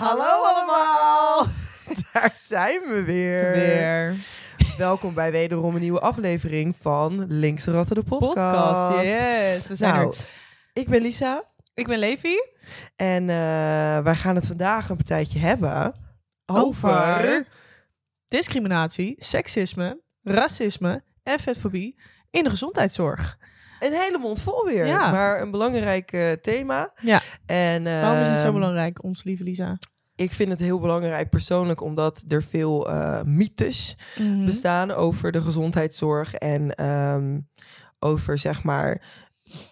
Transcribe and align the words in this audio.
Hallo 0.00 0.44
allemaal! 0.44 1.46
Daar 2.12 2.30
zijn 2.34 2.80
we 2.80 3.02
weer. 3.04 3.52
Weer. 3.52 4.14
Welkom 4.78 5.14
bij 5.14 5.30
wederom 5.32 5.74
een 5.74 5.80
nieuwe 5.80 6.00
aflevering 6.00 6.76
van 6.80 7.24
Linkse 7.28 7.70
Ratten 7.70 7.94
de 7.94 8.02
podcast. 8.02 8.34
Podcast. 8.34 9.02
Yes, 9.06 9.66
we 9.66 9.74
zijn 9.74 9.94
Nou, 9.94 10.08
er. 10.10 10.16
ik 10.72 10.88
ben 10.88 11.02
Lisa 11.02 11.42
Ik 11.74 11.86
ben 11.86 11.98
Levi. 11.98 12.34
en 12.96 13.30
eh, 13.30 13.36
wij 13.98 14.14
gaan 14.14 14.34
het 14.34 14.46
vandaag 14.46 14.88
een 14.88 14.96
partijtje 14.96 15.38
hebben 15.38 15.94
over... 16.46 16.88
Over 16.88 17.46
discriminatie, 18.28 19.14
seksisme, 19.18 20.00
racisme 20.22 21.02
en 21.22 21.38
vetfobie 21.40 22.00
in 22.30 22.44
de 22.44 22.50
gezondheidszorg. 22.50 23.38
een 23.80 23.92
hele 23.92 24.18
mond 24.18 24.42
vol 24.42 24.64
weer, 24.64 24.86
Ja. 24.86 25.10
maar 25.10 25.40
een 25.40 25.50
belangrijk 25.50 26.12
eh, 26.12 26.32
thema. 26.32 26.92
Ja. 27.00 27.20
En, 27.46 27.84
Waarom 27.84 28.20
is 28.22 28.28
het 28.28 28.38
zo 28.38 28.44
ehm, 28.44 28.54
belangrijk, 28.54 29.02
ons 29.04 29.24
lieve 29.24 29.42
Lisa? 29.42 29.78
Ik 30.20 30.32
vind 30.32 30.48
het 30.48 30.58
heel 30.58 30.78
belangrijk 30.80 31.30
persoonlijk, 31.30 31.80
omdat 31.80 32.24
er 32.28 32.42
veel 32.42 32.90
eh, 32.90 33.22
mythes 33.22 33.96
Mhm. 34.18 34.44
bestaan 34.44 34.90
over 34.90 35.32
de 35.32 35.42
gezondheidszorg 35.42 36.34
en 36.34 36.74
ehm, 36.74 37.38
over 37.98 38.38
zeg 38.38 38.62
maar 38.62 39.02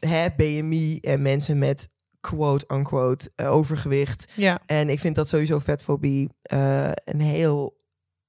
hè, 0.00 0.26
BMI 0.36 0.98
en 1.00 1.22
mensen 1.22 1.58
met 1.58 1.88
quote-unquote 2.20 3.30
eh, 3.34 3.52
overgewicht. 3.52 4.32
Ja, 4.34 4.58
En 4.66 4.88
ik 4.88 5.00
vind 5.00 5.14
dat 5.14 5.28
sowieso 5.28 5.58
vetfobie 5.58 6.28
eh, 6.42 6.90
een 7.04 7.20
heel 7.20 7.76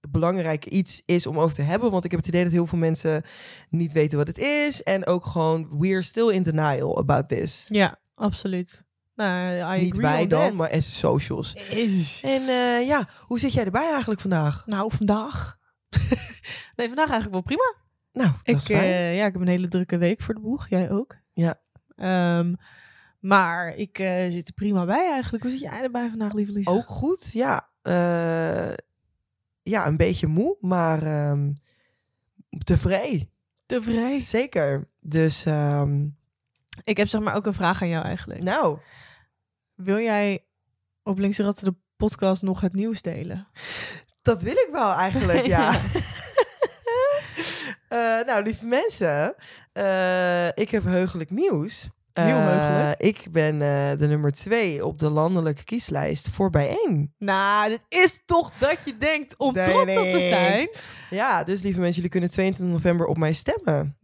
belangrijk 0.10 0.66
iets 0.66 1.02
is 1.05 1.26
om 1.27 1.40
over 1.40 1.55
te 1.55 1.62
hebben. 1.62 1.91
Want 1.91 2.04
ik 2.05 2.12
heb 2.12 2.20
het 2.20 2.30
idee 2.30 2.44
dat 2.44 2.52
heel 2.52 2.68
veel 2.68 2.77
mensen 2.77 3.24
niet 3.70 3.94
weten 3.94 4.18
wat 4.18 4.27
het 4.27 4.38
is. 4.38 4.84
En 4.84 5.05
ook 5.05 5.26
gewoon, 5.26 5.68
we're 5.80 6.02
still 6.02 6.30
in 6.30 6.44
denial 6.44 6.98
about 6.98 7.30
this. 7.30 7.66
ja, 7.70 7.99
absoluut. 8.16 8.88
Nou, 9.26 9.78
I 9.78 9.82
niet 9.82 9.98
wij 9.98 10.28
dan, 10.28 10.41
that. 10.41 10.54
maar 10.54 10.72
as 10.72 11.00
socials. 11.00 11.54
Is. 11.54 12.22
En 12.23 12.41
eh, 12.41 12.88
ja, 12.88 13.08
hoe 13.27 13.40
zit 13.40 13.54
jij 13.54 13.66
erbij 13.66 13.90
eigenlijk 13.91 14.22
vandaag? 14.22 14.64
Nou, 14.66 14.91
vandaag. 14.96 15.57
nee, 16.76 16.88
vandaag 16.88 17.10
eigenlijk 17.10 17.32
wel 17.32 17.41
prima. 17.41 17.76
Nou, 18.13 18.30
dat 18.32 18.40
Ik, 18.43 18.55
is 18.55 18.66
fijn. 18.66 18.84
eh, 18.84 19.16
ja, 19.18 19.26
ik 19.26 19.34
heb 19.34 19.41
een 19.41 19.48
hele 19.48 19.68
drukke 19.68 19.98
week 19.98 20.21
voor 20.21 20.34
de 20.34 20.40
boeg. 20.40 20.70
Jij 20.70 20.91
ook? 20.91 21.18
Ja. 21.34 21.60
Ehm, 21.96 22.54
maar 23.20 23.76
ik 23.76 23.99
eh, 23.99 24.30
zit 24.32 24.48
er 24.48 24.54
prima 24.54 24.85
bij 24.85 25.12
eigenlijk. 25.12 25.43
Hoe 25.43 25.52
zit 25.52 25.62
jij 25.62 25.82
erbij 25.82 26.10
vandaag, 26.10 26.34
lieve 26.34 26.52
Lisa? 26.52 26.71
Ook 26.71 26.88
goed, 26.88 27.32
ja. 27.32 27.70
Ja, 29.63 29.88
een 29.88 29.98
beetje 29.98 30.27
moe, 30.27 30.58
maar 30.60 31.04
ehm, 31.04 31.54
tevreden. 32.63 33.30
Tevreden. 33.65 34.21
Zeker. 34.21 34.88
Dus, 34.99 35.46
ehm, 35.46 36.08
Ik 36.84 36.98
heb 36.98 37.08
zeg 37.08 37.21
maar 37.21 37.36
ook 37.36 37.46
een 37.46 37.54
vraag 37.54 37.82
aan 37.82 37.88
jou 37.90 38.05
eigenlijk. 38.05 38.43
nou, 38.43 38.80
Wil 39.84 39.99
jij 39.99 40.46
op 41.04 41.18
Linkse 41.18 41.44
Ratten 41.44 41.66
de 41.66 41.76
podcast 41.98 42.41
nog 42.41 42.62
het 42.62 42.74
nieuws 42.74 43.02
delen? 43.02 43.48
dat 44.21 44.41
wil 44.41 44.54
ik 44.54 44.68
wel 44.71 44.94
eigenlijk, 44.94 45.46
ja. 45.46 45.71
Ja. 45.71 45.80
Eh, 47.90 48.26
nou, 48.26 48.44
lieve 48.44 48.66
mensen, 48.66 49.36
eh, 49.74 50.48
ik 50.48 50.70
heb 50.70 50.84
heugelijk 50.84 51.30
nieuws. 51.30 51.88
Heel 52.13 52.26
Eh, 52.38 52.46
heugelijk. 52.46 53.02
ik 53.02 53.32
ben 53.32 53.60
de 53.98 54.08
nummer 54.08 54.32
twee 54.32 54.86
op 54.86 54.98
de 54.98 55.10
landelijke 55.10 55.63
kieslijst 55.63 56.30
voor 56.30 56.49
bijeen. 56.49 57.14
Nou, 57.18 57.70
dit 57.70 57.82
is 57.88 58.24
toch 58.26 58.52
dat 58.58 58.86
je 58.86 58.98
denkt 58.98 59.38
om 59.38 59.54
trots 59.54 59.80
op 59.98 60.04
te 60.12 60.27
zijn. 60.30 60.70
Ja, 61.10 61.43
dus 61.43 61.62
lieve 61.62 61.80
mensen, 61.80 61.96
jullie 61.96 62.10
kunnen 62.12 62.32
22 62.32 62.76
november 62.76 63.05
op 63.05 63.18
mij 63.18 63.34
stemmen. 63.34 63.98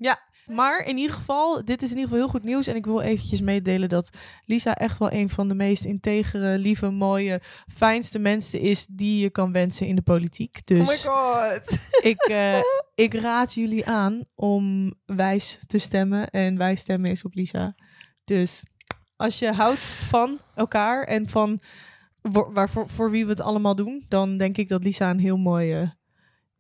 Maar 0.46 0.86
in 0.86 0.98
ieder 0.98 1.16
geval, 1.16 1.66
dit 1.66 1.82
is 1.82 1.92
in 1.92 1.98
ieder 1.98 2.10
geval 2.10 2.24
heel 2.24 2.34
goed 2.34 2.44
nieuws. 2.44 2.68
En 2.68 2.76
ik 2.76 2.86
wil 2.86 3.02
eventjes 3.02 3.42
meedelen 3.42 3.90
dat 3.90 4.10
Lisa 4.46 4.76
echt 4.76 4.98
wel 4.98 5.12
een 5.12 5.30
van 5.30 5.48
de 5.48 5.56
meest 5.56 5.86
integere, 5.86 6.58
lieve, 6.58 6.90
mooie, 6.90 7.42
fijnste 7.76 8.20
mensen 8.20 8.60
is 8.60 8.86
die 8.90 9.22
je 9.22 9.30
kan 9.30 9.52
wensen 9.52 9.88
in 9.88 9.96
de 9.96 10.02
politiek. 10.02 10.68
Dus 10.68 10.80
Oh 10.80 10.88
my 10.88 10.98
god. 10.98 11.78
ik, 12.12 12.22
eh, 12.22 12.60
ik 12.96 13.14
raad 13.14 13.54
jullie 13.54 13.86
aan 13.86 14.24
om 14.36 14.94
wijs 15.06 15.60
te 15.68 15.78
stemmen. 15.78 16.30
En 16.30 16.58
wijs 16.58 16.80
stemmen 16.80 17.12
is 17.12 17.24
op 17.24 17.34
Lisa. 17.34 17.76
Dus 18.24 18.64
als 19.16 19.40
je 19.40 19.52
houdt 19.52 19.82
van 19.82 20.40
elkaar 20.56 21.04
en 21.04 21.30
van 21.30 21.62
waarvoor, 22.32 22.90
voor 22.90 23.12
wie 23.12 23.26
we 23.26 23.32
het 23.32 23.42
allemaal 23.42 23.76
doen, 23.76 24.06
dan 24.08 24.38
denk 24.38 24.58
ik 24.58 24.68
dat 24.68 24.84
Lisa 24.84 25.10
een 25.10 25.20
heel 25.20 25.38
mooi, 25.38 25.74
eh, 25.74 25.90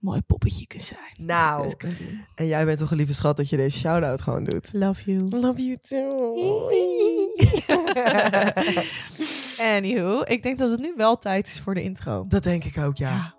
mooi 0.05 0.21
poppetje 0.21 0.67
kan 0.67 0.79
zijn. 0.79 0.99
Nou, 1.17 1.73
en 2.35 2.47
jij 2.47 2.65
bent 2.65 2.77
toch 2.77 2.91
een 2.91 2.97
lieve 2.97 3.13
schat 3.13 3.37
dat 3.37 3.49
je 3.49 3.57
deze 3.57 3.79
shout-out 3.79 4.21
gewoon 4.21 4.43
doet. 4.43 4.69
Love 4.73 5.11
you. 5.11 5.29
Love 5.29 5.65
you 5.65 5.77
too. 5.81 6.69
Anywho, 9.75 10.21
ik 10.25 10.43
denk 10.43 10.57
dat 10.57 10.71
het 10.71 10.79
nu 10.79 10.93
wel 10.97 11.15
tijd 11.15 11.47
is 11.47 11.59
voor 11.59 11.73
de 11.73 11.83
intro. 11.83 12.25
dat 12.27 12.43
denk 12.43 12.63
ik 12.63 12.77
ook. 12.77 12.97
Ja. 12.97 13.35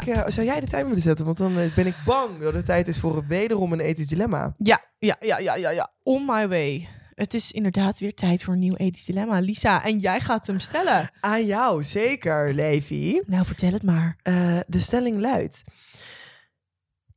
Ik, 0.00 0.06
eh, 0.06 0.26
zou 0.26 0.46
jij 0.46 0.60
de 0.60 0.66
tijd 0.66 0.86
willen 0.86 1.02
zetten? 1.02 1.24
Want 1.24 1.36
dan 1.36 1.58
eh, 1.58 1.74
ben 1.74 1.86
ik 1.86 1.94
bang 2.04 2.38
dat 2.38 2.54
het 2.54 2.64
tijd 2.64 2.88
is 2.88 3.00
voor 3.00 3.26
wederom 3.26 3.72
een 3.72 3.80
ethisch 3.80 4.06
dilemma. 4.06 4.54
Ja, 4.58 4.84
ja, 4.98 5.16
ja, 5.20 5.38
ja, 5.38 5.54
ja, 5.54 5.70
ja. 5.70 5.92
On 6.02 6.24
my 6.26 6.48
way. 6.48 6.88
Het 7.14 7.34
is 7.34 7.52
inderdaad 7.52 7.98
weer 7.98 8.14
tijd 8.14 8.44
voor 8.44 8.52
een 8.52 8.58
nieuw 8.58 8.74
ethisch 8.74 9.04
dilemma. 9.04 9.38
Lisa, 9.38 9.84
en 9.84 9.98
jij 9.98 10.20
gaat 10.20 10.46
hem 10.46 10.58
stellen. 10.58 11.10
Aan 11.20 11.46
jou, 11.46 11.82
zeker, 11.82 12.54
Levi. 12.54 13.22
Nou, 13.26 13.44
vertel 13.44 13.72
het 13.72 13.82
maar. 13.82 14.18
Eh, 14.22 14.58
de 14.66 14.78
stelling 14.78 15.20
luidt: 15.20 15.62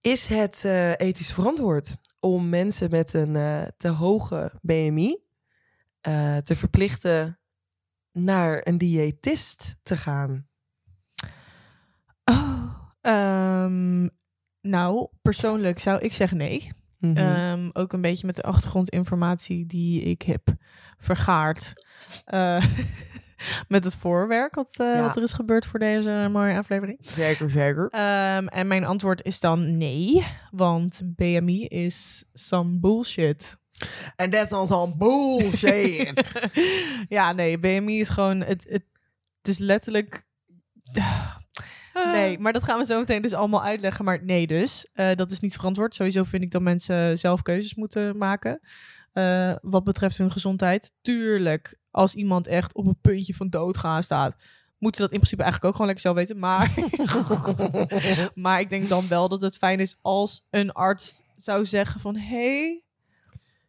Is 0.02 0.26
het 0.26 0.64
ethisch 0.98 1.34
verantwoord 1.34 1.96
om 2.20 2.50
mensen 2.50 2.90
met 2.90 3.14
een 3.14 3.34
te 3.78 3.88
hoge 3.88 4.52
BMI 4.62 5.18
te 6.44 6.56
verplichten 6.56 7.40
naar 8.12 8.62
een 8.64 8.78
diëtist 8.78 9.76
te 9.84 9.98
gaan? 9.98 10.48
Ehm, 13.08 14.08
nou, 14.62 15.08
persoonlijk 15.22 15.80
zou 15.80 16.00
ik 16.00 16.14
zeggen 16.14 16.38
nee. 16.38 16.72
Mhm. 17.00 17.18
Ehm, 17.18 17.70
ook 17.74 17.94
een 17.94 18.02
beetje 18.02 18.26
met 18.26 18.36
de 18.36 18.42
achtergrondinformatie 18.44 19.66
die 19.66 20.02
ik 20.02 20.22
heb 20.22 20.48
vergaard. 20.98 21.74
eh, 22.26 22.66
met 23.68 23.84
het 23.84 23.96
voorwerk 23.96 24.56
wat, 24.56 24.76
eh, 24.80 24.94
Ja. 24.94 25.02
wat 25.02 25.16
er 25.16 25.24
is 25.24 25.34
gebeurd 25.34 25.66
voor 25.66 25.80
deze 25.80 26.28
mooie 26.32 26.58
aflevering. 26.58 26.98
zeker, 27.02 27.50
zeker. 27.50 27.88
Ehm, 27.90 28.48
en 28.48 28.68
mijn 28.68 28.86
antwoord 28.86 29.24
is 29.24 29.40
dan 29.40 29.78
nee, 29.78 30.26
want 30.52 31.02
BMI 31.06 31.66
is 31.66 32.24
some 32.34 32.80
bullshit. 32.80 33.58
En 34.16 34.30
dat 34.30 34.44
is 34.44 34.50
dan 34.50 34.68
zo'n 34.68 34.98
bullshit. 34.98 36.14
ja, 37.18 37.32
nee, 37.32 37.60
BMI 37.60 38.00
is 38.00 38.10
gewoon, 38.10 38.40
het, 38.42 38.64
het, 38.70 38.84
het 39.38 39.48
is 39.48 39.58
letterlijk... 39.58 40.26
Nee, 42.06 42.40
maar 42.40 42.54
dat 42.54 42.64
gaan 42.64 42.80
we 42.80 42.86
zo 42.86 43.00
meteen 43.00 43.22
dus 43.22 43.34
allemaal 43.34 43.64
uitleggen. 43.64 44.06
Maar 44.06 44.24
nee 44.24 44.48
dus, 44.48 44.88
Eh, 44.94 45.16
dat 45.16 45.32
is 45.32 45.40
niet 45.40 45.56
verantwoord. 45.56 45.96
Sowieso 45.96 46.24
vind 46.24 46.44
ik 46.44 46.52
dat 46.52 46.62
mensen 46.62 47.18
zelf 47.20 47.42
keuzes 47.42 47.76
moeten 47.76 48.18
maken. 48.18 48.60
eh, 49.14 49.56
wat 49.62 49.84
betreft 49.84 50.18
hun 50.18 50.32
gezondheid. 50.32 50.92
Tuurlijk, 51.02 51.78
als 51.92 52.16
iemand 52.16 52.48
echt 52.48 52.74
op 52.74 52.86
een 52.88 52.98
puntje 53.02 53.34
van 53.34 53.50
doodgaan 53.50 54.04
staat... 54.04 54.36
moeten 54.78 55.02
ze 55.02 55.06
dat 55.08 55.12
in 55.12 55.20
principe 55.20 55.44
eigenlijk 55.44 55.64
ook 55.66 55.72
gewoon 55.82 55.88
lekker 55.88 56.06
zelf 56.06 56.16
weten. 56.16 56.40
Maar, 56.40 56.74
maar 58.44 58.60
ik 58.60 58.70
denk 58.70 58.90
dan 58.90 59.08
wel 59.08 59.28
dat 59.30 59.42
het 59.42 59.58
fijn 59.58 59.80
is 59.80 59.98
als 60.02 60.46
een 60.50 60.72
arts 60.72 61.22
zou 61.36 61.66
zeggen 61.66 62.00
van... 62.00 62.16
hey, 62.16 62.84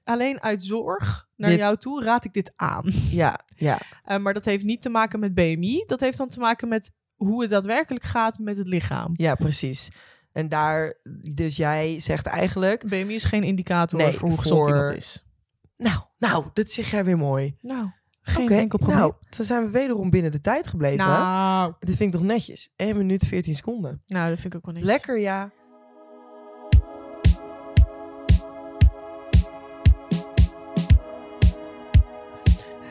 alleen 0.05 0.43
uit 0.43 0.63
zorg 0.63 1.29
naar 1.37 1.51
Dit- 1.51 1.59
jou 1.59 1.77
toe 1.77 2.03
raad 2.05 2.25
ik 2.25 2.33
dit 2.33 2.53
aan. 2.57 2.85
ja, 3.11 3.41
ja. 3.57 3.79
Eh, 4.05 4.19
maar 4.19 4.35
dat 4.35 4.45
heeft 4.45 4.65
niet 4.65 4.83
te 4.83 4.89
maken 4.89 5.21
met 5.21 5.35
BMI. 5.35 5.85
Dat 5.87 6.01
heeft 6.01 6.19
dan 6.19 6.29
te 6.29 6.39
maken 6.39 6.69
met 6.69 6.91
hoe 7.19 7.41
het 7.41 7.51
daadwerkelijk 7.51 8.05
gaat 8.05 8.39
met 8.39 8.57
het 8.57 8.67
lichaam. 8.69 9.13
ja, 9.17 9.35
precies. 9.35 9.89
En 10.33 10.49
daar, 10.49 10.95
dus 11.35 11.57
jij 11.57 12.01
zegt 12.01 12.27
eigenlijk, 12.27 12.89
BMI 12.89 13.15
is 13.15 13.25
geen 13.25 13.43
indicator 13.43 13.99
Nee, 13.99 14.13
voor 14.13 14.29
hoe 14.29 14.39
gezond 14.39 14.67
voor- 14.67 14.77
iemand 14.77 14.97
is. 14.97 15.25
nou, 15.77 15.99
nou, 16.19 16.45
dat 16.53 16.71
zeg 16.71 16.91
jij 16.91 17.05
weer 17.05 17.19
mooi. 17.19 17.57
Nou, 17.61 17.91
geen 18.23 18.45
Oké, 18.45 18.55
enkel 18.55 18.79
probleem. 18.79 18.99
nou, 18.99 19.13
dan 19.37 19.47
zijn 19.47 19.65
we 19.65 19.71
wederom 19.71 20.11
binnen 20.11 20.33
de 20.33 20.41
tijd 20.41 20.69
gebleven. 20.69 21.07
nou, 21.07 21.73
Dit 21.81 21.97
vind 21.97 22.15
ik 22.15 22.21
toch 22.21 22.29
netjes. 22.29 22.73
1 22.77 22.97
minuut 22.97 23.25
14 23.27 23.55
seconden. 23.55 24.03
nou, 24.07 24.29
dat 24.31 24.41
vind 24.41 24.55
ik 24.55 24.67
ook 24.67 24.75
wel. 24.75 24.83
Lekker, 24.85 25.19
ja. 25.19 25.51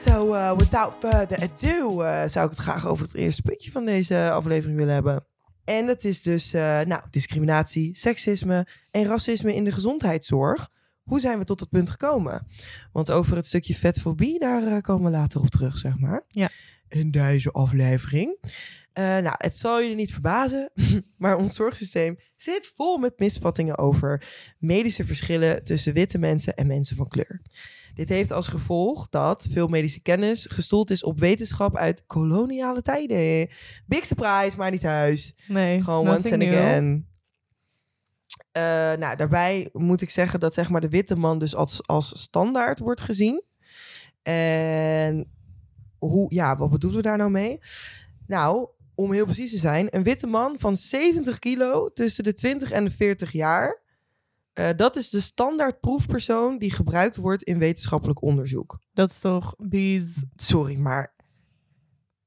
So, 0.06 0.34
uh, 0.34 0.58
without 0.58 0.96
further 1.00 1.42
ado, 1.42 2.02
uh, 2.02 2.28
zou 2.28 2.46
ik 2.46 2.52
het 2.52 2.60
graag 2.60 2.88
over 2.88 3.06
het 3.06 3.16
eerste 3.16 3.42
puntje 3.42 3.72
van 3.72 3.86
deze 3.86 4.30
aflevering 4.32 4.78
willen 4.78 4.94
hebben. 4.94 5.28
En 5.64 5.86
dat 5.86 6.04
is 6.04 6.22
dus 6.22 6.54
eh, 6.54 6.82
nou, 6.82 7.02
discriminatie, 7.10 7.98
seksisme 7.98 8.68
en 8.92 9.06
racisme 9.06 9.56
in 9.56 9.64
de 9.64 9.72
gezondheidszorg. 9.72 10.70
Hoe 11.04 11.20
zijn 11.20 11.38
we 11.38 11.44
tot 11.44 11.60
dat 11.60 11.70
punt 11.70 11.90
gekomen? 11.90 12.48
Want 12.92 13.12
over 13.12 13.36
het 13.36 13.46
stukje 13.46 13.76
vetfobie, 13.76 14.40
daar 14.40 14.82
komen 14.82 15.12
we 15.12 15.18
later 15.18 15.42
op 15.42 15.50
terug, 15.50 15.78
zeg 15.78 16.00
maar. 16.00 16.26
Ja. 16.30 16.50
In 16.90 17.12
deze 17.12 17.52
aflevering. 17.52 18.38
Nou, 18.94 19.36
het 19.38 19.58
zal 19.58 19.82
jullie 19.82 19.96
niet 19.96 20.12
verbazen, 20.12 20.72
maar 21.18 21.38
ons 21.38 21.56
zorgsysteem 21.56 22.18
zit 22.36 22.72
vol 22.76 22.98
met 22.98 23.20
misvattingen 23.20 23.78
over 23.78 24.28
medische 24.60 25.06
verschillen 25.06 25.64
tussen 25.64 25.94
witte 25.94 26.18
mensen 26.18 26.56
en 26.56 26.68
mensen 26.68 26.96
van 26.96 27.08
kleur. 27.08 27.42
Dit 27.98 28.10
heeft 28.10 28.32
als 28.32 28.48
gevolg 28.48 29.10
dat 29.10 29.48
veel 29.52 29.68
medische 29.68 30.02
kennis 30.02 30.46
gestoeld 30.50 30.92
is 30.92 31.04
op 31.04 31.20
wetenschap 31.20 31.78
uit 31.78 32.06
koloniale 32.06 32.82
tijden. 32.82 33.50
Big 33.86 34.06
surprise, 34.06 34.58
maar 34.58 34.72
niet 34.72 34.82
thuis. 34.82 35.36
Nee, 35.48 35.82
Gewoon 35.82 36.08
once 36.08 36.34
and 36.34 36.44
again. 36.44 37.08
Eh, 38.52 38.64
nou, 39.00 39.16
daarbij 39.16 39.70
moet 39.74 40.02
ik 40.02 40.10
zeggen 40.10 40.40
dat 40.40 40.54
zeg 40.54 40.70
maar, 40.70 40.82
de 40.82 40.90
witte 40.90 41.16
man 41.16 41.40
dus 41.40 41.56
als, 41.56 41.88
als 41.88 42.22
standaard 42.22 42.80
wordt 42.80 43.02
gezien. 43.02 43.44
En 44.24 45.32
hoe, 45.98 46.34
ja, 46.34 46.58
wat 46.58 46.70
bedoelen 46.70 47.02
we 47.02 47.08
daar 47.08 47.18
nou 47.18 47.32
mee? 47.32 47.60
Nou, 48.28 48.68
om 48.96 49.12
heel 49.12 49.26
precies 49.26 49.52
te 49.52 49.58
zijn, 49.58 49.88
een 49.90 50.04
witte 50.04 50.28
man 50.28 50.56
van 50.60 50.76
70 50.76 51.40
kilo 51.40 51.90
tussen 51.94 52.24
de 52.24 52.34
20 52.34 52.72
en 52.72 52.86
de 52.86 52.92
40 52.92 53.32
jaar. 53.32 53.82
Eh, 54.58 54.70
dat 54.76 54.96
is 54.96 55.10
de 55.10 55.22
standaard 55.22 55.80
proefpersoon 55.80 56.58
die 56.58 56.72
gebruikt 56.72 57.16
wordt 57.16 57.44
in 57.44 57.60
wetenschappelijk 57.60 58.22
onderzoek. 58.22 58.80
Dat 58.94 59.10
is 59.10 59.20
toch 59.20 59.56
bees. 59.58 60.04
Sorry, 60.36 60.78
maar 60.78 61.16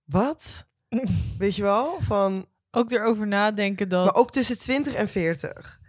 wat? 0.05 0.67
Weet 1.39 1.57
je 1.57 1.63
wel? 1.63 1.97
Van, 2.01 2.47
Ook 2.71 2.91
erover 2.91 3.27
nadenken 3.27 3.89
dat... 3.89 4.05
Maar 4.05 4.15
ook 4.15 4.33
tussen 4.33 4.59
20 4.59 4.95
en 4.95 5.09
40. 5.09 5.81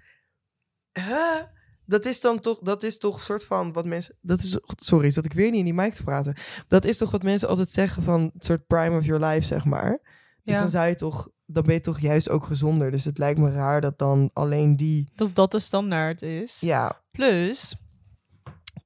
Huh? 0.92 1.42
Dat 1.86 2.06
is 2.06 2.22
dan 2.22 2.40
toch, 2.40 2.60
dat 2.60 2.84
is 2.84 2.98
toch 2.98 3.16
een 3.16 3.24
soort 3.24 3.44
van 3.44 3.74
wat 3.74 3.86
mensen. 3.86 4.18
Dat 4.22 4.42
is, 4.42 4.60
sorry, 4.66 5.12
zat 5.12 5.26
ik 5.26 5.34
weer 5.34 5.50
niet 5.50 5.60
in 5.60 5.66
die 5.66 5.74
mic 5.74 5.94
te 5.94 6.04
praten. 6.04 6.36
Dat 6.68 6.86
is 6.86 6.98
toch 6.98 7.12
wat 7.12 7.24
mensen 7.24 7.48
altijd 7.48 7.72
zeggen 7.72 8.04
van 8.04 8.32
het 8.34 8.46
soort 8.46 8.68
prime 8.68 8.98
of 8.98 9.06
your 9.06 9.26
life, 9.26 9.48
zeg 9.48 9.66
maar. 9.66 10.00
Dus 10.44 10.54
Ja. 10.54 10.60
dan 10.60 10.70
zou 10.70 10.88
je 10.88 10.96
toch, 10.96 11.30
dan 11.46 11.64
ben 11.64 11.74
je 11.74 11.80
toch 11.80 12.00
juist 12.00 12.30
ook 12.30 12.44
gezonder. 12.46 12.92
Dus 12.92 13.06
het 13.06 13.18
lijkt 13.18 13.40
me 13.40 13.52
raar 13.52 13.82
dat 13.82 13.98
dan 14.00 14.30
alleen 14.34 14.76
die. 14.78 15.12
dat 15.16 15.36
dat 15.36 15.52
de 15.52 15.60
standaard 15.60 16.22
is. 16.22 16.60
Ja, 16.60 17.02
Plus, 17.12 17.76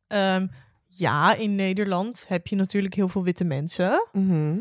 ehm, 0.07 0.47
ja, 0.87 1.35
in 1.35 1.55
Nederland 1.55 2.25
heb 2.27 2.47
je 2.47 2.55
natuurlijk 2.55 2.93
heel 2.93 3.09
veel 3.09 3.23
witte 3.23 3.43
mensen. 3.43 4.09
mhm. 4.11 4.59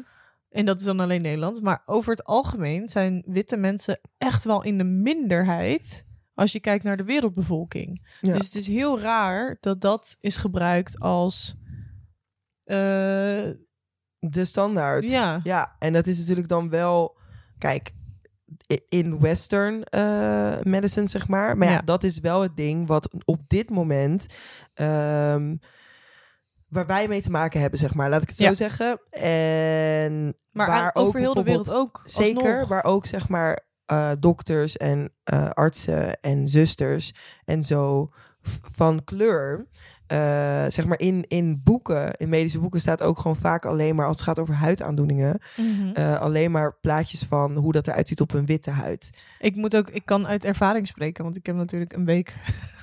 En 0.51 0.65
dat 0.65 0.81
is 0.81 0.87
dan 0.87 1.01
alleen 1.01 1.23
Nederland. 1.23 1.63
Maar 1.63 1.83
over 1.87 2.11
het 2.11 2.25
algemeen 2.25 2.89
zijn 2.89 3.23
witte 3.27 3.57
mensen 3.57 4.01
echt 4.19 4.45
wel 4.45 4.63
in 4.63 4.79
de 4.79 4.85
minderheid. 4.85 6.05
Als 6.35 6.53
je 6.53 6.61
kijkt 6.61 6.85
naar 6.85 6.97
de 6.97 7.05
wereldbevolking. 7.05 8.07
Ja. 8.21 8.33
Dus 8.37 8.45
het 8.47 8.55
is 8.55 8.67
heel 8.67 9.01
raar 9.01 9.57
dat 9.61 9.81
dat 9.81 10.17
is 10.21 10.37
gebruikt 10.37 10.99
als. 11.01 11.55
eh, 12.65 13.51
de 14.33 14.45
standaard. 14.45 15.11
ja, 15.11 15.41
Ja, 15.43 15.77
en 15.79 15.93
dat 15.93 16.07
is 16.07 16.19
natuurlijk 16.19 16.49
dan 16.49 16.71
wel, 16.71 17.17
kijk, 17.59 17.91
in 18.89 19.21
western 19.21 19.85
eh, 19.85 20.57
medicine, 20.63 21.07
zeg 21.07 21.29
maar. 21.29 21.57
Maar 21.57 21.69
ja, 21.69 21.75
Ja. 21.75 21.81
dat 21.81 22.05
is 22.05 22.21
wel 22.21 22.41
het 22.43 22.57
ding 22.57 22.87
wat 22.87 23.09
op 23.25 23.41
dit 23.49 23.71
moment, 23.71 24.27
ehm, 24.75 25.57
waar 26.69 26.87
wij 26.87 27.09
mee 27.09 27.23
te 27.23 27.31
maken 27.31 27.61
hebben, 27.61 27.79
zeg 27.79 27.95
maar. 27.95 28.09
Laat 28.11 28.23
ik 28.23 28.29
het 28.29 28.37
zo 28.37 28.45
Ja. 28.45 28.55
zeggen. 28.55 29.01
En 29.11 30.37
maar 30.51 30.67
waar 30.67 30.83
aan- 30.83 30.91
ook 30.95 31.07
over 31.07 31.21
heel 31.21 31.35
de 31.35 31.43
wereld 31.43 31.73
ook. 31.73 32.03
Zeker, 32.05 32.51
alsnog. 32.53 32.69
waar 32.69 32.85
ook 32.85 33.07
zeg 33.07 33.29
maar 33.29 33.61
eh, 33.87 34.11
dokters 34.19 34.77
en 34.77 35.13
eh, 35.25 35.51
artsen 35.51 36.21
en 36.21 36.49
zusters 36.49 37.13
en 37.45 37.63
zo 37.63 38.09
van 38.73 39.05
kleur. 39.05 39.67
Eh, 40.15 40.65
zeg 40.69 40.87
maar 40.87 40.99
in, 40.99 41.25
in 41.29 41.61
boeken, 41.65 42.13
in 42.17 42.29
medische 42.29 42.59
boeken 42.61 42.81
staat 42.81 43.03
ook 43.03 43.19
gewoon 43.19 43.37
vaak 43.37 43.65
alleen 43.65 43.95
maar 43.95 44.07
als 44.07 44.17
het 44.17 44.25
gaat 44.25 44.39
over 44.39 44.55
huidaandoeningen. 44.55 45.41
Mhm. 45.57 45.89
eh, 45.95 46.21
alleen 46.21 46.51
maar 46.51 46.77
plaatjes 46.81 47.23
van 47.23 47.57
hoe 47.57 47.73
dat 47.73 47.89
eruit 47.89 48.09
ziet 48.09 48.21
op 48.21 48.33
een 48.35 48.47
witte 48.47 48.71
huid. 48.71 49.11
Ik 49.39 49.55
moet 49.57 49.77
ook, 49.77 49.89
ik 49.91 50.05
kan 50.05 50.27
uit 50.27 50.45
ervaring 50.45 50.87
spreken, 50.87 51.25
want 51.25 51.37
ik 51.37 51.47
heb 51.47 51.57
natuurlijk 51.57 51.93
een 51.93 52.05
week, 52.05 52.35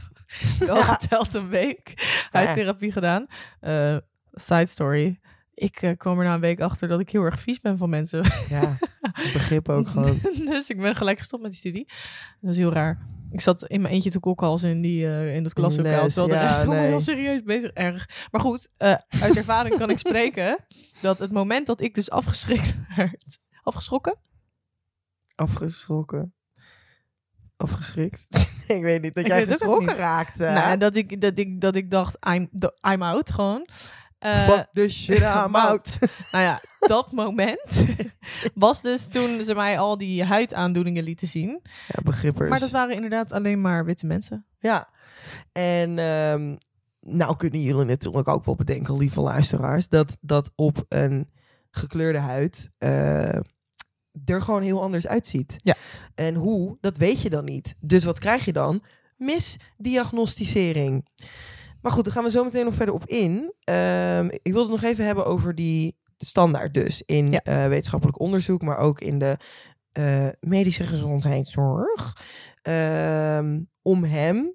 wel 0.59 0.75
Ja. 0.75 0.81
geteld 0.83 1.33
een 1.33 1.47
week, 1.49 1.93
huidtherapie 2.31 2.91
gedaan. 2.91 3.25
Eh, 3.59 3.97
side 4.33 4.65
story. 4.65 5.19
Ik 5.61 5.81
eh, 5.81 5.97
kwam 5.97 6.19
er 6.19 6.25
na 6.25 6.33
een 6.33 6.39
week 6.39 6.61
achter 6.61 6.87
dat 6.87 6.99
ik 6.99 7.09
heel 7.09 7.23
erg 7.23 7.39
vies 7.39 7.59
ben 7.59 7.77
van 7.77 7.89
mensen. 7.89 8.23
Ja, 8.49 8.77
begrip 9.13 9.69
ook 9.69 9.87
gewoon. 9.93 10.19
dus 10.45 10.69
ik 10.69 10.77
ben 10.77 10.95
gelijk 10.95 11.17
gestopt 11.17 11.41
met 11.41 11.51
die 11.51 11.59
studie. 11.59 11.87
Dat 12.39 12.51
is 12.51 12.57
heel 12.57 12.73
raar. 12.73 13.07
Ik 13.29 13.41
zat 13.41 13.67
in 13.67 13.81
mijn 13.81 13.93
eentje 13.93 14.11
te 14.11 14.19
kokhalzen 14.19 14.69
in, 14.69 14.81
die, 14.81 15.05
eh, 15.05 15.35
in 15.35 15.43
dat 15.43 15.53
klaslokaal. 15.53 16.07
Terwijl 16.07 16.27
de 16.27 16.33
ja, 16.33 16.47
rest 16.47 16.59
allemaal 16.59 16.75
nee. 16.77 16.87
heel 16.87 16.99
serieus 16.99 17.43
bezig. 17.43 17.71
Erg. 17.71 18.27
Maar 18.31 18.41
goed, 18.41 18.69
eh, 18.77 18.95
uit 19.21 19.37
ervaring 19.37 19.77
kan 19.77 19.89
ik 19.89 19.97
spreken 20.07 20.65
dat 21.01 21.19
het 21.19 21.31
moment 21.31 21.67
dat 21.67 21.81
ik 21.81 21.95
dus 21.95 22.09
afgeschrikt 22.09 22.77
werd. 22.95 23.39
Afgeschrokken? 23.61 24.17
Afgeschrokken. 25.35 26.33
Afgeschrikt. 27.57 28.27
ik 28.67 28.81
weet 28.81 29.01
niet, 29.01 29.13
dat 29.13 29.23
Ik 29.23 29.29
jij 29.29 29.45
geschrokken 29.45 29.95
raakte. 29.95 30.43
Nou, 30.43 30.77
dat 30.77 30.95
ik, 30.95 31.21
dat, 31.21 31.37
ik, 31.37 31.61
dat 31.61 31.75
ik 31.75 31.91
dacht, 31.91 32.17
I'm, 32.27 32.49
I'm 32.91 33.03
out 33.03 33.31
gewoon. 33.31 33.67
Eh, 34.21 34.47
Fuck 34.47 34.67
the 34.73 34.89
shit, 34.89 35.19
I'm 35.19 35.55
out. 35.67 35.97
nou 36.31 36.43
ja, 36.43 36.59
dat 36.79 37.11
moment 37.11 37.85
was 38.53 38.81
dus 38.81 39.07
toen 39.07 39.43
ze 39.43 39.55
mij 39.55 39.79
al 39.79 39.97
die 39.97 40.23
huidaandoeningen 40.23 41.03
lieten 41.03 41.27
zien. 41.27 41.59
Ja, 41.87 42.01
begrippers. 42.03 42.49
Maar 42.49 42.59
dat 42.59 42.71
waren 42.71 42.95
inderdaad 42.95 43.31
alleen 43.31 43.61
maar 43.61 43.85
witte 43.85 44.05
mensen. 44.05 44.45
Ja, 44.59 44.89
en 45.51 45.99
ehm, 45.99 46.55
nou 46.99 47.35
kunnen 47.35 47.61
jullie 47.61 47.85
natuurlijk 47.85 48.27
ook 48.27 48.45
wel 48.45 48.55
bedenken, 48.55 48.97
lieve 48.97 49.21
luisteraars, 49.21 49.87
dat 49.87 50.17
dat 50.21 50.51
op 50.55 50.85
een 50.89 51.29
gekleurde 51.71 52.19
huid 52.19 52.69
eh, 52.77 53.35
er 54.25 54.41
gewoon 54.41 54.61
heel 54.61 54.81
anders 54.81 55.07
uitziet. 55.07 55.55
Ja. 55.57 55.75
En 56.15 56.35
hoe, 56.35 56.77
dat 56.81 56.97
weet 56.97 57.21
je 57.21 57.29
dan 57.29 57.45
niet. 57.45 57.75
Dus 57.79 58.03
wat 58.03 58.19
krijg 58.19 58.45
je 58.45 58.53
dan? 58.53 58.83
Misdiagnosticering. 59.17 61.07
Maar 61.81 61.91
goed, 61.91 62.03
daar 62.03 62.13
gaan 62.13 62.23
we 62.23 62.29
zo 62.29 62.43
meteen 62.43 62.65
nog 62.65 62.73
verder 62.73 62.95
op 62.95 63.05
in. 63.05 63.53
Ehm, 63.63 64.25
ik 64.25 64.53
wilde 64.53 64.71
het 64.71 64.81
nog 64.81 64.91
even 64.91 65.05
hebben 65.05 65.25
over 65.25 65.55
die 65.55 65.97
standaard 66.17 66.73
dus 66.73 67.01
in 67.05 67.27
Ja. 67.27 67.39
eh, 67.43 67.67
wetenschappelijk 67.67 68.19
onderzoek, 68.19 68.61
maar 68.61 68.77
ook 68.77 69.01
in 69.01 69.19
de 69.19 69.37
eh, 69.91 70.27
medische 70.39 70.83
gezondheidszorg. 70.83 72.17
Ehm, 72.61 73.59
om 73.81 74.03
hem, 74.03 74.53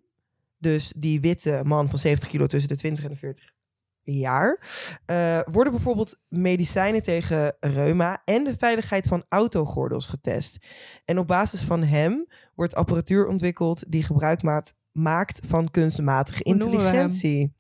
dus 0.59 0.93
die 0.97 1.21
witte 1.21 1.61
man 1.65 1.89
van 1.89 1.99
70 1.99 2.29
kilo 2.29 2.47
tussen 2.47 2.69
de 2.69 2.77
20 2.77 3.05
en 3.05 3.11
de 3.11 3.17
40 3.17 3.55
jaar, 4.03 4.61
eh, 5.07 5.41
worden 5.45 5.73
bijvoorbeeld 5.73 6.19
medicijnen 6.29 7.03
tegen 7.03 7.57
reuma 7.61 8.23
en 8.25 8.45
de 8.45 8.55
veiligheid 8.59 9.07
van 9.07 9.25
autogordels 9.29 10.07
getest. 10.07 10.67
En 11.05 11.19
op 11.19 11.27
basis 11.27 11.61
van 11.61 11.83
hem 11.83 12.27
wordt 12.55 12.75
apparatuur 12.75 13.27
ontwikkeld 13.27 13.85
die 13.89 14.03
gebruik 14.03 14.43
maakt, 14.43 14.75
maakt 14.97 15.41
van 15.47 15.71
kunstmatige 15.71 16.41
Hoe 16.43 16.53
intelligentie. 16.53 17.55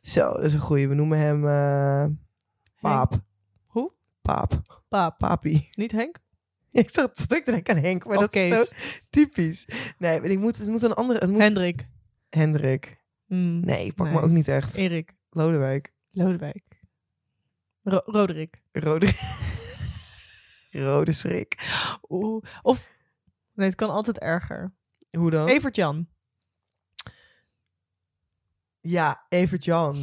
Zo, 0.00 0.32
dat 0.32 0.44
is 0.44 0.54
een 0.54 0.60
goeie. 0.60 0.88
We 0.88 0.94
noemen 0.94 1.18
hem 1.18 1.46
eh, 1.48 2.06
Paap. 2.80 3.20
Hoe? 3.66 3.92
Paap. 4.22 4.82
Paap. 4.88 5.18
Papi. 5.18 5.68
Niet 5.72 5.92
Henk? 5.92 6.16
Ik 6.72 6.90
zat 6.90 7.14
te 7.16 7.26
denken 7.44 7.76
aan 7.76 7.82
Henk, 7.82 8.04
maar 8.06 8.16
Of 8.16 8.22
dat 8.22 8.34
is 8.34 8.48
zo 8.48 8.64
typisch. 9.10 9.68
Nee, 9.98 10.20
ik 10.20 10.38
moet, 10.38 10.58
het 10.58 10.68
moet 10.68 10.82
een 10.82 10.94
andere... 10.94 11.18
Het 11.18 11.30
moet 11.30 11.40
Hendrik. 11.40 11.88
Hendrik. 12.28 12.98
Mm, 13.26 13.60
Nee, 13.60 13.92
pak 13.92 14.06
Nee. 14.06 14.14
me 14.14 14.22
ook 14.22 14.30
niet 14.30 14.48
echt. 14.48 14.74
Erik. 14.74 15.14
Lodewijk. 15.30 15.92
Lodewijk. 16.10 16.62
Ro- 17.82 18.02
Roderick. 18.04 18.62
Rode... 18.72 19.06
Rode 20.70 21.12
schrik. 21.12 21.58
Oeh. 22.08 22.44
Of, 22.62 22.90
nee, 23.54 23.66
het 23.66 23.76
kan 23.76 23.90
altijd 23.90 24.18
erger. 24.18 24.72
Hoe 25.10 25.30
dan? 25.30 25.48
Evert 25.48 25.76
Jan. 25.76 26.08
Ja, 28.80 29.22
Evert 29.28 29.64
Jan. 29.64 29.96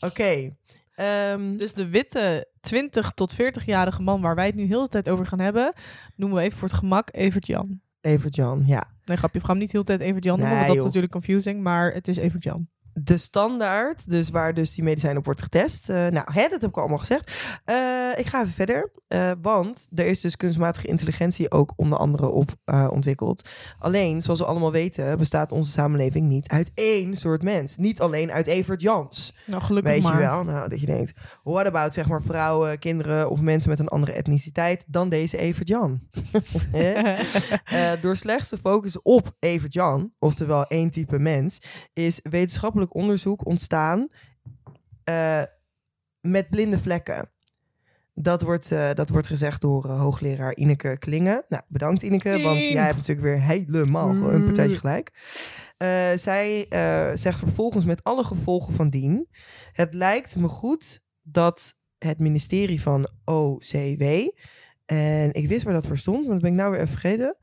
Oké. 0.00 0.56
Ehm, 0.94 1.56
Dus 1.56 1.74
de 1.74 1.88
witte 1.88 2.48
20 2.60 3.10
tot 3.10 3.34
40-jarige 3.34 4.02
man 4.02 4.20
waar 4.20 4.34
wij 4.34 4.46
het 4.46 4.54
nu 4.54 4.60
heel 4.60 4.68
de 4.70 4.76
hele 4.76 4.88
tijd 4.88 5.08
over 5.08 5.26
gaan 5.26 5.38
hebben, 5.38 5.72
noemen 6.16 6.38
we 6.38 6.44
even 6.44 6.58
voor 6.58 6.68
het 6.68 6.76
gemak 6.76 7.08
Evert 7.12 7.46
Jan. 7.46 7.80
Evert 8.00 8.34
Jan, 8.34 8.62
ja. 8.66 8.90
Nee, 9.04 9.16
grapje, 9.16 9.38
we 9.38 9.44
gaan 9.44 9.54
hem 9.54 9.64
niet 9.64 9.72
heel 9.72 9.84
de 9.84 9.86
tijd 9.86 10.00
Evert 10.00 10.24
Jan 10.24 10.38
noemen, 10.38 10.56
Nee, 10.56 10.66
want 10.66 10.78
dat 10.78 10.86
is 10.86 10.92
joh. 10.92 11.02
natuurlijk 11.02 11.12
confusing, 11.12 11.62
maar 11.62 11.92
het 11.92 12.08
is 12.08 12.16
Evert 12.16 12.42
Jan. 12.44 12.68
De 12.98 13.16
standaard, 13.16 14.10
dus 14.10 14.30
waar 14.30 14.54
dus 14.54 14.74
die 14.74 14.84
medicijn 14.84 15.16
op 15.16 15.24
wordt 15.24 15.42
getest. 15.42 15.88
Eh, 15.88 15.96
nou, 15.96 16.32
hè, 16.32 16.48
dat 16.48 16.60
heb 16.60 16.70
ik 16.70 16.76
allemaal 16.76 16.98
gezegd. 16.98 17.58
Eh, 17.64 17.76
ik 18.16 18.26
ga 18.26 18.40
even 18.40 18.52
verder, 18.52 18.90
eh, 19.08 19.32
want 19.42 19.88
er 19.94 20.06
is 20.06 20.20
dus 20.20 20.36
kunstmatige 20.36 20.86
intelligentie 20.86 21.50
ook 21.50 21.72
onder 21.76 21.98
andere 21.98 22.28
op 22.28 22.50
ontwikkeld. 22.90 23.48
Alleen, 23.78 24.22
zoals 24.22 24.38
we 24.38 24.46
allemaal 24.46 24.72
weten, 24.72 25.18
bestaat 25.18 25.52
onze 25.52 25.70
samenleving 25.70 26.28
niet 26.28 26.48
uit 26.48 26.70
één 26.74 27.14
soort 27.14 27.42
mens. 27.42 27.76
Niet 27.76 28.00
alleen 28.00 28.32
uit 28.32 28.46
Evert 28.46 28.82
Jans. 28.82 29.36
Nou, 29.46 29.62
gelukkig 29.62 29.92
Weet 29.92 30.02
maar. 30.02 30.12
je 30.12 30.18
wel? 30.18 30.44
Nou, 30.44 30.68
dat 30.68 30.80
je 30.80 30.86
denkt, 30.86 31.12
what 31.42 31.66
about 31.66 31.94
zeg 31.94 32.08
maar 32.08 32.22
vrouwen, 32.22 32.78
kinderen 32.78 33.30
of 33.30 33.40
mensen 33.40 33.70
met 33.70 33.78
een 33.78 33.88
andere 33.88 34.12
etniciteit 34.12 34.84
dan 34.86 35.08
deze 35.08 35.36
Evert 35.36 35.68
Jan? 35.68 36.00
Door 38.00 38.16
slechts 38.16 38.48
te 38.48 38.58
focussen 38.58 39.04
op 39.04 39.36
Evert 39.38 39.72
Jan, 39.72 40.12
oftewel 40.18 40.66
één 40.66 40.90
type 40.90 41.18
mens, 41.18 41.58
is 41.92 42.20
wetenschappelijk 42.22 42.85
onderzoek 42.94 43.46
ontstaan 43.46 44.08
eh, 45.04 45.42
met 46.20 46.50
blinde 46.50 46.78
vlekken. 46.78 47.30
Dat 48.18 48.42
wordt, 48.42 48.72
eh, 48.72 48.94
dat 48.94 49.08
wordt 49.08 49.26
gezegd 49.26 49.60
door 49.60 49.84
eh, 49.84 50.00
hoogleraar 50.00 50.56
Ineke 50.56 50.96
Klingen. 50.98 51.44
Nou, 51.48 51.62
bedankt 51.68 52.02
Ineke, 52.02 52.42
want 52.42 52.58
jij 52.58 52.84
hebt 52.84 52.96
natuurlijk 52.96 53.26
weer 53.26 53.40
helemaal 53.40 54.08
een 54.08 54.44
partijtje 54.44 54.76
gelijk. 54.76 55.12
Eh, 55.76 56.12
zij 56.14 56.66
zegt 57.14 57.38
vervolgens 57.38 57.84
met 57.84 58.04
alle 58.04 58.24
gevolgen 58.24 58.74
van 58.74 58.90
dien... 58.90 59.28
Het 59.72 59.94
lijkt 59.94 60.36
me 60.36 60.48
goed 60.48 61.02
dat 61.22 61.74
het 61.98 62.18
ministerie 62.18 62.82
van 62.82 63.08
OCW... 63.24 64.02
en 64.86 65.32
ik 65.32 65.48
wist 65.48 65.62
waar 65.62 65.74
dat 65.74 65.86
voor 65.86 65.98
stond, 65.98 66.22
maar 66.22 66.32
dat 66.32 66.42
ben 66.42 66.50
ik 66.50 66.56
nou 66.56 66.70
weer 66.70 66.80
even 66.80 66.98
vergeten... 66.98 67.36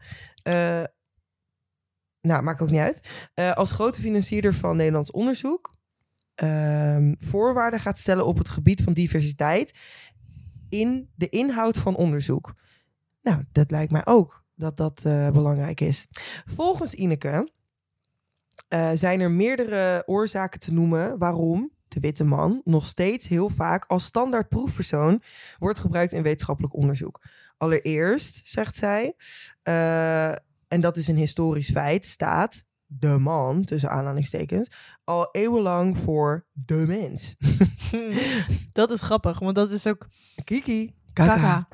Nou, 2.27 2.43
maakt 2.43 2.61
ook 2.61 2.69
niet 2.69 2.79
uit. 2.79 3.29
Eh, 3.33 3.51
als 3.51 3.71
grote 3.71 4.01
financierder 4.01 4.53
van 4.53 4.75
Nederlands 4.75 5.11
onderzoek... 5.11 5.75
ehm, 6.35 7.13
voorwaarden 7.19 7.79
gaat 7.79 7.97
stellen 7.97 8.25
op 8.25 8.37
het 8.37 8.49
gebied 8.49 8.81
van 8.81 8.93
diversiteit... 8.93 9.79
in 10.69 11.09
de 11.15 11.29
inhoud 11.29 11.77
van 11.77 11.95
onderzoek. 11.95 12.53
Nou, 13.21 13.43
dat 13.51 13.71
lijkt 13.71 13.91
mij 13.91 14.05
ook 14.05 14.43
dat 14.55 14.77
dat 14.77 15.05
eh, 15.05 15.29
belangrijk 15.29 15.81
is. 15.81 16.07
Volgens 16.55 16.93
Ineke 16.93 17.49
eh, 18.67 18.91
zijn 18.93 19.19
er 19.19 19.31
meerdere 19.31 20.03
oorzaken 20.05 20.59
te 20.59 20.73
noemen 20.73 21.17
waarom 21.17 21.71
de 21.87 21.99
witte 21.99 22.23
man 22.23 22.61
nog 22.63 22.85
steeds 22.85 23.27
heel 23.27 23.49
vaak 23.49 23.85
als 23.85 24.05
standaard 24.05 24.49
proefpersoon 24.49 25.21
wordt 25.59 25.79
gebruikt 25.79 26.13
in 26.13 26.23
wetenschappelijk 26.23 26.75
onderzoek. 26.75 27.21
Allereerst, 27.57 28.47
zegt 28.47 28.75
zij, 28.75 29.15
en 30.73 30.81
dat 30.81 30.97
is 30.97 31.07
een 31.07 31.17
historisch 31.17 31.71
feit, 31.71 32.05
staat 32.05 32.63
de 32.85 33.17
man, 33.17 33.65
tussen 33.65 33.89
aanhalingstekens, 33.89 34.71
al 35.03 35.29
eeuwenlang 35.31 35.97
voor 35.97 36.47
de 36.51 36.83
mens. 36.87 37.35
dat 38.79 38.91
is 38.91 39.01
grappig, 39.01 39.39
want 39.39 39.55
dat 39.55 39.71
is 39.71 39.87
ook 39.87 40.07
Kiki, 40.43 40.95
kaka. 41.13 41.35
kaka. 41.35 41.67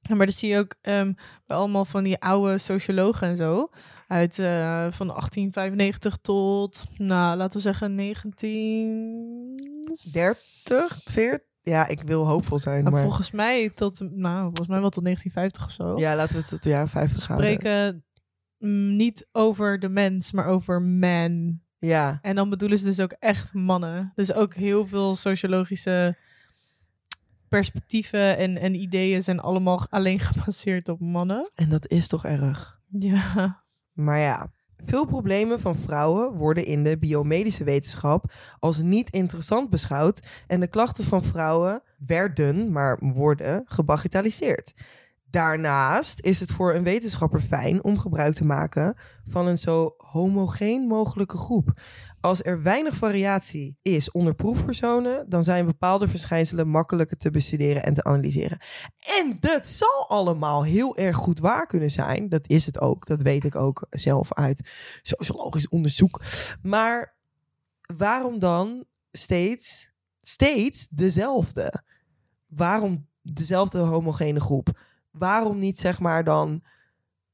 Ja, 0.00 0.14
maar 0.16 0.26
dat 0.26 0.34
zie 0.34 0.48
je 0.48 0.58
ook 0.58 0.74
ehm, 0.80 1.12
bij 1.46 1.56
allemaal 1.56 1.84
van 1.84 2.04
die 2.04 2.20
oude 2.20 2.58
sociologen 2.58 3.28
en 3.28 3.36
zo. 3.36 3.70
Uit 4.08 4.38
eh, 4.38 4.86
van 4.90 5.06
1895 5.06 6.16
tot, 6.16 6.84
nou, 6.92 7.36
laten 7.36 7.56
we 7.56 7.62
zeggen 7.62 7.94
19... 7.94 9.56
30, 10.12 11.00
40? 11.04 11.46
Ja, 11.62 11.86
ik 11.86 12.02
wil 12.02 12.26
hoopvol 12.26 12.58
zijn, 12.58 12.84
maar... 12.84 13.02
Volgens 13.02 13.30
mij 13.30 13.70
tot, 13.70 14.00
nou, 14.00 14.42
volgens 14.42 14.68
mij 14.68 14.80
wel 14.80 14.90
tot 14.90 15.04
1950 15.04 15.64
of 15.64 15.72
zo. 15.72 15.98
Ja, 15.98 16.16
laten 16.16 16.34
we 16.34 16.40
het 16.40 16.48
tot 16.48 16.62
de 16.62 16.68
jaren 16.68 16.88
50 16.88 17.24
gaan. 17.24 17.36
spreken 17.36 18.02
niet 18.96 19.28
over 19.32 19.78
de 19.78 19.88
mens, 19.88 20.32
maar 20.32 20.46
over 20.46 20.82
man. 20.82 21.60
Ja, 21.78 22.18
En 22.22 22.34
dan 22.34 22.50
bedoelen 22.50 22.78
ze 22.78 22.84
dus 22.84 23.00
ook 23.00 23.12
echt 23.18 23.52
mannen. 23.52 24.12
Dus 24.14 24.32
ook 24.32 24.54
heel 24.54 24.86
veel 24.86 25.14
sociologische 25.14 26.16
perspectieven 27.48 28.36
en, 28.36 28.56
en 28.56 28.74
ideeën 28.74 29.22
zijn 29.22 29.40
allemaal 29.40 29.86
alleen 29.90 30.20
gebaseerd 30.30 30.88
op 30.88 31.00
mannen. 31.00 31.50
en 31.54 31.68
dat 31.68 31.88
is 31.88 32.08
toch 32.08 32.24
erg. 32.24 32.80
Ja. 32.90 33.62
Maar 33.92 34.18
ja, 34.18 34.50
veel 34.84 35.06
problemen 35.06 35.60
van 35.60 35.76
vrouwen 35.76 36.32
worden 36.32 36.64
in 36.64 36.84
de 36.84 36.98
biomedische 36.98 37.64
wetenschap 37.64 38.32
als 38.58 38.78
niet 38.78 39.10
interessant 39.10 39.70
beschouwd 39.70 40.26
en 40.46 40.60
de 40.60 40.68
klachten 40.68 41.04
van 41.04 41.24
vrouwen 41.24 41.82
werden, 41.98 42.72
maar 42.72 42.98
worden, 43.00 43.62
gebagitaliseerd. 43.64 44.74
Daarnaast 45.30 46.20
is 46.20 46.40
het 46.40 46.50
voor 46.50 46.74
een 46.74 46.82
wetenschapper 46.82 47.40
fijn 47.40 47.84
om 47.84 47.98
gebruik 47.98 48.34
te 48.34 48.44
maken 48.44 48.96
van 49.26 49.46
een 49.46 49.56
zo 49.56 49.94
homogeen 49.96 50.86
mogelijke 50.86 51.36
groep. 51.36 51.80
Als 52.20 52.44
er 52.44 52.62
weinig 52.62 52.94
variatie 52.94 53.78
is 53.82 54.10
onder 54.10 54.34
proefpersonen, 54.34 55.28
dan 55.28 55.44
zijn 55.44 55.66
bepaalde 55.66 56.08
verschijnselen 56.08 56.68
makkelijker 56.68 57.16
te 57.16 57.30
bestuderen 57.30 57.84
en 57.84 57.94
te 57.94 58.04
analyseren. 58.04 58.58
En 59.20 59.36
dat 59.40 59.66
zal 59.66 60.08
allemaal 60.08 60.64
heel 60.64 60.96
erg 60.96 61.16
goed 61.16 61.38
waar 61.38 61.66
kunnen 61.66 61.90
zijn. 61.90 62.28
Dat 62.28 62.48
is 62.48 62.66
het 62.66 62.80
ook. 62.80 63.06
Dat 63.06 63.22
weet 63.22 63.44
ik 63.44 63.54
ook 63.54 63.86
zelf 63.90 64.34
uit 64.34 64.70
sociologisch 65.02 65.68
onderzoek. 65.68 66.22
Maar 66.62 67.16
waarom 67.96 68.38
dan 68.38 68.84
steeds, 69.12 69.90
steeds 70.20 70.88
dezelfde? 70.88 71.82
Waarom 72.46 73.04
dezelfde 73.22 73.78
homogene 73.78 74.40
groep? 74.40 74.86
Waarom 75.18 75.58
niet 75.58 75.78
zeg 75.78 76.00
maar 76.00 76.24
dan... 76.24 76.62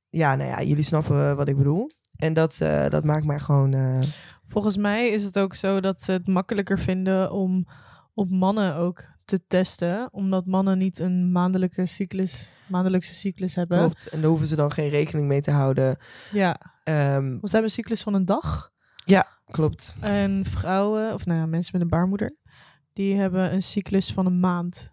Ja, 0.08 0.34
nou 0.34 0.48
ja, 0.50 0.62
jullie 0.62 0.84
snappen 0.84 1.36
wat 1.36 1.48
ik 1.48 1.56
bedoel. 1.56 1.90
En 2.16 2.32
dat, 2.34 2.60
eh, 2.60 2.88
dat 2.88 3.04
maakt 3.04 3.24
mij 3.24 3.38
gewoon... 3.40 3.72
eh, 3.72 4.00
Volgens 4.48 4.76
mij 4.76 5.08
is 5.08 5.24
het 5.24 5.38
ook 5.38 5.54
zo 5.54 5.80
dat 5.80 6.00
ze 6.02 6.12
het 6.12 6.26
makkelijker 6.26 6.78
vinden 6.78 7.32
om 7.32 7.66
op 8.14 8.30
mannen 8.30 8.74
ook 8.76 9.04
te 9.24 9.46
testen. 9.46 10.08
Omdat 10.12 10.46
mannen 10.46 10.78
niet 10.78 10.98
een 10.98 11.32
maandelijke 11.32 11.86
cyclus, 11.86 12.52
maandelijkse 12.68 13.14
cyclus 13.14 13.54
hebben. 13.54 13.78
klopt. 13.78 14.08
En 14.08 14.20
daar 14.20 14.28
hoeven 14.28 14.46
ze 14.48 14.56
dan 14.56 14.72
geen 14.72 14.88
rekening 14.88 15.26
mee 15.28 15.40
te 15.40 15.50
houden. 15.50 15.96
Ja, 16.32 16.72
Ehm, 16.84 17.22
want 17.28 17.40
ze 17.40 17.50
hebben 17.50 17.64
een 17.64 17.70
cyclus 17.70 18.02
van 18.02 18.14
een 18.14 18.24
dag. 18.24 18.72
klopt. 19.50 19.94
En 20.00 20.44
vrouwen, 20.44 21.14
of 21.14 21.26
nou 21.26 21.38
ja, 21.40 21.46
mensen 21.46 21.70
met 21.72 21.82
een 21.82 21.88
baarmoeder, 21.88 22.36
die 22.92 23.14
hebben 23.16 23.52
een 23.52 23.62
cyclus 23.62 24.12
van 24.12 24.26
een 24.26 24.40
maand. 24.40 24.90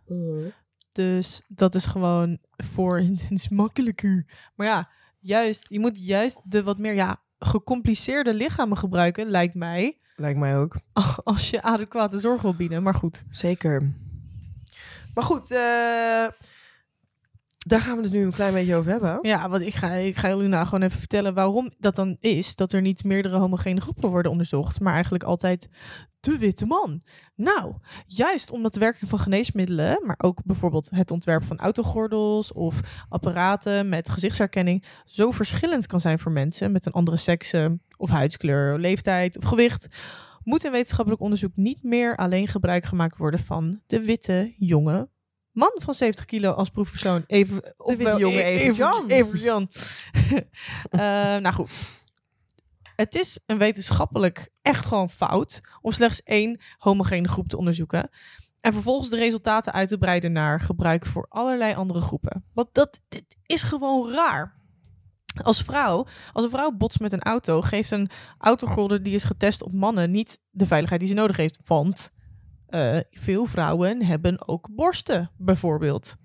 Dus 0.91 1.41
dat 1.47 1.75
is 1.75 1.85
gewoon 1.85 2.37
voor 2.57 2.99
het 3.05 3.23
is 3.29 3.49
makkelijker. 3.49 4.25
Maar 4.55 4.67
ja, 4.67 4.89
juist, 5.19 5.65
je 5.69 5.79
moet 5.79 6.05
juist 6.05 6.41
de 6.43 6.63
wat 6.63 6.77
meer 6.77 6.93
ja, 6.93 7.21
gecompliceerde 7.39 8.33
lichamen 8.33 8.77
gebruiken, 8.77 9.27
lijkt 9.27 9.55
mij. 9.55 9.97
Lijkt 10.15 10.39
mij 10.39 10.57
ook. 10.57 10.75
Als 11.23 11.49
je 11.49 11.61
adequate 11.61 12.19
zorg 12.19 12.41
wil 12.41 12.55
bieden. 12.55 12.83
Maar 12.83 12.95
goed. 12.95 13.23
Zeker. 13.29 13.93
Maar 15.13 15.23
goed, 15.23 15.51
eh, 15.51 16.27
daar 17.67 17.81
gaan 17.81 17.97
we 17.97 18.03
het 18.03 18.11
nu 18.11 18.23
een 18.23 18.31
klein 18.31 18.53
beetje 18.53 18.75
over 18.75 18.91
hebben. 18.91 19.19
Ja, 19.21 19.49
want 19.49 19.61
ik 19.61 19.73
ga, 19.73 19.91
ik 19.91 20.17
ga 20.17 20.27
jullie 20.29 20.47
nou 20.47 20.65
gewoon 20.65 20.81
even 20.81 20.99
vertellen 20.99 21.33
waarom 21.33 21.71
dat 21.77 21.95
dan 21.95 22.17
is 22.19 22.55
dat 22.55 22.71
er 22.71 22.81
niet 22.81 23.03
meerdere 23.03 23.37
homogene 23.37 23.81
groepen 23.81 24.09
worden 24.09 24.31
onderzocht, 24.31 24.79
maar 24.79 24.93
eigenlijk 24.93 25.23
altijd 25.23 25.69
de 26.19 26.37
witte 26.37 26.65
man. 26.65 27.01
Nou, 27.35 27.73
juist 28.05 28.51
omdat 28.51 28.73
de 28.73 28.79
werking 28.79 29.09
van 29.09 29.19
geneesmiddelen, 29.19 30.01
maar 30.05 30.15
ook 30.17 30.43
bijvoorbeeld 30.43 30.89
het 30.89 31.11
ontwerp 31.11 31.43
van 31.43 31.57
autogordels 31.57 32.53
of 32.53 32.79
apparaten 33.09 33.89
met 33.89 34.09
gezichtsherkenning 34.09 34.85
zo 35.05 35.31
verschillend 35.31 35.87
kan 35.87 36.01
zijn 36.01 36.19
voor 36.19 36.31
mensen 36.31 36.71
met 36.71 36.85
een 36.85 36.91
andere 36.91 37.17
sekse 37.17 37.79
of 37.97 38.09
huidskleur, 38.09 38.79
leeftijd 38.79 39.37
of 39.37 39.43
gewicht, 39.43 39.87
moet 40.43 40.63
in 40.63 40.71
wetenschappelijk 40.71 41.21
onderzoek 41.21 41.55
niet 41.55 41.83
meer 41.83 42.15
alleen 42.15 42.47
gebruik 42.47 42.85
gemaakt 42.85 43.17
worden 43.17 43.39
van 43.39 43.81
de 43.87 44.01
witte 44.01 44.53
jonge 44.57 45.09
man 45.51 45.71
van 45.75 45.93
70 45.93 46.25
kilo 46.25 46.51
als 46.51 46.69
proefpersoon. 46.69 47.23
Even, 47.27 47.55
witte 47.55 47.73
ofwel 47.77 48.19
jonge 48.19 48.41
E- 48.41 48.59
Evert 48.59 48.77
Jan. 48.77 49.07
Evert 49.07 49.41
Jan. 49.41 49.69
Eh, 50.89 50.99
nou 51.37 51.53
goed. 51.53 51.83
Het 52.95 53.15
is 53.15 53.39
een 53.45 53.57
wetenschappelijk 53.57 54.49
echt 54.61 54.85
gewoon 54.85 55.09
fout 55.09 55.61
om 55.81 55.91
slechts 55.91 56.23
één 56.23 56.61
homogene 56.77 57.27
groep 57.27 57.47
te 57.47 57.57
onderzoeken. 57.57 58.09
En 58.61 58.73
vervolgens 58.73 59.09
de 59.09 59.15
resultaten 59.15 59.73
uit 59.73 59.89
te 59.89 59.97
breiden 59.97 60.31
naar 60.31 60.59
gebruik 60.59 61.05
voor 61.05 61.25
allerlei 61.29 61.73
andere 61.73 62.01
groepen. 62.01 62.45
Want 62.53 62.67
dat 62.71 62.99
dit 63.07 63.37
is 63.45 63.63
gewoon 63.63 64.11
raar. 64.11 64.59
Als 65.43 65.61
vrouw, 65.61 66.07
als 66.33 66.43
een 66.43 66.49
vrouw 66.49 66.71
botst 66.71 66.99
met 66.99 67.11
een 67.11 67.21
auto, 67.21 67.61
geeft 67.61 67.91
een 67.91 68.09
autogolder 68.37 69.03
die 69.03 69.13
is 69.13 69.23
getest 69.23 69.63
op 69.63 69.73
mannen 69.73 70.11
niet 70.11 70.39
de 70.49 70.65
veiligheid 70.65 70.99
die 71.01 71.09
ze 71.09 71.15
nodig 71.15 71.37
heeft. 71.37 71.59
Want 71.65 72.11
eh, 72.71 72.97
veel 73.11 73.45
vrouwen 73.45 74.03
hebben 74.03 74.47
ook 74.47 74.67
borsten, 74.71 75.31
bijvoorbeeld. 75.37 76.15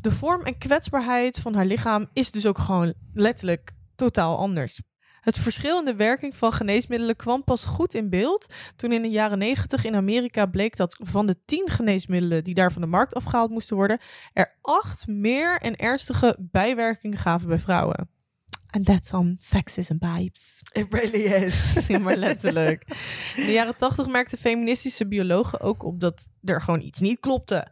De 0.00 0.10
vorm 0.10 0.42
en 0.42 0.58
kwetsbaarheid 0.58 1.38
van 1.38 1.54
haar 1.54 1.64
lichaam 1.64 2.06
is 2.12 2.30
dus 2.30 2.46
ook 2.46 2.58
gewoon 2.58 2.94
letterlijk 3.12 3.72
totaal 3.96 4.38
anders. 4.38 4.80
Het 5.20 5.38
verschil 5.38 5.78
in 5.78 5.84
de 5.84 5.94
werking 5.94 6.36
van 6.36 6.52
geneesmiddelen 6.52 7.16
kwam 7.16 7.44
pas 7.44 7.64
goed 7.64 7.94
in 7.94 8.10
beeld 8.10 8.54
toen 8.76 8.92
in 8.92 9.02
de 9.02 9.08
jaren 9.08 9.38
90 9.38 9.84
in 9.84 9.94
Amerika 9.94 10.46
bleek 10.46 10.76
dat 10.76 10.96
van 11.02 11.26
de 11.26 11.44
10 11.44 11.68
geneesmiddelen 11.68 12.44
die 12.44 12.54
daar 12.54 12.72
van 12.72 12.82
de 12.82 12.88
markt 12.88 13.14
afgehaald 13.14 13.50
moesten 13.50 13.76
worden, 13.76 14.00
er 14.32 14.58
acht 14.60 15.06
meer 15.06 15.60
en 15.60 15.76
ernstige 15.76 16.36
bijwerkingen 16.38 17.18
gaven 17.18 17.48
bij 17.48 17.58
vrouwen. 17.58 18.19
And 18.70 18.84
that's 18.84 19.12
on 19.12 19.36
sexism 19.38 19.96
vibes. 19.98 20.62
It 20.72 20.86
really 20.90 21.24
is. 21.24 21.74
Ja, 21.88 21.98
maar 21.98 22.16
letterlijk. 22.16 22.84
In 23.36 23.46
de 23.46 23.52
jaren 23.52 23.76
tachtig 23.76 24.08
merkten 24.08 24.38
feministische 24.38 25.08
biologen 25.08 25.60
ook 25.60 25.82
op 25.82 26.00
dat 26.00 26.28
er 26.42 26.62
gewoon 26.62 26.80
iets 26.80 27.00
niet 27.00 27.20
klopte. 27.20 27.68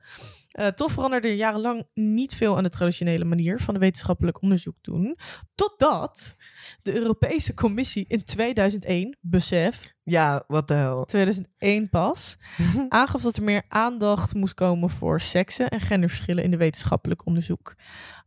Uh, 0.53 0.67
toch 0.67 0.93
veranderde 0.93 1.29
er 1.29 1.35
jarenlang 1.35 1.87
niet 1.95 2.35
veel 2.35 2.57
aan 2.57 2.63
de 2.63 2.69
traditionele 2.69 3.25
manier 3.25 3.61
van 3.61 3.75
de 3.75 3.81
wetenschappelijk 3.81 4.43
onderzoek 4.43 4.77
doen. 4.81 5.19
Totdat 5.55 6.37
de 6.83 6.95
Europese 6.95 7.55
Commissie 7.55 8.05
in 8.09 8.25
2001, 8.25 9.17
besef, 9.21 9.93
Ja, 10.03 10.45
wat 10.47 10.69
de 10.69 10.75
hel. 10.75 11.05
2001 11.05 11.89
pas, 11.89 12.39
aangaf 12.89 13.23
dat 13.23 13.37
er 13.37 13.43
meer 13.43 13.65
aandacht 13.69 14.35
moest 14.35 14.55
komen 14.55 14.91
voor 14.91 15.21
seksen 15.21 15.69
en 15.69 15.81
genderverschillen 15.81 16.45
in 16.45 16.51
de 16.51 16.57
wetenschappelijk 16.57 17.27
onderzoek. 17.27 17.75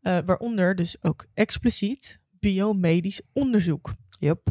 Uh, 0.01 0.17
waaronder 0.25 0.75
dus 0.75 1.03
ook 1.03 1.25
expliciet 1.33 2.20
biomedisch 2.41 3.21
onderzoek. 3.33 3.93
Yep. 4.19 4.49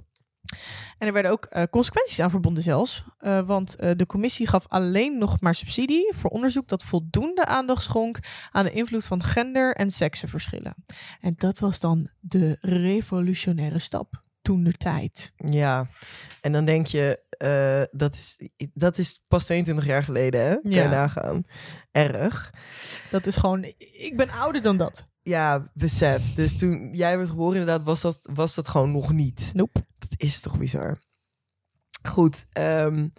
En 0.98 1.06
er 1.06 1.12
werden 1.12 1.30
ook 1.30 1.46
uh, 1.50 1.62
consequenties 1.70 2.20
aan 2.20 2.30
verbonden 2.30 2.62
zelfs. 2.62 3.04
Uh, 3.20 3.40
want 3.40 3.76
uh, 3.80 3.90
de 3.96 4.06
commissie 4.06 4.46
gaf 4.46 4.68
alleen 4.68 5.18
nog 5.18 5.40
maar 5.40 5.54
subsidie 5.54 6.12
voor 6.16 6.30
onderzoek 6.30 6.68
dat 6.68 6.84
voldoende 6.84 7.46
aandacht 7.46 7.82
schonk 7.82 8.18
aan 8.50 8.64
de 8.64 8.72
invloed 8.72 9.04
van 9.04 9.22
gender- 9.22 9.74
en 9.74 9.90
seksenverschillen. 9.90 10.74
En 11.20 11.34
dat 11.36 11.58
was 11.58 11.80
dan 11.80 12.10
de 12.20 12.56
revolutionaire 12.60 13.78
stap 13.78 14.20
toen 14.42 14.64
de 14.64 14.72
tijd. 14.72 15.32
Ja, 15.36 15.88
en 16.40 16.52
dan 16.52 16.64
denk 16.64 16.86
je, 16.86 17.20
dat, 17.92 18.14
is, 18.14 18.38
dat 18.74 18.98
is 18.98 19.24
pas 19.28 19.44
22 19.44 19.86
jaar 19.86 20.02
geleden, 20.02 20.40
hè? 20.40 20.56
Kan 20.60 20.70
je 20.70 20.88
nagaan. 20.88 21.44
Erg. 21.90 22.52
Dat 23.10 23.26
is 23.26 23.36
gewoon, 23.36 23.64
ik 23.78 24.12
ben 24.16 24.30
ouder 24.30 24.62
dan 24.62 24.76
dat. 24.76 25.08
Ja, 25.22 25.70
besef. 25.74 26.34
Dus 26.34 26.56
toen 26.56 26.88
jij 26.92 27.16
werd 27.16 27.28
geboren, 27.28 27.60
inderdaad, 27.60 27.86
was 27.86 28.00
dat, 28.00 28.28
was 28.32 28.54
dat 28.54 28.68
gewoon 28.68 28.92
nog 28.92 29.12
niet. 29.12 29.50
Nope. 29.54 29.86
Dat 29.98 30.14
is 30.16 30.40
toch 30.40 30.58
bizar. 30.58 30.98
Goed, 32.08 32.46
um, 32.58 33.12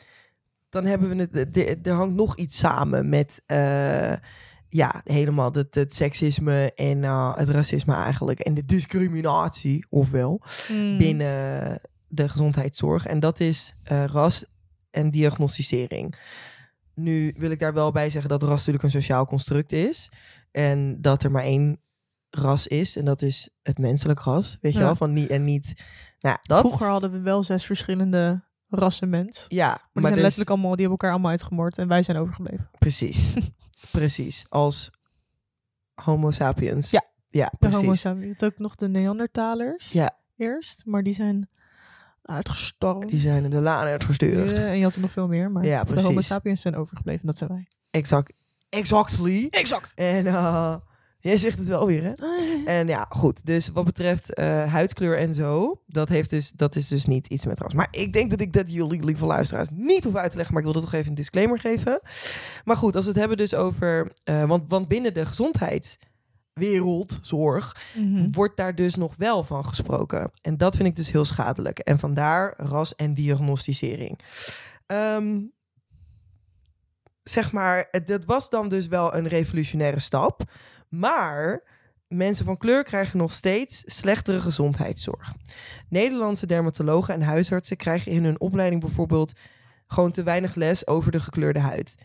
dan 0.69 0.85
hebben 0.85 1.17
we 1.17 1.39
het. 1.39 1.87
Er 1.87 1.93
hangt 1.93 2.15
nog 2.15 2.35
iets 2.37 2.57
samen 2.57 3.09
met. 3.09 3.41
Uh, 3.47 4.13
ja, 4.69 5.01
helemaal 5.03 5.51
het, 5.51 5.75
het 5.75 5.93
seksisme 5.93 6.73
en 6.75 6.97
uh, 6.97 7.37
het 7.37 7.49
racisme 7.49 7.93
eigenlijk. 7.93 8.39
En 8.39 8.53
de 8.53 8.65
discriminatie, 8.65 9.85
ofwel, 9.89 10.41
Mm. 10.69 10.97
binnen 10.97 11.81
de 12.07 12.29
gezondheidszorg. 12.29 13.05
En 13.05 13.19
dat 13.19 13.39
is 13.39 13.73
uh, 13.91 14.05
ras 14.05 14.45
en 14.91 15.11
diagnosticering. 15.11 16.15
Nu 16.95 17.33
wil 17.37 17.51
ik 17.51 17.59
daar 17.59 17.73
wel 17.73 17.91
bij 17.91 18.09
zeggen 18.09 18.29
dat 18.29 18.43
ras 18.43 18.57
natuurlijk 18.57 18.83
een 18.83 19.01
sociaal 19.01 19.25
construct 19.25 19.71
is. 19.71 20.11
En 20.51 21.01
dat 21.01 21.23
er 21.23 21.31
maar 21.31 21.43
één 21.43 21.81
ras 22.31 22.67
is. 22.67 22.95
En 22.97 23.05
dat 23.05 23.21
is 23.21 23.49
het 23.63 23.77
menselijk 23.77 24.19
ras. 24.19 24.57
Weet 24.61 24.73
je 24.73 24.79
Ja. 24.79 24.85
wel? 24.85 24.95
Van 24.95 25.13
niet, 25.13 25.29
en 25.29 25.43
niet. 25.43 25.73
Nou, 26.19 26.37
dat. 26.41 26.59
Vroeger 26.59 26.87
hadden 26.87 27.11
we 27.11 27.19
wel 27.19 27.43
zes 27.43 27.65
verschillende 27.65 28.43
rassen 28.69 29.09
mens. 29.09 29.45
Ja, 29.47 29.67
Maar, 29.67 29.75
die 29.77 29.89
maar 29.93 30.01
zijn 30.01 30.13
dus- 30.13 30.21
letterlijk 30.21 30.49
allemaal, 30.49 30.71
die 30.71 30.79
hebben 30.79 30.97
elkaar 30.97 31.11
allemaal 31.11 31.31
uitgemoord 31.31 31.77
en 31.77 31.87
wij 31.87 32.03
zijn 32.03 32.17
overgebleven. 32.17 32.69
Precies. 32.79 33.33
precies. 33.91 34.45
Als 34.49 34.91
Homo 36.03 36.31
sapiens. 36.31 36.89
Ja. 36.91 37.03
Ja, 37.29 37.45
De 37.45 37.57
precies. 37.57 37.79
homo 37.79 37.93
sapiens. 37.93 38.25
Je 38.25 38.33
had 38.37 38.43
ook 38.53 38.59
nog 38.59 38.75
de 38.75 38.87
Neandertalers 38.87 39.91
Ja. 39.91 40.17
eerst, 40.37 40.85
maar 40.85 41.03
die 41.03 41.13
zijn 41.13 41.49
uitgestorven. 42.21 43.07
Die 43.07 43.19
zijn 43.19 43.43
in 43.43 43.49
de 43.49 43.59
laan 43.59 43.85
uitgestuurd. 43.85 44.57
Ja, 44.57 44.63
en 44.67 44.77
je 44.77 44.83
had 44.83 44.95
er 44.95 45.01
nog 45.01 45.11
veel 45.11 45.27
meer, 45.27 45.51
maar 45.51 45.65
Ja, 45.65 45.83
de 45.83 46.01
homo 46.01 46.21
sapiens 46.21 46.61
zijn 46.61 46.75
overgebleven. 46.75 47.25
Dat 47.25 47.37
zijn 47.37 47.49
wij. 47.49 47.67
Exact. 47.91 48.33
Exactly. 48.69 49.47
Exact. 49.49 49.91
En 49.95 50.25
uh, 50.25 50.75
jij 51.21 51.37
zegt 51.37 51.57
het 51.57 51.67
wel 51.67 51.85
weer, 51.85 52.03
hè? 52.03 52.11
En 52.79 52.87
ja, 52.87 53.05
goed. 53.09 53.45
Dus 53.45 53.67
wat 53.67 53.85
betreft 53.85 54.33
eh, 54.33 54.71
huidskleur 54.73 55.17
en 55.17 55.33
zo, 55.33 55.81
dat, 55.87 56.09
heeft 56.09 56.29
dus, 56.29 56.51
dat 56.51 56.75
is 56.75 56.87
dus 56.87 57.05
niet 57.05 57.27
iets 57.27 57.45
met 57.45 57.59
ras. 57.59 57.73
Maar 57.73 57.87
ik 57.91 58.13
denk 58.13 58.29
dat 58.29 58.39
ik 58.41 58.53
dat 58.53 58.71
jullie, 58.73 59.03
lieve 59.03 59.25
luisteraars, 59.25 59.67
niet 59.71 60.03
hoef 60.03 60.15
uit 60.15 60.29
te 60.31 60.37
leggen. 60.37 60.55
Maar 60.55 60.63
ik 60.63 60.71
wil 60.71 60.81
dat 60.81 60.89
toch 60.91 60.99
even 60.99 61.09
een 61.09 61.15
disclaimer 61.15 61.59
geven. 61.59 61.99
Maar 62.65 62.77
goed, 62.77 62.95
als 62.95 63.03
we 63.03 63.09
het 63.09 63.19
hebben 63.19 63.37
dus 63.37 63.53
over... 63.53 64.11
eh, 64.23 64.45
want, 64.45 64.69
want 64.69 64.87
binnen 64.87 65.13
de 65.13 65.25
gezondheidswereld, 65.25 67.19
zorg, 67.21 67.75
Mhm. 67.95 68.27
wordt 68.31 68.57
daar 68.57 68.75
dus 68.75 68.95
nog 68.95 69.13
wel 69.17 69.43
van 69.43 69.65
gesproken. 69.65 70.31
En 70.41 70.57
dat 70.57 70.75
vind 70.75 70.87
ik 70.87 70.95
dus 70.95 71.11
heel 71.11 71.25
schadelijk. 71.25 71.79
En 71.79 71.99
vandaar 71.99 72.53
ras 72.57 72.95
en 72.95 73.13
diagnosticering. 73.13 74.19
Ehm, 74.85 75.39
zeg 77.23 77.51
maar, 77.51 77.87
dat 78.05 78.25
was 78.25 78.49
dan 78.49 78.69
dus 78.69 78.87
wel 78.87 79.15
een 79.15 79.27
revolutionaire 79.27 79.99
stap. 79.99 80.41
Maar 80.91 81.63
mensen 82.07 82.45
van 82.45 82.57
kleur 82.57 82.83
krijgen 82.83 83.17
nog 83.17 83.31
steeds 83.31 83.83
slechtere 83.85 84.39
gezondheidszorg. 84.39 85.33
Nederlandse 85.89 86.45
dermatologen 86.45 87.13
en 87.13 87.21
huisartsen 87.21 87.77
krijgen 87.77 88.11
in 88.11 88.23
hun 88.23 88.39
opleiding 88.39 88.81
bijvoorbeeld 88.81 89.33
gewoon 89.87 90.11
te 90.11 90.23
weinig 90.23 90.55
les 90.55 90.87
over 90.87 91.11
de 91.11 91.19
gekleurde 91.19 91.59
huid. 91.59 91.95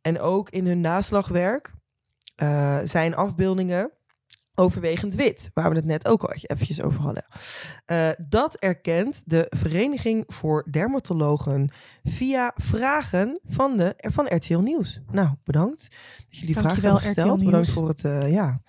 En 0.00 0.20
ook 0.20 0.50
in 0.50 0.66
hun 0.66 0.80
naslagwerk 0.80 1.72
eh, 2.36 2.78
zijn 2.84 3.14
afbeeldingen 3.14 3.92
overwegend 4.58 5.14
wit, 5.14 5.50
waar 5.54 5.70
we 5.70 5.76
het 5.76 5.84
net 5.84 6.06
ook 6.08 6.22
al 6.22 6.32
eventjes 6.32 6.82
over 6.82 7.00
hadden. 7.00 7.24
Eh, 7.84 8.08
dat 8.28 8.54
erkent 8.54 9.22
de 9.26 9.46
Vereniging 9.56 10.24
voor 10.26 10.66
Dermatologen 10.70 11.70
via 12.04 12.52
vragen 12.56 13.40
van, 13.44 13.76
de, 13.76 13.94
van 13.96 14.34
RTL 14.34 14.58
Nieuws. 14.58 15.00
Nou, 15.10 15.28
bedankt 15.44 15.80
dat 16.28 16.38
jullie 16.38 16.56
vragen 16.56 16.82
hebben 16.82 17.00
gesteld. 17.00 17.44
Bedankt 17.44 17.70
voor 17.70 17.88
het, 17.88 18.04
eh, 18.04 18.32
ja, 18.32 18.60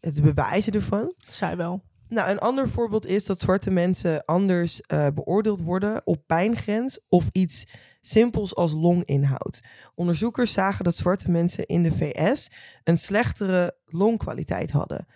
het 0.00 0.22
bewijzen 0.22 0.72
ervan. 0.72 1.14
Zij 1.28 1.56
wel. 1.56 1.82
Nou, 2.08 2.30
een 2.30 2.38
ander 2.38 2.68
voorbeeld 2.68 3.06
is 3.06 3.26
dat 3.26 3.40
zwarte 3.40 3.70
mensen 3.70 4.24
anders 4.24 4.80
eh, 4.80 5.06
beoordeeld 5.14 5.60
worden 5.60 6.02
op 6.04 6.26
pijngrens 6.26 7.00
of 7.08 7.28
iets 7.32 7.66
simpels 8.00 8.54
als 8.54 8.72
longinhoud. 8.72 9.60
Onderzoekers 9.94 10.52
zagen 10.52 10.84
dat 10.84 10.96
zwarte 10.96 11.30
mensen 11.30 11.66
in 11.66 11.82
de 11.82 11.92
VS 11.92 12.50
een 12.84 12.96
slechtere 12.96 13.76
longkwaliteit 13.86 14.70
hadden. 14.70 15.06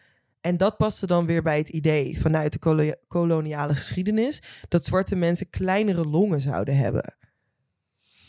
En 0.47 0.57
dat 0.57 0.77
paste 0.77 1.07
dan 1.07 1.27
weer 1.27 1.43
bij 1.43 1.59
het 1.59 1.69
idee 1.69 2.21
vanuit 2.21 2.53
de 2.53 2.59
kolo- 2.59 2.95
koloniale 3.09 3.75
geschiedenis 3.75 4.43
dat 4.69 4.85
zwarte 4.85 5.17
mensen 5.17 5.51
kleinere 5.51 6.05
longen 6.05 6.41
zouden 6.41 6.77
hebben. 6.77 7.17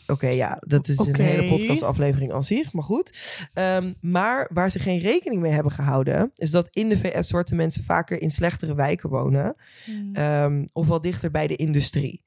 Oké, 0.08 0.28
ja, 0.28 0.58
dat 0.68 0.88
is 0.88 0.98
een 0.98 1.16
hele 1.16 1.48
podcastaflevering 1.50 2.32
aan 2.34 2.44
zich, 2.44 2.74
maar 2.74 2.84
goed. 2.84 3.18
Ehm, 3.54 3.94
maar 4.02 4.50
waar 4.54 4.72
ze 4.72 4.80
geen 4.80 5.00
rekening 5.00 5.42
mee 5.42 5.52
hebben 5.52 5.72
gehouden, 5.72 6.32
is 6.36 6.52
dat 6.52 6.68
in 6.72 6.90
de 6.90 6.98
VS 6.98 7.28
zwarte 7.28 7.56
mensen 7.56 7.84
vaker 7.84 8.22
in 8.22 8.32
slechtere 8.32 8.76
wijken 8.76 9.10
wonen, 9.10 9.56
Mm. 9.86 10.68
of 10.74 10.88
wel 10.88 11.02
dichter 11.02 11.32
bij 11.32 11.48
de 11.48 11.56
industrie. 11.56 12.24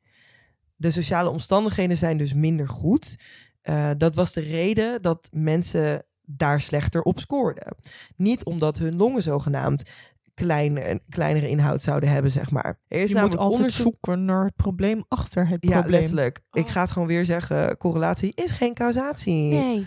De 0.77 0.91
sociale 0.91 1.29
omstandigheden 1.31 1.97
zijn 1.97 2.17
dus 2.17 2.35
minder 2.35 2.69
goed. 2.69 3.17
Eh, 3.63 3.91
dat 3.97 4.15
was 4.15 4.33
de 4.33 4.41
reden 4.41 5.03
dat 5.03 5.29
mensen 5.33 6.05
daar 6.37 6.61
slechter 6.61 7.03
op 7.03 7.21
scoorden. 7.21 7.77
Niet 8.17 8.45
omdat 8.45 8.79
hun 8.79 8.97
longen 8.97 9.23
zogenaamd 9.23 9.91
kleine, 10.35 11.01
kleinere 11.09 11.49
inhoud 11.49 11.83
zouden 11.83 12.09
hebben, 12.09 12.31
zeg 12.31 12.51
maar. 12.51 12.81
Er 12.89 12.99
is 13.01 13.09
je 13.11 13.15
moet 13.15 13.15
namelijk 13.15 13.41
altijd 13.41 13.59
onderzoek 13.61 13.83
zoeken 13.87 14.25
naar 14.25 14.45
het 14.45 14.57
probleem 14.57 15.05
achter 15.09 15.49
het 15.49 15.65
ja, 15.65 15.79
probleem. 15.79 16.01
letterlijk. 16.01 16.41
Ik 16.53 16.65
Oh. 16.65 16.71
ga 16.71 16.81
het 16.81 16.91
gewoon 16.91 17.09
weer 17.09 17.25
zeggen. 17.25 17.77
Correlatie 17.77 18.33
is 18.35 18.51
geen 18.51 18.75
causatie. 18.75 19.43
Nee. 19.55 19.87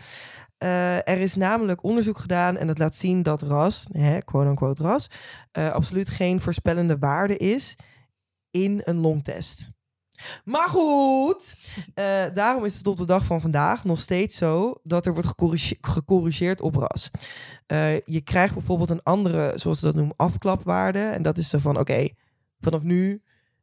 Eh, 0.57 0.95
er 0.95 1.17
is 1.17 1.35
namelijk 1.35 1.83
onderzoek 1.83 2.17
gedaan 2.17 2.57
en 2.57 2.67
dat 2.67 2.77
laat 2.77 2.95
zien 2.95 3.23
dat 3.23 3.41
ras, 3.41 3.87
hè, 3.91 4.19
quote-unquote 4.19 4.83
ras, 4.83 5.09
eh, 5.51 5.71
absoluut 5.71 6.09
geen 6.09 6.39
voorspellende 6.39 6.97
waarde 6.97 7.37
is 7.37 7.75
in 8.51 8.81
een 8.83 8.97
longtest. 8.97 9.71
Maar 10.45 10.69
goed, 10.69 11.55
eh, 11.93 12.23
daarom 12.33 12.65
is 12.65 12.77
het 12.77 12.87
op 12.87 12.97
de 12.97 13.05
dag 13.05 13.25
van 13.25 13.41
vandaag 13.41 13.83
nog 13.83 13.99
steeds 13.99 14.35
zo 14.35 14.75
dat 14.83 15.05
er 15.05 15.13
wordt 15.13 15.27
gecorrige- 15.27 15.77
gecorrigeerd 15.81 16.61
op 16.61 16.75
ras. 16.75 17.11
Eh, 17.65 17.99
je 17.99 18.21
krijgt 18.21 18.53
bijvoorbeeld 18.53 18.89
een 18.89 19.03
andere, 19.03 19.51
zoals 19.55 19.79
ze 19.79 19.85
dat 19.85 19.95
noemen, 19.95 20.15
afklapwaarde. 20.17 20.99
En 20.99 21.21
dat 21.21 21.37
is 21.37 21.49
zo 21.49 21.57
van, 21.57 21.79
oké, 21.79 22.07
vanaf 22.59 22.83
nu 22.83 23.21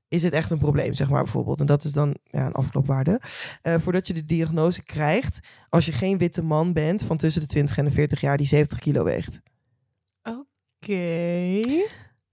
is 0.09 0.23
het 0.23 0.33
echt 0.33 0.51
een 0.51 0.59
probleem, 0.59 0.95
zeg 0.95 1.09
maar 1.11 1.23
bijvoorbeeld. 1.23 1.61
En 1.61 1.67
dat 1.67 1.85
is 1.85 1.93
dan 1.93 2.17
ja, 2.25 2.47
een 2.47 2.53
afklapwaarde. 2.53 3.21
Eh, 3.63 3.75
voordat 3.79 4.07
je 4.07 4.13
de 4.13 4.25
diagnose 4.27 4.83
krijgt, 4.83 5.39
als 5.69 5.87
je 5.87 5.93
geen 5.93 6.19
witte 6.19 6.43
man 6.43 6.73
bent 6.73 7.03
van 7.03 7.17
tussen 7.17 7.41
de 7.41 7.47
20 7.47 7.79
en 7.79 7.85
de 7.85 7.91
40 7.91 8.21
jaar 8.21 8.37
die 8.37 8.47
70 8.47 8.79
kilo 8.79 9.05
weegt. 9.05 9.41
Oké. 10.23 11.61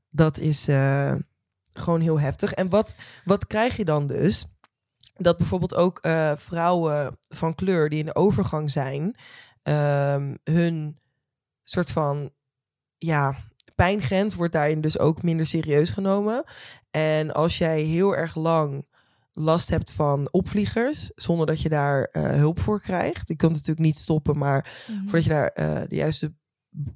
Dat 0.10 0.40
is 0.40 0.68
gewoon 1.78 2.02
heel 2.02 2.20
heftig. 2.20 2.54
En 2.54 2.70
wat, 2.70 2.96
wat 3.26 3.48
krijg 3.48 3.78
je 3.78 3.86
dan 3.86 4.08
dus? 4.08 4.48
Dat 5.16 5.38
bijvoorbeeld 5.38 5.76
ook 5.76 6.00
eh, 6.00 6.32
vrouwen 6.36 7.18
van 7.30 7.56
kleur 7.56 7.90
die 7.90 8.00
in 8.00 8.06
de 8.06 8.16
overgang 8.16 8.72
zijn, 8.72 9.16
ehm, 9.64 10.36
hun 10.44 10.98
soort 11.64 11.92
van 11.92 12.32
ja, 12.98 13.36
pijngrens 13.76 14.36
wordt 14.36 14.54
daarin 14.54 14.82
dus 14.82 15.00
ook 15.00 15.24
minder 15.24 15.46
serieus 15.46 15.90
genomen. 15.90 16.44
En 16.92 17.34
als 17.34 17.58
jij 17.58 17.82
heel 17.82 18.16
erg 18.16 18.36
lang 18.36 18.86
last 19.32 19.70
hebt 19.70 19.92
van 19.92 20.28
opvliegers, 20.32 21.12
zonder 21.16 21.46
dat 21.46 21.62
je 21.62 21.70
daar 21.70 22.04
eh, 22.04 22.24
hulp 22.24 22.60
voor 22.60 22.82
krijgt. 22.82 23.28
Je 23.28 23.36
kunt 23.36 23.56
het 23.56 23.60
natuurlijk 23.68 23.86
niet 23.88 23.98
stoppen, 23.98 24.38
maar 24.38 24.84
Mhm. 24.88 25.02
voordat 25.04 25.24
je 25.24 25.30
daar 25.30 25.48
eh, 25.48 25.82
de 25.88 25.96
juiste 25.96 26.34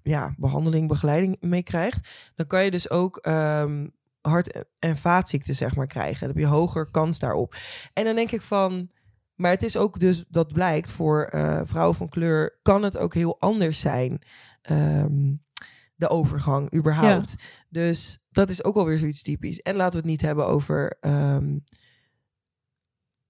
ja, 0.04 0.34
behandeling, 0.38 0.88
begeleiding 0.88 1.38
mee 1.40 1.64
krijgt, 1.64 2.10
dan 2.36 2.48
kan 2.48 2.64
je 2.64 2.72
dus 2.72 2.90
ook 2.90 3.18
ehm, 3.18 3.88
hart- 4.22 4.66
en 4.80 4.98
vaatziekten 4.98 5.56
zeg 5.56 5.76
maar 5.76 5.88
krijgen. 5.88 6.20
Dan 6.20 6.30
heb 6.30 6.38
je 6.38 6.46
hoger 6.46 6.92
kans 6.92 7.20
daarop. 7.20 7.56
En 7.94 8.04
dan 8.04 8.16
denk 8.16 8.32
ik 8.32 8.42
van, 8.42 8.92
maar 9.36 9.52
het 9.52 9.64
is 9.64 9.78
ook 9.78 10.00
dus 10.00 10.26
dat 10.30 10.54
blijkt 10.54 10.90
voor 10.90 11.24
eh, 11.24 11.62
vrouwen 11.66 11.96
van 11.96 12.10
kleur 12.10 12.60
kan 12.62 12.84
het 12.84 12.98
ook 12.98 13.14
heel 13.14 13.40
anders 13.40 13.80
zijn. 13.80 14.22
Ehm, 14.62 15.34
de 15.96 16.10
overgang 16.10 16.74
überhaupt. 16.76 17.36
Dus 17.70 18.26
dat 18.30 18.50
is 18.50 18.64
ook 18.64 18.76
alweer 18.76 18.98
zoiets 18.98 19.22
typisch. 19.22 19.60
En 19.62 19.76
laten 19.76 19.92
we 19.92 19.98
het 19.98 20.08
niet 20.08 20.22
hebben 20.22 20.48
over 20.48 20.98
ehm, 21.00 21.58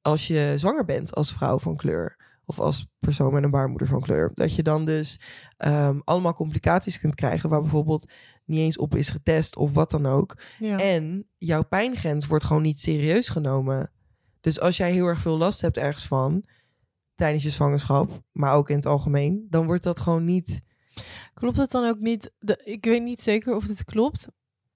als 0.01 0.27
je 0.27 0.53
zwanger 0.55 0.85
bent 0.85 1.15
als 1.15 1.33
vrouw 1.33 1.59
van 1.59 1.75
kleur. 1.75 2.17
Of 2.45 2.59
als 2.59 2.87
persoon 2.99 3.33
met 3.33 3.43
een 3.43 3.51
baarmoeder 3.51 3.87
van 3.87 4.01
kleur. 4.01 4.31
Dat 4.33 4.55
je 4.55 4.63
dan 4.63 4.85
dus 4.85 5.21
ehm, 5.57 5.99
allemaal 6.03 6.33
complicaties 6.33 6.99
kunt 6.99 7.15
krijgen. 7.15 7.49
Waar 7.49 7.61
bijvoorbeeld 7.61 8.11
niet 8.45 8.59
eens 8.59 8.77
op 8.77 8.95
is 8.95 9.09
getest 9.09 9.55
of 9.55 9.73
wat 9.73 9.91
dan 9.91 10.05
ook. 10.05 10.37
Ja. 10.59 10.77
En 10.77 11.27
jouw 11.37 11.63
pijngrens 11.63 12.27
wordt 12.27 12.43
gewoon 12.43 12.61
niet 12.61 12.79
serieus 12.79 13.29
genomen. 13.29 13.91
Dus 14.41 14.59
als 14.59 14.77
jij 14.77 14.91
heel 14.91 15.05
erg 15.05 15.21
veel 15.21 15.37
last 15.37 15.61
hebt 15.61 15.77
ergens 15.77 16.07
van 16.07 16.45
tijdens 17.15 17.43
je 17.43 17.49
zwangerschap, 17.49 18.23
maar 18.31 18.53
ook 18.53 18.69
in 18.69 18.75
het 18.75 18.85
algemeen, 18.85 19.47
dan 19.49 19.65
wordt 19.65 19.83
dat 19.83 19.99
gewoon 19.99 20.25
niet. 20.25 20.61
Klopt 21.33 21.57
het 21.57 21.71
dan 21.71 21.87
ook 21.87 21.99
niet? 21.99 22.33
De, 22.39 22.61
ik 22.63 22.85
weet 22.85 23.03
niet 23.03 23.21
zeker 23.21 23.55
of 23.55 23.65
dit 23.65 23.83
klopt. 23.83 24.27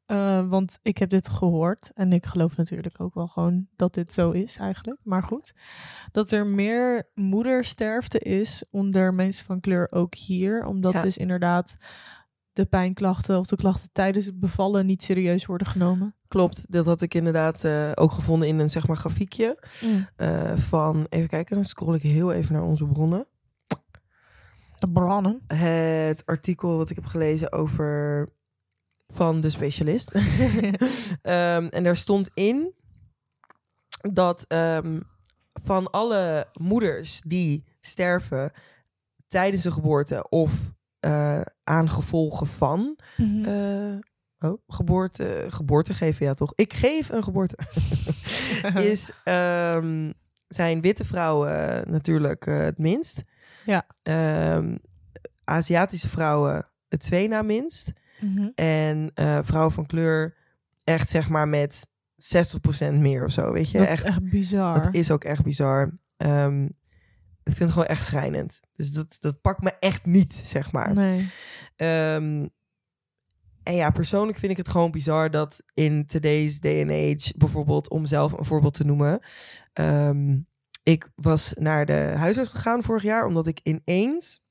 Eh, 0.06 0.48
want 0.50 0.80
ik 0.82 0.98
heb 0.98 1.10
dit 1.10 1.30
gehoord. 1.30 1.92
En 1.94 2.14
ik 2.14 2.26
geloof 2.26 2.58
natuurlijk 2.58 3.02
ook 3.02 3.14
wel 3.14 3.28
gewoon 3.28 3.68
dat 3.76 3.94
dit 3.94 4.14
zo 4.14 4.32
is 4.32 4.58
eigenlijk. 4.58 5.00
Maar 5.04 5.24
goed. 5.24 5.54
Dat 6.12 6.32
er 6.32 6.48
meer 6.48 7.10
moedersterfte 7.14 8.20
is 8.20 8.64
onder 8.70 9.14
mensen 9.14 9.46
van 9.46 9.60
kleur 9.60 9.92
ook 9.92 10.16
hier. 10.16 10.66
Omdat 10.66 10.94
Ja. 10.94 11.02
dus 11.02 11.18
inderdaad 11.18 11.78
de 12.54 12.66
pijnklachten 12.66 13.38
of 13.40 13.46
de 13.46 13.56
klachten 13.56 13.90
tijdens 13.92 14.26
het 14.26 14.40
bevallen 14.40 14.86
niet 14.86 15.04
serieus 15.04 15.46
worden 15.46 15.68
genomen. 15.68 16.16
Klopt, 16.28 16.72
dat 16.72 16.86
had 16.86 17.02
ik 17.02 17.14
inderdaad 17.14 17.64
eh, 17.64 17.92
ook 17.96 18.12
gevonden 18.12 18.48
in 18.48 18.60
een 18.60 18.70
zeg 18.70 18.88
maar 18.88 18.98
grafiekje 18.98 19.60
eh, 20.16 20.58
van. 20.58 21.06
Even 21.10 21.30
kijken, 21.30 21.56
dan 21.56 21.66
scroll 21.66 21.96
ik 21.96 22.02
heel 22.02 22.32
even 22.32 22.54
naar 22.54 22.64
onze 22.64 22.86
bronnen. 22.86 23.28
De 24.76 24.90
bronnen. 24.90 25.42
Het 25.48 26.26
artikel 26.26 26.78
wat 26.78 26.90
ik 26.90 26.96
heb 26.96 27.06
gelezen 27.06 27.52
over 27.52 28.30
van 29.08 29.42
de 29.42 29.50
specialist. 29.50 30.12
Ehm, 31.22 31.68
en 31.68 31.84
daar 31.84 31.96
stond 31.98 32.30
in 32.34 32.74
dat 34.12 34.46
ehm, 34.48 35.00
van 35.64 35.92
alle 35.92 36.48
moeders 36.60 37.22
die 37.22 37.66
sterven 37.82 38.52
tijdens 39.28 39.64
de 39.64 39.72
geboorte 39.72 40.30
of 40.30 40.74
eh, 41.00 41.42
aan 41.64 41.90
gevolgen 41.90 42.48
van 42.48 42.98
Mhm. 43.18 43.46
eh, 43.46 43.98
oh, 44.52 44.58
geboorte, 44.68 45.46
geboorte 45.50 45.94
geven, 45.94 46.26
ja 46.26 46.34
toch? 46.34 46.54
Ik 46.56 46.74
geef 46.74 47.10
een 47.10 47.24
geboorte. 47.24 47.58
is, 48.92 49.12
ehm, 49.24 50.12
zijn 50.48 50.82
witte 50.82 51.06
vrouwen 51.06 51.92
natuurlijk 51.92 52.46
eh, 52.48 52.58
het 52.60 52.78
minst. 52.78 53.24
Ja. 53.66 53.86
Aziatische 55.44 56.10
vrouwen 56.10 56.68
het 56.90 57.00
twee 57.00 57.28
na 57.28 57.42
minst. 57.42 57.92
Mhm. 58.20 58.50
En 58.56 59.12
eh, 59.14 59.40
vrouwen 59.44 59.72
van 59.72 59.86
kleur 59.86 60.36
echt 60.84 61.10
zeg 61.10 61.30
maar 61.30 61.48
met 61.48 61.88
60% 62.16 62.94
meer 62.94 63.24
of 63.24 63.32
zo, 63.32 63.52
weet 63.52 63.72
je? 63.72 63.78
Dat 63.78 63.88
echt, 63.88 64.04
is 64.04 64.10
echt 64.10 64.30
bizar. 64.30 64.84
dat 64.84 64.94
is 64.94 65.12
ook 65.12 65.24
echt 65.24 65.44
bizar. 65.44 65.98
Ehm, 66.18 66.64
ik 67.44 67.52
vind 67.52 67.60
het 67.60 67.72
gewoon 67.72 67.88
echt 67.88 68.06
schrijnend. 68.06 68.60
Dus 68.76 68.92
dat, 68.92 69.18
dat 69.20 69.42
pakt 69.42 69.62
me 69.62 69.72
echt 69.80 70.06
niet, 70.06 70.42
zeg 70.46 70.72
maar. 70.72 70.94
Nee. 70.94 71.30
Ehm, 71.76 72.46
en 73.64 73.76
ja, 73.76 73.90
persoonlijk 73.90 74.38
vind 74.38 74.52
ik 74.52 74.58
het 74.58 74.70
gewoon 74.70 74.92
bizar 74.92 75.32
dat 75.32 75.64
in 75.74 76.06
today's 76.06 76.60
day 76.60 76.82
and 76.82 76.92
age, 76.92 77.34
bijvoorbeeld 77.38 77.90
om 77.90 78.06
zelf 78.06 78.32
een 78.32 78.46
voorbeeld 78.46 78.74
te 78.74 78.86
noemen. 78.86 79.20
ehm, 79.74 80.38
ik 80.84 81.10
was 81.16 81.54
naar 81.60 81.86
de 81.86 82.14
huisarts 82.18 82.52
gegaan 82.52 82.84
vorig 82.84 83.04
jaar, 83.04 83.26
omdat 83.26 83.48
ik 83.48 83.60
ineens 83.64 84.45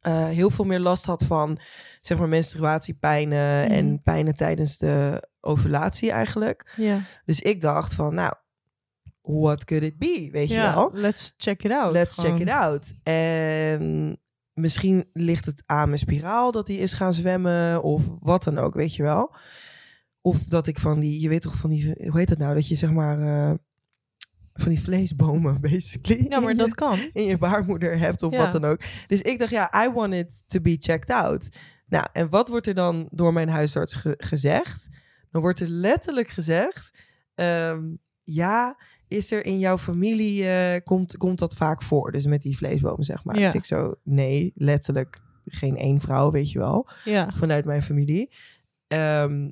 eh, 0.00 0.24
heel 0.24 0.50
veel 0.50 0.64
meer 0.64 0.80
last 0.80 1.04
had 1.04 1.24
van 1.24 1.58
zeg 2.00 2.18
maar 2.18 2.28
menstruatiepijnen 2.28 3.64
Mhm. 3.64 3.72
en 3.72 4.02
pijnen 4.02 4.34
tijdens 4.36 4.78
de 4.78 5.28
ovulatie 5.40 6.10
eigenlijk. 6.10 6.72
Ja. 6.76 6.98
Dus 7.24 7.40
ik 7.40 7.60
dacht 7.60 7.94
van, 7.94 8.14
nou, 8.14 8.32
what 9.22 9.64
could 9.64 9.84
it 9.84 9.98
be, 9.98 10.28
weet 10.32 10.48
je 10.48 10.56
wel? 10.56 10.90
let's 10.92 11.34
check 11.36 11.62
it 11.64 11.70
out. 11.70 11.92
Let's 11.92 12.14
check 12.18 12.38
it 12.38 12.48
out. 12.48 12.92
En 13.02 14.18
misschien 14.52 15.08
ligt 15.12 15.46
het 15.46 15.62
aan 15.66 15.86
mijn 15.88 15.98
spiraal 16.00 16.52
dat 16.52 16.66
die 16.66 16.78
is 16.78 16.92
gaan 16.92 17.14
zwemmen 17.14 17.82
of 17.82 18.02
wat 18.20 18.44
dan 18.44 18.58
ook, 18.58 18.74
weet 18.74 18.94
je 18.94 19.02
wel. 19.02 19.34
Of 20.20 20.38
dat 20.44 20.66
ik 20.66 20.78
van 20.78 21.00
die, 21.00 21.20
je 21.20 21.28
weet 21.28 21.42
toch 21.42 21.54
van 21.56 21.70
die, 21.70 21.94
hoe 22.08 22.18
heet 22.18 22.28
dat 22.28 22.38
nou, 22.38 22.54
dat 22.54 22.68
je 22.68 22.74
zeg 22.74 22.90
maar 22.92 23.20
eh, 23.20 23.54
van 24.54 24.68
die 24.68 24.80
vleesbomen 24.80 25.60
basically 25.70 26.26
Ja, 26.28 26.40
maar 26.40 26.54
dat 26.56 26.74
kan. 26.74 26.98
in 27.12 27.24
je 27.24 27.38
baarmoeder 27.38 27.98
hebt 27.98 28.22
of 28.22 28.32
Ja. 28.32 28.38
wat 28.38 28.52
dan 28.52 28.64
ook. 28.64 28.80
Dus 29.06 29.22
ik 29.22 29.38
dacht, 29.38 29.50
ja, 29.50 29.84
I 29.84 29.90
want 29.90 30.14
it 30.14 30.42
to 30.46 30.60
be 30.60 30.76
checked 30.80 31.10
out. 31.10 31.48
Nou, 31.86 32.06
en 32.12 32.28
wat 32.28 32.48
wordt 32.48 32.66
er 32.66 32.74
dan 32.74 33.08
door 33.10 33.32
mijn 33.32 33.48
huisarts 33.48 33.94
ge- 33.94 34.14
gezegd? 34.18 34.88
Dan 35.30 35.42
wordt 35.42 35.60
er 35.60 35.68
letterlijk 35.68 36.28
gezegd, 36.28 36.90
ehm, 37.34 37.82
ja, 38.24 38.80
is 39.08 39.32
er 39.32 39.44
in 39.44 39.58
jouw 39.58 39.78
familie, 39.78 40.48
eh, 40.48 40.80
komt, 40.84 41.16
komt 41.16 41.38
dat 41.38 41.54
vaak 41.54 41.82
voor? 41.82 42.12
Dus 42.12 42.26
met 42.26 42.42
die 42.42 42.56
vleesbomen, 42.56 43.04
zeg 43.04 43.24
maar. 43.24 43.38
Ja. 43.38 43.44
Dus 43.44 43.54
ik 43.54 43.64
zo, 43.64 43.94
nee, 44.04 44.52
letterlijk 44.54 45.20
geen 45.44 45.76
één 45.76 46.00
vrouw, 46.00 46.30
weet 46.30 46.50
je 46.50 46.58
wel, 46.58 46.88
Ja. 47.04 47.30
vanuit 47.34 47.64
mijn 47.64 47.82
familie. 47.82 48.30
Ehm, 48.86 49.50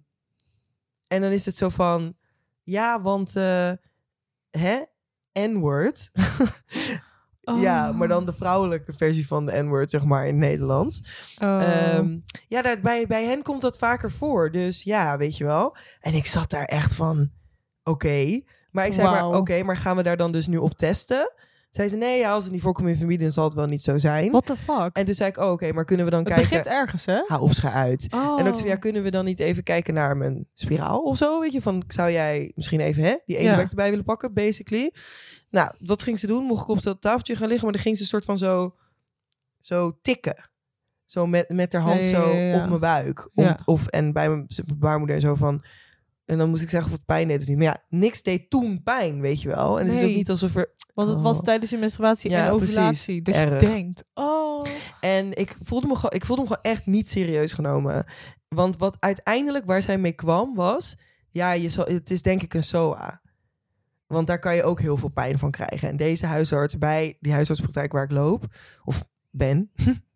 en 1.06 1.20
dan 1.20 1.30
is 1.30 1.46
het 1.46 1.56
zo 1.56 1.68
van, 1.68 2.16
ja, 2.62 3.00
want, 3.02 3.36
eh, 3.36 3.72
hè, 4.58 4.82
N-word. 5.32 6.10
Ja, 7.56 7.92
maar 7.92 8.08
dan 8.08 8.26
de 8.26 8.32
vrouwelijke 8.32 8.92
versie 8.92 9.26
van 9.26 9.46
de 9.46 9.62
N-word, 9.62 9.90
zeg 9.90 10.04
maar, 10.04 10.26
in 10.26 10.40
het 10.40 10.50
Nederlands. 10.50 11.02
Oh. 11.42 11.62
Ehm, 11.62 12.18
ja, 12.48 12.62
daar, 12.62 12.80
bij, 12.80 13.06
bij 13.06 13.24
hen 13.24 13.42
komt 13.42 13.62
dat 13.62 13.78
vaker 13.78 14.10
voor. 14.10 14.50
Dus 14.50 14.82
ja, 14.82 15.16
weet 15.16 15.36
je 15.36 15.44
wel. 15.44 15.76
En 16.00 16.14
ik 16.14 16.26
zat 16.26 16.50
daar 16.50 16.64
echt 16.64 16.94
van, 16.94 17.30
oké. 17.84 18.40
Maar 18.70 18.86
ik 18.86 18.92
zei 18.92 19.08
maar, 19.08 19.28
oké, 19.28 19.62
maar 19.62 19.76
gaan 19.76 19.96
we 19.96 20.02
daar 20.02 20.16
dan 20.16 20.32
dus 20.32 20.46
nu 20.46 20.56
op 20.56 20.74
testen? 20.74 21.32
Zei 21.70 21.88
ze, 21.88 21.96
nee, 21.96 22.18
ja, 22.18 22.32
als 22.32 22.44
het 22.44 22.52
niet 22.52 22.62
voorkomt 22.62 22.88
in 22.88 22.96
familie, 22.96 23.18
dan 23.18 23.32
zal 23.32 23.44
het 23.44 23.54
wel 23.54 23.66
niet 23.66 23.82
zo 23.82 23.98
zijn. 23.98 24.30
What 24.30 24.46
the 24.46 24.56
fuck? 24.56 24.96
En 24.96 25.04
toen 25.04 25.14
zei 25.14 25.28
ik, 25.30 25.36
oh, 25.36 25.50
oké, 25.50 25.72
maar 25.72 25.84
kunnen 25.84 26.04
we 26.04 26.10
dan 26.10 26.20
het 26.20 26.28
kijken... 26.28 26.48
begint 26.48 26.66
ergens, 26.66 27.04
hè? 27.04 27.22
Hou 27.26 27.42
op, 27.42 27.52
scha 27.52 27.72
uit. 27.72 28.06
Oh. 28.14 28.40
En 28.40 28.46
ook 28.46 28.56
zo, 28.56 28.66
ja, 28.66 28.76
kunnen 28.76 29.02
we 29.02 29.10
dan 29.10 29.24
niet 29.24 29.40
even 29.40 29.62
kijken 29.62 29.94
naar 29.94 30.16
mijn 30.16 30.46
spiraal 30.54 31.00
of 31.00 31.16
zo? 31.16 31.40
Weet 31.40 31.52
je, 31.52 31.62
van 31.62 31.84
zou 31.88 32.10
jij 32.10 32.52
misschien 32.54 32.80
even 32.80 33.02
hè, 33.02 33.16
die 33.26 33.36
ene 33.36 33.48
Ja. 33.48 33.56
bek 33.56 33.68
erbij 33.68 33.90
willen 33.90 34.04
pakken, 34.04 34.32
basically? 34.32 34.92
Nou, 35.50 35.72
wat 35.78 36.02
ging 36.02 36.18
ze 36.18 36.26
doen? 36.26 36.44
Mocht 36.44 36.62
ik 36.62 36.68
op 36.68 36.82
dat 36.82 37.00
tafeltje 37.00 37.36
gaan 37.36 37.48
liggen, 37.48 37.64
maar 37.64 37.74
dan 37.74 37.82
ging 37.82 37.96
ze 37.96 38.02
een 38.02 38.08
soort 38.08 38.24
van 38.24 38.38
zo, 38.38 38.74
zo 39.58 39.98
tikken. 40.02 40.50
Zo 41.04 41.26
met, 41.26 41.48
met 41.48 41.72
haar 41.72 41.82
hand 41.82 42.04
zo 42.04 42.28
ja, 42.28 42.34
ja, 42.34 42.54
ja. 42.56 42.62
op 42.62 42.68
mijn 42.68 42.80
buik. 42.80 43.30
Om. 43.34 43.54
Of, 43.64 43.86
en 43.86 44.12
bij 44.12 44.28
mijn 44.28 44.46
mijn 44.66 44.78
baarmoeder 44.78 45.16
en 45.16 45.22
zo 45.22 45.34
van... 45.34 45.64
En 46.28 46.38
dan 46.38 46.48
moest 46.48 46.62
ik 46.62 46.70
zeggen 46.70 46.90
of 46.90 46.96
het 46.96 47.06
pijn 47.06 47.28
deed 47.28 47.40
of 47.40 47.46
niet. 47.46 47.56
Maar 47.56 47.66
ja, 47.66 47.76
niks 47.88 48.22
deed 48.22 48.50
toen 48.50 48.82
pijn, 48.82 49.20
weet 49.20 49.42
je 49.42 49.48
wel. 49.48 49.80
En 49.80 49.86
het 49.86 49.96
is 49.96 50.02
ook 50.02 50.16
niet 50.16 50.30
alsof 50.30 50.56
er... 50.56 50.74
Want 50.94 51.08
het 51.08 51.20
was 51.20 51.38
Oh. 51.38 51.42
tijdens 51.42 51.70
je 51.70 51.76
menstruatie 51.78 52.30
Ja, 52.30 52.46
en 52.46 52.52
ovulatie. 52.52 53.22
Dus 53.22 53.34
Erg. 53.34 53.60
je 53.60 53.66
denkt, 53.66 54.04
oh. 54.14 54.64
En 55.00 55.36
ik 55.36 55.56
voelde, 55.62 55.86
me 55.86 55.94
gewoon, 55.94 56.12
ik 56.12 56.24
voelde 56.24 56.42
me 56.42 56.48
gewoon 56.48 56.62
echt 56.62 56.86
niet 56.86 57.08
serieus 57.08 57.52
genomen. 57.52 58.04
Want 58.48 58.76
wat 58.76 58.96
uiteindelijk 59.00 59.64
waar 59.64 59.82
zij 59.82 59.98
mee 59.98 60.12
kwam 60.12 60.54
was... 60.54 60.96
Ja, 61.30 61.52
je 61.52 61.68
zal, 61.68 61.84
het 61.84 62.10
is 62.10 62.22
denk 62.22 62.42
ik 62.42 62.54
een 62.54 62.62
SOA. 62.62 63.20
Want 64.06 64.26
daar 64.26 64.38
kan 64.38 64.54
je 64.54 64.64
ook 64.64 64.80
heel 64.80 64.96
veel 64.96 65.08
pijn 65.08 65.38
van 65.38 65.50
krijgen. 65.50 65.88
En 65.88 65.96
deze 65.96 66.26
huisarts 66.26 66.78
bij 66.78 67.16
die 67.20 67.32
huisartspraktijk 67.32 67.92
waar 67.92 68.04
ik 68.04 68.10
loop... 68.10 68.44
Of 68.84 69.04
ben... 69.30 69.70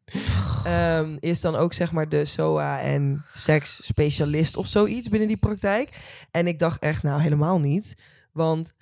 ehm, 0.65 1.17
is 1.21 1.41
dan 1.41 1.55
ook 1.57 1.73
zeg 1.73 1.93
maar 1.93 2.09
de 2.09 2.25
SOA 2.25 2.81
en 2.81 3.25
seksspecialist 3.33 4.57
of 4.57 4.67
zoiets 4.67 5.09
binnen 5.09 5.29
die 5.29 5.37
praktijk. 5.37 5.89
En 6.31 6.47
ik 6.47 6.59
dacht 6.59 6.81
echt, 6.83 7.03
nou 7.03 7.21
helemaal 7.21 7.61
niet. 7.61 7.95
Want 8.33 8.73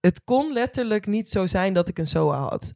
het 0.00 0.20
kon 0.24 0.52
letterlijk 0.52 1.06
niet 1.06 1.28
zo 1.28 1.46
zijn 1.46 1.72
dat 1.72 1.88
ik 1.88 1.98
een 1.98 2.06
SOA 2.06 2.38
had. 2.38 2.72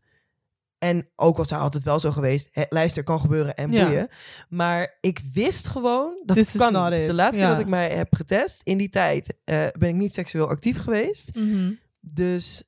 En 0.79 1.09
ook 1.17 1.37
was 1.37 1.51
hij 1.51 1.59
altijd 1.59 1.85
wel 1.85 1.99
zo 2.01 2.11
geweest. 2.13 2.49
Hè, 2.53 2.63
luister, 2.69 3.03
kan 3.03 3.21
gebeuren 3.21 3.55
en 3.57 3.73
Ja. 3.73 3.85
boeien. 3.85 4.09
Maar 4.49 4.97
ik 5.01 5.21
wist 5.33 5.67
gewoon 5.69 6.21
dat 6.25 6.37
This 6.37 6.55
is 6.55 6.61
kan. 6.61 6.73
De 6.73 7.15
laatste 7.15 7.39
keer 7.39 7.49
dat 7.49 7.59
ik 7.59 7.67
mij 7.67 7.91
heb 7.91 8.15
getest, 8.15 8.61
in 8.65 8.79
die 8.79 8.89
tijd 8.91 9.37
eh, 9.45 9.67
ben 9.79 9.89
ik 9.89 9.95
niet 9.95 10.15
seksueel 10.15 10.49
actief 10.49 10.79
geweest. 10.83 11.35
Mhm. 11.35 11.73
Dus 12.01 12.63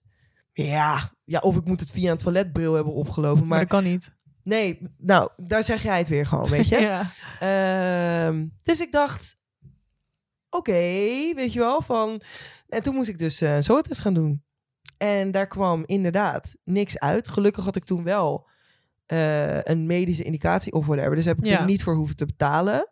ja, 0.53 1.13
ja, 1.25 1.39
of 1.39 1.57
ik 1.57 1.65
moet 1.65 1.81
het 1.81 1.91
via 1.91 2.11
een 2.11 2.17
toiletbril 2.19 2.75
hebben 2.75 2.93
opgelopen. 2.93 3.39
Maar 3.39 3.49
Maar 3.49 3.59
dat 3.59 3.69
kan 3.69 3.85
niet. 3.85 4.17
Nee, 4.49 4.79
nou, 4.99 5.31
daar 5.37 5.65
zeg 5.65 5.83
jij 5.83 5.99
het 5.99 6.09
weer 6.09 6.27
gewoon, 6.27 6.49
weet 6.49 6.69
je. 6.69 6.79
ja. 6.91 7.05
Ehm, 7.41 8.47
dus 8.63 8.81
ik 8.81 8.93
dacht, 8.93 9.37
oké, 10.51 10.73
weet 11.35 11.53
je 11.53 11.59
wel, 11.59 11.83
van... 11.83 12.21
En 12.69 12.83
toen 12.83 12.95
moest 12.95 13.09
ik 13.09 13.19
dus 13.19 13.41
eh, 13.41 13.55
een 13.57 13.63
SOA-test 13.63 14.01
gaan 14.01 14.15
doen. 14.15 14.43
En 14.97 15.31
daar 15.31 15.47
kwam 15.47 15.83
inderdaad 15.87 16.55
niks 16.65 16.99
uit. 16.99 17.29
Gelukkig 17.29 17.65
had 17.65 17.77
ik 17.77 17.85
toen 17.85 18.05
wel 18.05 18.47
eh, 19.07 19.61
een 19.63 19.87
medische 19.87 20.23
indicatie 20.23 20.73
of 20.73 20.87
whatever. 20.87 21.15
Dus 21.15 21.25
heb 21.25 21.39
ik 21.39 21.45
Ja. 21.47 21.59
er 21.61 21.65
niet 21.65 21.83
voor 21.83 21.95
hoeven 21.95 22.17
te 22.17 22.27
betalen. 22.27 22.89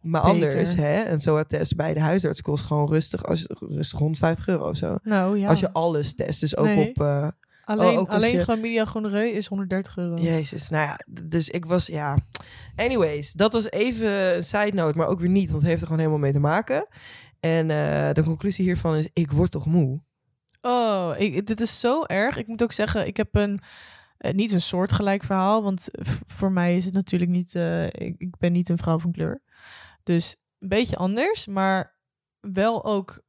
Maar 0.00 0.22
Beter. 0.22 0.34
anders, 0.48 0.74
hè, 0.74 1.04
een 1.04 1.20
SOA-test 1.20 1.76
bij 1.76 1.94
de 1.94 2.00
huisarts 2.00 2.40
kost 2.42 2.64
gewoon 2.64 2.88
rustig, 2.88 3.24
als, 3.24 3.46
rustig 3.58 3.98
150 3.98 4.48
euro 4.48 4.68
of 4.68 4.76
zo. 4.76 4.96
Nou 5.02 5.38
ja. 5.38 5.48
Als 5.48 5.60
je 5.60 5.72
alles 5.72 6.14
test, 6.14 6.40
dus 6.40 6.56
ook 6.56 6.66
Nee. 6.66 6.88
op... 6.88 7.00
eh, 7.00 7.28
alleen 7.64 7.98
oh, 7.98 8.08
alleen 8.08 8.70
je- 8.72 8.86
gonoreu 8.86 9.28
is 9.28 9.46
130 9.46 9.96
euro. 9.96 10.16
Jezus, 10.16 10.68
nou 10.68 10.86
ja, 10.86 10.98
dus 11.22 11.48
ik 11.48 11.64
was, 11.64 11.86
ja... 11.86 12.18
Anyways, 12.76 13.32
dat 13.32 13.52
was 13.52 13.70
even 13.70 14.10
een 14.34 14.42
side 14.42 14.70
note, 14.74 14.98
maar 14.98 15.06
ook 15.06 15.20
weer 15.20 15.28
niet, 15.30 15.48
want 15.50 15.60
het 15.60 15.70
heeft 15.70 15.80
er 15.80 15.86
gewoon 15.86 16.02
helemaal 16.02 16.22
mee 16.22 16.32
te 16.32 16.40
maken. 16.40 16.86
En 17.40 17.70
eh, 17.70 18.12
de 18.12 18.22
conclusie 18.22 18.64
hiervan 18.64 18.96
is, 18.96 19.08
ik 19.12 19.32
word 19.32 19.50
toch 19.50 19.66
moe? 19.66 20.00
Oh, 20.60 21.14
ik, 21.16 21.46
dit 21.46 21.60
is 21.60 21.80
zo 21.80 22.04
erg. 22.04 22.36
Ik 22.36 22.46
moet 22.46 22.62
ook 22.62 22.72
zeggen, 22.72 23.06
ik 23.06 23.16
heb 23.16 23.28
een 23.34 23.60
eh, 24.18 24.32
niet 24.32 24.52
een 24.52 24.60
soortgelijk 24.60 25.24
verhaal, 25.24 25.62
want 25.62 25.88
voor 26.36 26.52
mij 26.52 26.76
is 26.76 26.84
het 26.84 26.94
natuurlijk 26.94 27.30
niet. 27.30 27.54
eh, 27.54 27.84
ik, 27.86 28.14
ik 28.18 28.36
ben 28.38 28.52
niet 28.52 28.68
een 28.68 28.78
vrouw 28.78 28.98
van 28.98 29.12
kleur, 29.12 29.42
dus 30.02 30.36
een 30.58 30.68
beetje 30.68 30.96
anders, 30.96 31.46
maar 31.46 31.94
wel 32.40 32.84
ook 32.84 33.22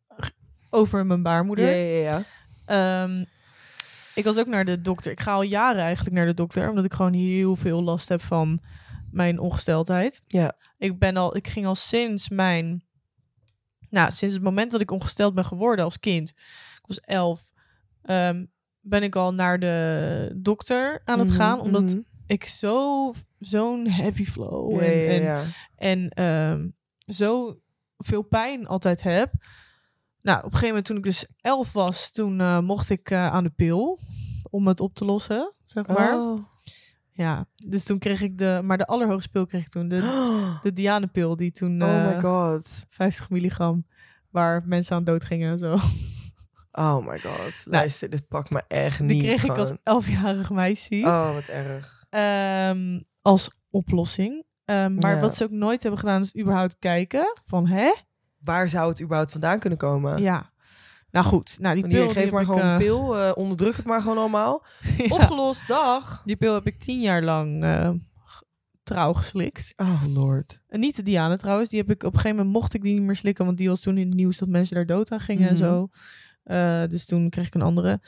over 0.69 1.05
mijn 1.05 1.23
baarmoeder. 1.23 1.65
Ja, 1.65 1.75
ja, 1.99 2.01
ja. 2.01 2.23
Ehm, 2.65 3.25
ik 4.15 4.23
was 4.23 4.37
ook 4.37 4.47
naar 4.47 4.65
de 4.65 4.81
dokter. 4.81 5.11
Ik 5.11 5.19
ga 5.19 5.33
al 5.33 5.41
jaren 5.41 5.81
eigenlijk 5.81 6.15
naar 6.15 6.25
de 6.25 6.33
dokter, 6.33 6.69
omdat 6.69 6.85
ik 6.85 6.93
gewoon 6.93 7.13
heel 7.13 7.55
veel 7.55 7.83
last 7.83 8.09
heb 8.09 8.21
van 8.21 8.61
mijn 9.11 9.39
ongesteldheid. 9.39 10.21
Ja. 10.27 10.57
Ik 10.77 10.99
ben 10.99 11.17
al, 11.17 11.35
ik 11.35 11.47
ging 11.47 11.65
al 11.65 11.75
sinds 11.75 12.29
mijn, 12.29 12.85
nou, 13.89 14.11
sinds 14.11 14.33
het 14.33 14.43
moment 14.43 14.71
dat 14.71 14.81
ik 14.81 14.91
ongesteld 14.91 15.33
ben 15.33 15.45
geworden 15.45 15.85
als 15.85 15.99
kind. 15.99 16.29
Ik 16.29 16.83
was 16.87 16.99
elf. 16.99 17.43
ehm, 18.01 18.45
ben 18.79 19.03
ik 19.03 19.15
al 19.15 19.33
naar 19.33 19.59
de 19.59 20.31
dokter 20.37 21.01
aan 21.05 21.19
het 21.19 21.27
Mhm, 21.27 21.37
gaan, 21.37 21.59
omdat 21.59 21.83
mhm. 21.83 21.99
ik 22.25 22.43
zo 22.43 23.13
zo'n 23.39 23.87
heavy 23.87 24.25
flow 24.25 24.79
en, 24.79 24.97
ja, 24.97 25.07
en 25.07 25.21
ja. 25.21 25.43
en 25.75 26.09
ehm, 26.09 26.67
zo 27.13 27.59
veel 27.97 28.21
pijn 28.21 28.67
altijd 28.67 29.03
heb. 29.03 29.31
Nou, 30.25 30.37
op 30.37 30.43
een 30.43 30.49
gegeven 30.51 30.67
moment 30.67 30.85
toen 30.85 30.97
ik 30.97 31.03
dus 31.03 31.27
elf 31.41 31.73
was, 31.73 32.11
toen 32.11 32.41
eh, 32.41 32.59
mocht 32.59 32.89
ik 32.89 33.09
eh, 33.09 33.27
aan 33.27 33.43
de 33.43 33.49
pil 33.49 33.99
om 34.49 34.67
het 34.67 34.79
op 34.79 34.93
te 34.95 35.05
lossen, 35.05 35.53
zeg 35.65 35.87
maar. 35.87 36.13
Oh. 36.19 36.39
Ja, 37.11 37.45
dus 37.65 37.83
toen 37.83 37.99
kreeg 37.99 38.21
ik 38.21 38.37
de, 38.37 38.59
maar 38.63 38.77
de 38.77 38.85
allerhoogste 38.87 39.29
pil 39.29 39.45
kreeg 39.45 39.61
ik 39.61 39.69
toen, 39.69 39.87
de, 39.87 39.99
de 40.61 40.73
Diane-pil, 40.73 41.35
die 41.35 41.51
toen 41.51 41.81
Oh 41.83 41.89
eh, 41.89 42.13
my 42.13 42.21
god. 42.21 42.85
50 42.89 43.29
milligram, 43.29 43.85
waar 44.29 44.63
mensen 44.65 44.95
aan 44.95 45.03
dood 45.03 45.23
gingen 45.23 45.51
en 45.51 45.57
zo. 45.57 45.77
Oh 46.71 47.07
my 47.07 47.19
god. 47.19 47.53
Luister, 47.75 48.09
dit 48.09 48.27
pakt 48.27 48.49
me 48.49 48.63
echt 48.67 48.97
Die 48.97 49.07
niet 49.07 49.23
kreeg 49.23 49.43
ik 49.43 49.57
als 49.57 49.73
elfjarig 49.83 50.49
meisje. 50.49 51.01
Oh, 51.05 51.33
wat 51.33 51.45
erg. 51.47 52.05
Ehm, 52.09 53.01
als 53.21 53.49
oplossing. 53.69 54.45
Ehm, 54.65 54.95
maar 54.95 55.15
Ja. 55.15 55.21
wat 55.21 55.35
ze 55.35 55.43
ook 55.43 55.51
nooit 55.51 55.81
hebben 55.81 55.99
gedaan, 55.99 56.21
is 56.21 56.35
überhaupt 56.37 56.79
kijken 56.79 57.39
van, 57.45 57.67
hè? 57.67 57.93
Waar 58.45 58.69
zou 58.69 58.89
het 58.89 59.01
überhaupt 59.01 59.31
vandaan 59.31 59.59
kunnen 59.59 59.79
komen? 59.79 60.21
Ja. 60.21 60.53
Nou 61.11 61.25
goed, 61.27 61.57
nou 61.59 61.75
die 61.75 61.87
pil 61.87 62.05
die 62.05 62.13
geef 62.13 62.31
maar 62.31 62.41
ik, 62.41 62.47
gewoon 62.47 62.61
een 62.61 62.71
eh, 62.71 62.77
pil, 62.77 63.17
eh, 63.17 63.31
onderdruk 63.35 63.75
het 63.75 63.85
maar 63.85 64.01
gewoon 64.01 64.17
allemaal. 64.17 64.65
ja. 64.97 65.03
Opgelost, 65.15 65.67
dag. 65.67 66.21
Die 66.25 66.35
pil 66.35 66.53
heb 66.53 66.67
ik 66.67 66.79
tien 66.79 67.01
jaar 67.01 67.23
lang 67.23 67.63
eh, 67.63 67.89
trouw 68.83 69.13
geslikt. 69.13 69.73
Oh 69.77 70.03
lord. 70.07 70.57
En 70.67 70.79
niet 70.79 70.95
de 70.95 71.03
Diane 71.03 71.37
trouwens. 71.37 71.69
Die 71.69 71.79
heb 71.79 71.89
ik 71.89 72.03
op 72.03 72.13
een 72.13 72.19
gegeven 72.19 72.37
moment 72.37 72.55
mocht 72.55 72.73
ik 72.73 72.81
die 72.81 72.93
niet 72.93 73.03
meer 73.03 73.15
slikken. 73.15 73.45
Want 73.45 73.57
die 73.57 73.69
was 73.69 73.81
toen 73.81 73.97
in 73.97 74.07
het 74.07 74.15
nieuws 74.15 74.37
dat 74.37 74.49
mensen 74.49 74.75
daar 74.75 74.85
dood 74.85 75.11
aan 75.11 75.19
gingen 75.19 75.47
en 75.49 75.53
Mhm. 75.55 75.63
zo. 75.63 75.89
Dus 76.87 77.05
toen 77.05 77.29
kreeg 77.29 77.47
ik 77.47 77.55
een 77.55 77.61
andere. 77.61 78.01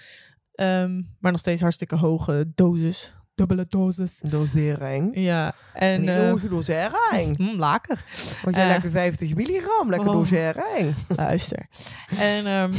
Ehm, 0.53 1.01
maar 1.19 1.31
nog 1.31 1.39
steeds 1.39 1.61
hartstikke 1.61 1.95
hoge 1.95 2.51
dosis. 2.55 3.13
Dubbele 3.37 3.65
dosis. 3.69 4.19
Dosering. 4.21 5.11
Ja. 5.13 5.53
En 5.73 6.01
een 6.01 6.07
eh, 6.07 6.15
hele 6.15 6.29
hoge 6.29 6.47
dosering. 6.47 7.37
mm, 7.51 7.55
laker. 7.59 8.03
Want 8.43 8.55
jij 8.55 8.65
eh, 8.65 8.71
lekker 8.71 8.91
50 8.91 9.35
milligram, 9.35 9.89
lekker 9.89 10.07
oh. 10.09 10.13
dosering. 10.13 10.95
Luister. 11.15 11.67
En 12.17 12.45
ehm, 12.45 12.71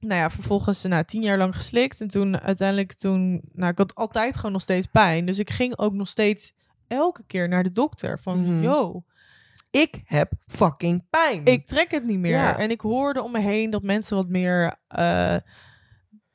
nou 0.00 0.20
ja, 0.20 0.30
vervolgens 0.30 0.82
nou, 0.82 1.04
tien 1.04 1.22
jaar 1.22 1.38
lang 1.38 1.56
geslikt. 1.56 2.00
En 2.00 2.08
toen 2.08 2.40
uiteindelijk 2.40 2.92
toen... 2.92 3.42
Nou, 3.52 3.70
ik 3.72 3.78
had 3.78 3.94
altijd 3.94 4.36
gewoon 4.36 4.52
nog 4.52 4.60
steeds 4.62 4.86
pijn. 4.86 5.26
Dus 5.26 5.38
ik 5.38 5.50
ging 5.50 5.78
ook 5.78 5.92
nog 5.92 6.08
steeds 6.08 6.52
elke 6.88 7.22
keer 7.26 7.48
naar 7.48 7.62
de 7.62 7.72
dokter. 7.72 8.18
Van, 8.22 8.40
Mhm. 8.40 8.62
yo, 8.62 9.04
Ik 9.70 10.00
heb 10.04 10.32
fucking 10.46 11.04
pijn. 11.10 11.44
ik 11.44 11.66
trek 11.66 11.90
het 11.90 12.04
niet 12.04 12.18
meer. 12.18 12.30
Ja. 12.38 12.58
En 12.58 12.70
ik 12.70 12.80
hoorde 12.80 13.22
om 13.22 13.32
me 13.32 13.40
heen 13.40 13.70
dat 13.70 13.82
mensen 13.82 14.16
wat 14.16 14.28
meer... 14.28 14.74
eh, 14.88 15.36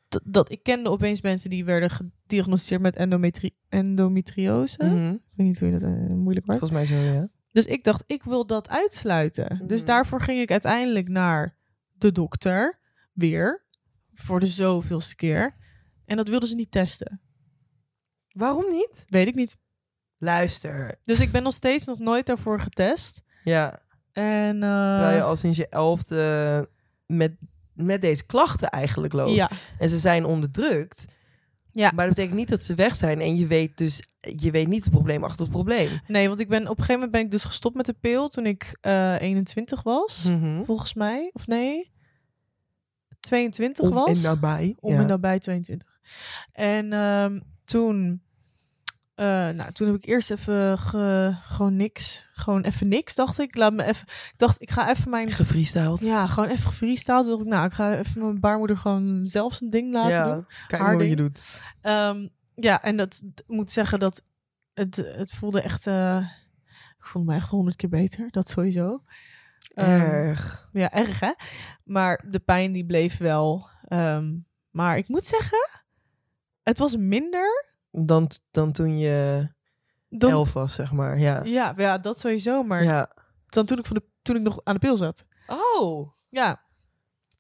dat, 0.10 0.22
dat 0.26 0.52
ik 0.52 0.64
kende 0.64 0.90
opeens 0.90 1.22
mensen 1.22 1.50
die 1.50 1.66
werden 1.66 1.90
gediagnosticeerd 1.90 2.82
met 2.82 2.96
endometri 2.96 3.56
endometriose. 3.70 4.84
Mhm. 4.84 5.10
Ik 5.14 5.20
weet 5.36 5.48
niet 5.48 5.60
hoe 5.60 5.70
je 5.70 5.80
dat 5.80 5.90
eh, 5.90 5.90
moeilijk 6.08 6.46
wordt. 6.46 6.62
Volgens 6.62 6.72
mij 6.72 6.86
zo, 6.86 6.96
ja. 6.96 7.30
Dus 7.52 7.66
ik 7.66 7.84
dacht, 7.84 8.04
ik 8.08 8.24
wil 8.24 8.46
dat 8.48 8.70
uitsluiten. 8.70 9.62
Dus 9.68 9.80
Mhm. 9.80 9.88
daarvoor 9.88 10.22
ging 10.22 10.40
ik 10.42 10.52
uiteindelijk 10.52 11.08
naar 11.08 11.56
de 11.98 12.12
dokter. 12.12 12.80
Weer. 13.14 13.66
Voor 14.14 14.40
de 14.40 14.48
zoveelste 14.48 15.16
keer. 15.16 15.56
En 16.06 16.18
dat 16.18 16.28
wilden 16.28 16.50
ze 16.50 16.56
niet 16.56 16.72
testen. 16.72 17.22
Waarom 18.32 18.70
niet? 18.72 19.04
Weet 19.08 19.28
ik 19.28 19.36
niet. 19.36 19.58
Luister. 20.18 21.00
Dus 21.04 21.20
ik 21.20 21.32
ben 21.32 21.44
nog 21.44 21.54
steeds 21.54 21.86
nog 21.86 22.00
nooit 22.00 22.26
daarvoor 22.26 22.60
getest. 22.60 23.22
Ja, 23.44 23.82
En 24.12 24.64
eh, 24.64 24.90
terwijl 24.90 25.16
je 25.16 25.22
al 25.24 25.36
sinds 25.36 25.58
je 25.58 25.68
elfde 25.70 26.70
met, 27.06 27.36
met 27.84 28.02
deze 28.02 28.26
klachten 28.26 28.70
eigenlijk 28.70 29.14
loopt. 29.14 29.36
ja, 29.36 29.50
En 29.78 29.90
ze 29.90 29.98
zijn 30.00 30.26
onderdrukt. 30.26 31.06
Ja. 31.72 31.92
Maar 31.96 32.06
dat 32.06 32.16
betekent 32.16 32.40
niet 32.40 32.50
dat 32.50 32.64
ze 32.64 32.74
weg 32.76 32.96
zijn. 32.96 33.22
En 33.22 33.36
je 33.38 33.48
weet 33.48 33.78
dus, 33.78 34.04
je 34.22 34.52
weet 34.52 34.68
niet 34.68 34.84
het 34.84 34.94
probleem 34.94 35.24
achter 35.24 35.42
het 35.42 35.50
probleem. 35.52 36.00
nee, 36.08 36.28
want 36.28 36.40
ik 36.40 36.48
ben 36.50 36.62
op 36.62 36.68
een 36.70 36.76
gegeven 36.76 36.94
moment 36.94 37.12
ben 37.12 37.22
ik 37.22 37.32
dus 37.32 37.44
gestopt 37.44 37.76
met 37.76 37.86
de 37.86 37.96
pil 38.00 38.30
toen 38.30 38.46
ik 38.46 38.78
eh 38.82 39.22
21 39.22 39.84
was, 39.84 40.24
Mhm. 40.24 40.64
volgens 40.64 40.94
mij, 40.94 41.30
of 41.34 41.48
nee, 41.48 41.92
22 43.20 43.86
Om 43.86 43.94
was. 43.94 44.10
en 44.10 44.22
nabij. 44.22 44.76
om 44.80 44.94
ja. 44.94 45.00
en 45.00 45.08
nabij 45.08 45.40
22. 45.40 46.00
En 46.52 46.94
ehm, 46.94 47.40
toen, 47.66 48.22
eh, 49.20 49.50
nou, 49.50 49.72
toen 49.72 49.88
heb 49.88 49.96
ik 49.96 50.06
eerst 50.06 50.32
even 50.32 50.78
ge- 50.80 51.36
gewoon 51.44 51.76
niks, 51.76 52.28
gewoon 52.32 52.62
even 52.62 52.88
niks, 52.88 53.16
dacht 53.16 53.40
ik. 53.40 53.56
Laat 53.56 53.74
me 53.74 53.84
even, 53.84 54.08
ik 54.08 54.34
dacht, 54.38 54.62
ik 54.62 54.72
ga 54.72 54.90
even 54.90 55.10
mijn, 55.10 55.32
Gefreestyled. 55.32 56.00
ja, 56.00 56.28
gewoon 56.28 56.50
even 56.50 56.64
gefreestyled. 56.70 57.26
Dacht 57.26 57.42
ik, 57.42 57.48
nou, 57.48 57.66
ik 57.66 57.74
ga 57.74 57.96
even 57.98 58.22
mijn 58.22 58.40
baarmoeder 58.40 58.78
gewoon 58.78 59.26
zelf 59.26 59.54
zijn 59.54 59.70
ding 59.70 59.92
laten 59.94 60.12
Ja, 60.12 60.34
doen. 60.34 60.46
Kijk 60.68 60.82
Haar 60.82 60.98
wat 60.98 61.08
je 61.08 61.16
doet. 61.16 61.62
Ehm, 61.82 62.28
ja, 62.56 62.82
en 62.84 62.98
dat 62.98 63.22
moet 63.48 63.72
zeggen 63.72 64.00
dat 64.00 64.24
het, 64.74 64.96
het 64.96 65.34
voelde 65.34 65.62
echt, 65.62 65.88
eh, 65.88 66.18
ik 66.98 67.06
voelde 67.06 67.32
me 67.32 67.36
echt 67.38 67.50
honderd 67.50 67.76
keer 67.76 67.90
beter, 67.90 68.28
dat 68.32 68.50
sowieso. 68.50 69.04
Ehm, 69.74 69.90
Erg. 69.90 70.70
ja, 70.74 70.92
erg 70.92 71.20
hè. 71.20 71.32
Maar 71.84 72.24
de 72.28 72.40
pijn 72.40 72.72
die 72.72 72.86
bleef 72.86 73.18
wel. 73.18 73.70
Ehm, 73.88 74.38
maar 74.70 74.98
ik 74.98 75.08
moet 75.08 75.26
zeggen, 75.26 75.70
het 76.64 76.78
was 76.78 76.98
minder 76.98 77.68
Dan, 77.92 78.32
dan 78.52 78.72
toen 78.72 78.98
je 78.98 79.48
dan... 80.10 80.32
elf 80.32 80.54
was, 80.54 80.74
zeg 80.74 80.92
maar. 80.92 81.20
Ja. 81.20 81.44
Ja, 81.44 81.74
ja, 81.78 81.98
dat 81.98 82.20
sowieso. 82.20 82.64
Maar 82.64 82.84
ja. 82.84 83.12
dan 83.46 83.66
toen 83.66 83.80
ik, 83.80 83.86
van 83.86 83.96
de, 83.96 84.04
toen 84.22 84.36
ik 84.36 84.42
nog 84.42 84.60
aan 84.64 84.74
de 84.74 84.80
pil 84.80 84.98
zat. 84.98 85.26
Oh, 85.48 86.12
Ja, 86.30 86.62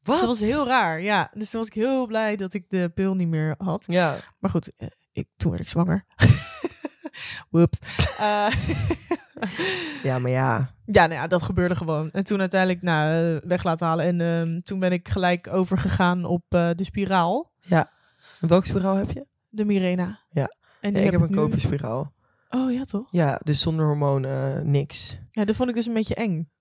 wat? 0.01 0.19
dus 0.19 0.19
dat 0.19 0.39
was 0.39 0.49
heel 0.49 0.67
raar. 0.67 1.01
Ja, 1.01 1.31
dus 1.33 1.49
toen 1.49 1.59
was 1.59 1.69
ik 1.69 1.75
heel 1.75 2.07
blij 2.07 2.35
dat 2.35 2.53
ik 2.53 2.69
de 2.69 2.91
pil 2.93 3.15
niet 3.15 3.27
meer 3.27 3.55
had. 3.57 3.83
Ja. 3.87 4.17
Maar 4.39 4.51
goed, 4.51 4.71
eh, 4.77 4.87
ik, 5.11 5.27
toen 5.37 5.51
werd 5.51 5.63
ik 5.63 5.69
zwanger. 5.69 6.05
Whoops. 7.49 7.79
Eh, 8.19 8.47
ja, 10.03 10.19
maar 10.19 10.31
ja. 10.31 10.73
ja, 10.85 11.05
nou 11.05 11.21
ja, 11.21 11.27
dat 11.27 11.41
gebeurde 11.41 11.75
gewoon. 11.75 12.11
En 12.11 12.23
toen 12.23 12.39
uiteindelijk 12.39 12.81
nou, 12.81 13.35
eh, 13.35 13.49
weg 13.49 13.63
laten 13.63 13.87
halen. 13.87 14.05
En 14.05 14.21
ehm, 14.21 14.61
toen 14.61 14.79
ben 14.79 14.91
ik 14.91 15.07
gelijk 15.07 15.47
overgegaan 15.51 16.25
op 16.25 16.43
de 16.49 16.83
spiraal. 16.83 17.51
Welke 18.39 18.67
spiraal 18.67 18.95
heb 18.95 19.11
je? 19.11 19.25
De 19.49 19.65
Mirena. 19.65 20.19
Ja. 20.29 20.47
En 20.81 20.93
Ja, 20.93 20.99
ik 20.99 21.11
heb 21.11 21.21
een 21.21 21.29
nu- 21.29 21.35
koperspiraal. 21.35 22.13
Oh 22.49 22.71
ja, 22.71 22.83
toch? 22.83 23.07
Ja, 23.11 23.39
dus 23.43 23.61
zonder 23.61 23.85
hormonen, 23.85 24.69
niks. 24.71 25.19
Ja, 25.31 25.45
dat 25.45 25.55
vond 25.55 25.69
ik 25.69 25.75
dus 25.75 25.85
een 25.85 25.93
beetje 25.93 26.15
eng. 26.15 26.51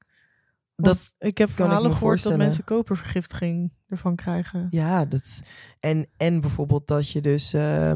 Dat, 0.76 1.12
ik 1.18 1.38
heb 1.38 1.50
verhalen 1.50 1.92
gehoord 1.94 2.22
dat 2.22 2.36
mensen 2.36 2.64
kopervergiftiging 2.64 3.72
ervan 3.86 4.16
krijgen. 4.16 4.66
ja, 4.70 5.04
dat... 5.04 5.40
En, 5.80 6.06
en 6.16 6.40
bijvoorbeeld 6.40 6.86
dat 6.86 7.10
je 7.10 7.20
dus... 7.20 7.52
eh, 7.52 7.92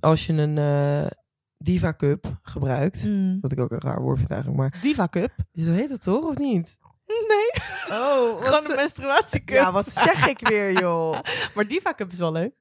als 0.00 0.26
je 0.26 0.32
een 0.32 0.58
eh, 0.58 1.10
Diva 1.58 1.94
Cup 1.94 2.38
gebruikt... 2.42 3.04
Mm. 3.04 3.38
Wat 3.40 3.52
ik 3.52 3.60
ook 3.60 3.70
een 3.72 3.80
raar 3.80 4.00
woord 4.02 4.18
vind 4.18 4.30
eigenlijk, 4.30 4.60
maar... 4.60 4.80
Diva 4.82 5.08
Cup? 5.08 5.32
Zo 5.54 5.70
heet 5.70 5.90
het 5.90 6.02
toch, 6.02 6.24
of 6.24 6.38
niet? 6.38 6.76
Nee, 7.06 7.50
Oh, 7.98 8.40
gewoon 8.44 8.70
een 8.70 8.76
menstruatiecup. 8.76 9.56
Ja, 9.56 9.72
wat 9.72 9.92
zeg 9.92 10.26
ik 10.28 10.48
weer, 10.48 10.72
joh? 10.72 11.18
Maar 11.54 11.66
Diva 11.66 11.94
Cup 11.94 12.12
is 12.12 12.18
wel 12.18 12.32
leuk. 12.32 12.52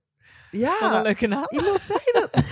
Wat 0.54 0.82
een 0.82 0.90
Ja, 0.92 1.02
leuke 1.02 1.28
naam. 1.28 1.46
iemand 1.50 1.82
zei 1.82 2.00
dat. 2.12 2.30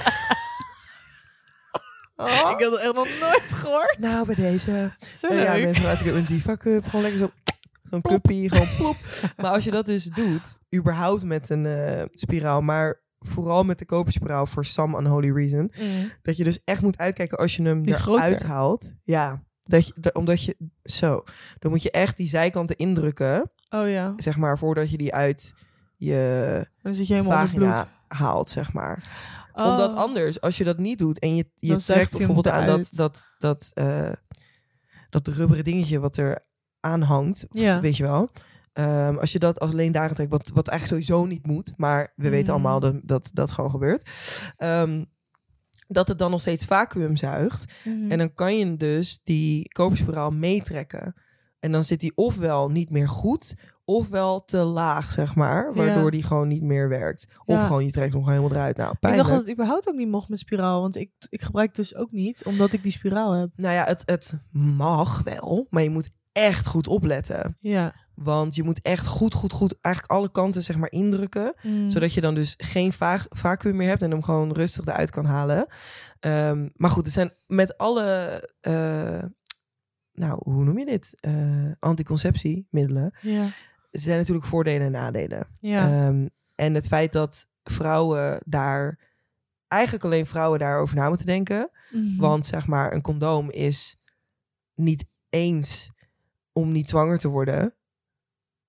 Oh. 2.16 2.28
Ik 2.58 2.64
had 2.64 2.72
het 2.72 2.80
echt 2.80 2.94
nog 2.94 3.08
nooit 3.20 3.44
gehoord. 3.52 3.96
Nou, 4.00 4.26
bij 4.26 4.36
deze... 4.36 4.92
Zo 5.18 5.28
Eh, 5.28 5.44
ja, 5.44 5.54
mensen 5.54 5.86
hartstikke 5.86 6.18
een 6.18 6.26
diva 6.26 6.58
cup. 6.58 6.84
Gewoon 6.86 7.02
lekker 7.02 7.20
zo... 7.20 7.32
Zo'n 7.90 8.02
cuppie, 8.02 8.50
gewoon 8.50 8.76
plop. 8.78 8.96
Maar 9.38 9.52
als 9.52 9.64
je 9.64 9.72
dat 9.72 9.86
dus 9.86 10.04
doet, 10.06 10.60
überhaupt 10.76 11.24
met 11.24 11.50
een 11.50 11.66
eh, 11.66 12.04
spiraal, 12.12 12.62
maar 12.62 13.02
vooral 13.20 13.64
met 13.64 13.80
de 13.80 13.86
koperspiraal 13.86 14.46
for 14.46 14.66
some 14.66 15.00
unholy 15.00 15.32
reason, 15.32 15.72
Mm. 15.80 16.12
dat 16.22 16.38
je 16.38 16.44
dus 16.44 16.62
echt 16.64 16.82
moet 16.82 16.98
uitkijken 16.98 17.38
als 17.38 17.56
je 17.56 17.64
hem 17.64 17.84
eruit 17.86 18.44
haalt. 18.44 18.92
Ja, 19.04 19.44
Dat 19.62 19.88
je, 19.88 20.14
omdat 20.14 20.44
je, 20.44 20.58
zo, 20.84 21.24
dan 21.60 21.72
moet 21.72 21.82
je 21.84 21.92
echt 21.92 22.18
die 22.18 22.28
zijkanten 22.28 22.76
indrukken, 22.76 23.52
Oh 23.70 23.90
ja, 23.90 24.14
zeg 24.18 24.38
maar, 24.38 24.58
voordat 24.58 24.92
je 24.92 24.98
die 24.98 25.14
uit 25.14 25.54
je 26.06 26.66
dan 26.82 26.94
zit 26.94 27.08
je 27.08 27.14
helemaal 27.14 27.38
vagina 27.48 27.88
haalt, 28.08 28.50
zeg 28.50 28.74
maar. 28.74 29.10
Oh. 29.54 29.66
Omdat 29.66 29.96
anders, 29.96 30.42
als 30.42 30.58
je 30.58 30.64
dat 30.64 30.78
niet 30.78 31.00
doet 31.00 31.20
en 31.20 31.36
je, 31.36 31.46
je 31.56 31.68
Dan 31.68 31.78
trekt 31.78 32.12
bijvoorbeeld 32.18 32.48
aan 32.48 32.66
dat, 32.66 32.88
dat, 32.92 33.24
dat, 33.38 33.72
eh, 33.74 34.12
dat 35.10 35.28
rubberen 35.28 35.64
dingetje 35.64 36.00
wat 36.00 36.18
er 36.18 36.46
aan 36.80 37.02
hangt, 37.02 37.46
Ja. 37.50 37.80
weet 37.80 37.98
je 37.98 38.04
wel. 38.04 38.30
Ehm, 38.74 39.18
als 39.18 39.32
je 39.32 39.40
dat 39.40 39.60
als 39.60 39.72
alleen 39.72 39.92
daarin 39.92 40.16
trekt, 40.16 40.32
wat, 40.32 40.52
wat 40.54 40.68
eigenlijk 40.68 41.04
sowieso 41.04 41.26
niet 41.26 41.46
moet, 41.46 41.74
maar 41.78 42.14
we 42.16 42.30
weten 42.30 42.46
Mm. 42.48 42.52
allemaal 42.54 42.80
dat, 42.80 42.96
dat 43.04 43.30
dat 43.34 43.52
gewoon 43.52 43.70
gebeurt. 43.72 44.10
Ehm, 44.58 45.04
dat 45.88 46.08
het 46.08 46.18
dan 46.18 46.32
nog 46.32 46.42
steeds 46.42 46.66
vacuüm 46.66 47.16
zuigt. 47.18 47.74
Mhm. 47.84 48.12
En 48.12 48.18
dan 48.18 48.34
kan 48.34 48.58
je 48.58 48.78
dus 48.78 49.22
die 49.24 49.68
koperspiraal 49.68 50.32
meetrekken. 50.32 51.14
En 51.60 51.72
dan 51.72 51.84
zit 51.84 52.00
die 52.00 52.12
ofwel 52.16 52.70
niet 52.70 52.90
meer 52.90 53.10
goed, 53.10 53.56
ofwel 53.96 54.46
te 54.46 54.58
laag, 54.58 55.12
zeg 55.12 55.36
maar. 55.36 55.74
Waardoor 55.74 56.04
Ja. 56.04 56.10
die 56.10 56.24
gewoon 56.24 56.48
niet 56.48 56.62
meer 56.62 56.90
werkt. 56.90 57.28
Of 57.46 57.56
Ja. 57.56 57.66
gewoon 57.66 57.86
je 57.86 57.92
trekt 57.92 58.14
hem 58.14 58.24
gewoon 58.24 58.38
helemaal 58.38 58.58
eruit. 58.58 58.78
Nou, 58.78 58.92
ik 58.92 58.98
dacht 59.18 59.30
dat 59.30 59.40
het 59.40 59.52
überhaupt 59.52 59.88
ook 59.88 59.96
niet 59.96 60.08
mocht 60.10 60.30
met 60.30 60.40
spiraal. 60.40 60.82
Want 60.82 60.96
ik, 60.96 61.12
ik 61.30 61.42
gebruik 61.42 61.68
het 61.68 61.76
dus 61.76 61.96
ook 61.96 62.12
niet, 62.12 62.46
omdat 62.46 62.74
ik 62.74 62.84
die 62.84 62.92
spiraal 62.92 63.32
heb. 63.32 63.50
Nou 63.56 63.74
ja, 63.76 63.84
het, 63.84 64.04
het 64.06 64.34
mag 64.52 65.24
wel, 65.24 65.68
maar 65.70 65.84
je 65.84 65.90
moet 65.90 66.10
echt 66.32 66.68
goed 66.68 66.88
opletten. 66.88 67.56
Ja. 67.60 67.94
Want 68.16 68.56
je 68.56 68.64
moet 68.64 68.82
echt 68.82 69.08
goed, 69.08 69.34
goed, 69.34 69.52
goed 69.52 69.76
eigenlijk 69.82 70.14
alle 70.14 70.32
kanten 70.32 70.64
zeg 70.64 70.78
maar 70.78 70.92
indrukken. 70.92 71.54
Mm. 71.62 71.90
Zodat 71.90 72.14
je 72.14 72.22
dan 72.22 72.36
dus 72.36 72.54
geen 72.58 72.94
va 72.94 73.20
vacuüm 73.30 73.76
meer 73.76 73.88
hebt 73.88 74.02
en 74.02 74.12
hem 74.12 74.24
gewoon 74.24 74.52
rustig 74.54 74.86
eruit 74.86 75.10
kan 75.10 75.26
halen. 75.26 75.66
Ehm, 76.20 76.68
maar 76.76 76.90
goed, 76.90 77.06
er 77.06 77.12
zijn 77.12 77.32
met 77.48 77.78
alle, 77.78 78.06
eh, 78.62 79.24
nou, 80.14 80.40
hoe 80.44 80.64
noem 80.64 80.78
je 80.80 80.86
dit? 80.86 81.18
Eh, 81.20 81.72
anticonceptiemiddelen. 81.80 83.14
Ja. 83.22 83.46
Er 83.92 84.00
zijn 84.00 84.18
natuurlijk 84.18 84.46
voordelen 84.48 84.86
en 84.86 84.92
nadelen. 84.92 85.48
Ja. 85.60 86.08
Ehm, 86.08 86.28
en 86.56 86.74
het 86.74 86.88
feit 86.88 87.12
dat 87.14 87.48
vrouwen 87.64 88.42
daar, 88.46 89.00
eigenlijk 89.68 90.04
alleen 90.04 90.26
vrouwen 90.26 90.60
daarover 90.60 90.96
na 90.96 91.08
moeten 91.08 91.26
denken. 91.26 91.70
Mhm. 91.92 92.20
Want 92.20 92.46
zeg 92.46 92.68
maar, 92.68 92.94
een 92.94 93.02
condoom 93.02 93.50
is 93.52 94.02
niet 94.76 95.06
eens 95.30 95.92
om 96.54 96.72
niet 96.72 96.90
zwanger 96.90 97.18
te 97.20 97.28
worden. 97.28 97.74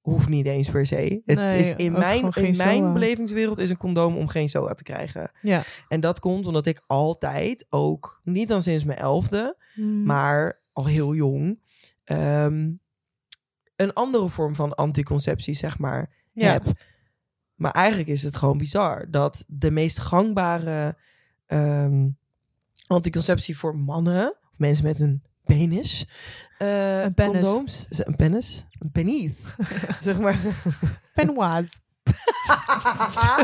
Hoeft 0.00 0.28
niet 0.28 0.46
eens 0.46 0.70
per 0.70 0.86
se. 0.86 1.22
Het 1.24 1.36
Nee, 1.38 1.58
is 1.60 1.74
in 1.76 1.92
mijn, 1.92 2.30
in 2.32 2.56
mijn 2.56 2.92
belevingswereld 2.92 3.58
is 3.58 3.70
een 3.70 3.76
condoom 3.76 4.16
om 4.16 4.28
geen 4.28 4.48
SOA 4.48 4.74
te 4.74 4.82
krijgen. 4.82 5.30
Ja. 5.42 5.62
En 5.88 6.00
dat 6.00 6.20
komt 6.20 6.46
omdat 6.46 6.66
ik 6.66 6.82
altijd 6.86 7.66
ook, 7.70 8.20
niet 8.24 8.48
dan 8.48 8.62
sinds 8.62 8.84
mijn 8.84 8.98
elfde, 8.98 9.56
Mm. 9.74 10.04
maar 10.04 10.60
al 10.72 10.86
heel 10.86 11.14
jong, 11.14 11.60
ehm, 12.04 12.70
een 13.76 13.92
andere 13.92 14.28
vorm 14.28 14.54
van 14.54 14.74
anticonceptie, 14.74 15.54
zeg 15.54 15.78
maar, 15.78 16.10
Ja. 16.32 16.52
heb. 16.52 16.72
Maar 17.54 17.72
eigenlijk 17.72 18.08
is 18.08 18.22
het 18.22 18.36
gewoon 18.36 18.58
bizar 18.58 19.10
dat 19.10 19.44
de 19.46 19.70
meest 19.70 19.98
gangbare 19.98 20.96
ehm, 21.46 22.08
anticonceptie 22.86 23.56
voor 23.58 23.76
mannen, 23.76 24.28
of 24.50 24.58
mensen 24.58 24.84
met 24.84 25.00
een 25.00 25.22
penis, 25.44 26.06
eh, 26.58 27.00
Een 27.02 27.14
penis. 27.14 27.32
condooms, 27.32 27.86
een 27.88 28.16
penis, 28.16 28.64
een 28.78 28.90
penis, 28.90 29.54
zeg 30.00 30.18
maar, 30.18 30.38
Penoise. 31.14 31.72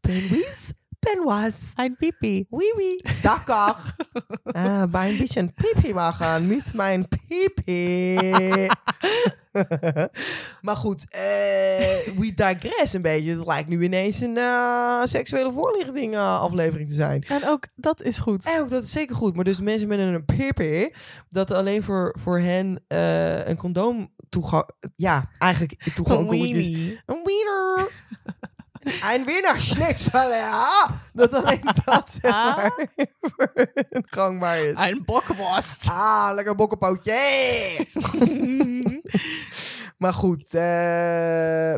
penis, 0.00 0.72
penis. 1.14 1.72
Ein 1.74 1.96
pipi. 1.96 2.46
Oui, 2.50 2.72
oui, 2.76 3.00
d'accord. 3.22 3.76
Ah, 4.52 4.90
bij 4.90 5.10
een 5.10 5.16
beetje 5.16 5.40
een 5.40 5.54
pipi 5.54 5.94
maken 5.94 6.46
met 6.46 6.74
mijn 6.74 7.08
pipi. 7.08 8.14
maar 10.66 10.76
goed, 10.76 11.06
eh, 11.10 11.20
we 12.16 12.32
digress 12.34 12.92
een 12.92 13.02
beetje. 13.02 13.36
Het 13.36 13.46
lijkt 13.46 13.68
nu 13.68 13.82
ineens 13.82 14.20
een 14.20 14.36
eh, 14.36 15.00
seksuele 15.04 15.52
voorlichting 15.52 16.14
eh, 16.14 16.40
aflevering 16.40 16.88
te 16.88 16.94
zijn. 16.94 17.22
En 17.22 17.48
ook 17.48 17.66
dat 17.74 18.02
is 18.02 18.18
goed. 18.18 18.46
En 18.46 18.60
ook 18.60 18.70
dat 18.70 18.82
is 18.82 18.92
zeker 18.92 19.16
goed. 19.16 19.34
Maar 19.34 19.44
dus 19.44 19.60
mensen 19.60 19.88
met 19.88 19.98
een 19.98 20.24
pipi, 20.24 20.92
dat 21.28 21.50
alleen 21.50 21.82
voor, 21.82 22.16
voor 22.18 22.38
hen 22.38 22.84
een 23.48 23.56
condoom 23.56 24.12
toegang... 24.28 24.70
Ja, 24.96 25.30
eigenlijk 25.38 25.90
toegankelijk 25.94 26.50
is. 26.50 26.66
Een 27.06 27.22
wiener. 27.24 27.90
Een 29.12 29.24
wiener 29.24 29.60
schnitzel, 29.60 30.30
ja. 30.30 30.68
Dat 31.12 31.34
alleen 31.34 31.60
dat 31.84 32.10
zeg 32.22 32.30
maar 32.32 32.86
gangbaar 33.92 34.58
is. 34.58 34.90
Een 34.90 35.02
bokworst. 35.04 35.88
Ah, 35.90 36.30
lekker 36.34 36.54
bokkenpootje. 36.54 37.16
maar 39.98 40.12
goed, 40.14 40.54
eh, 40.54 41.74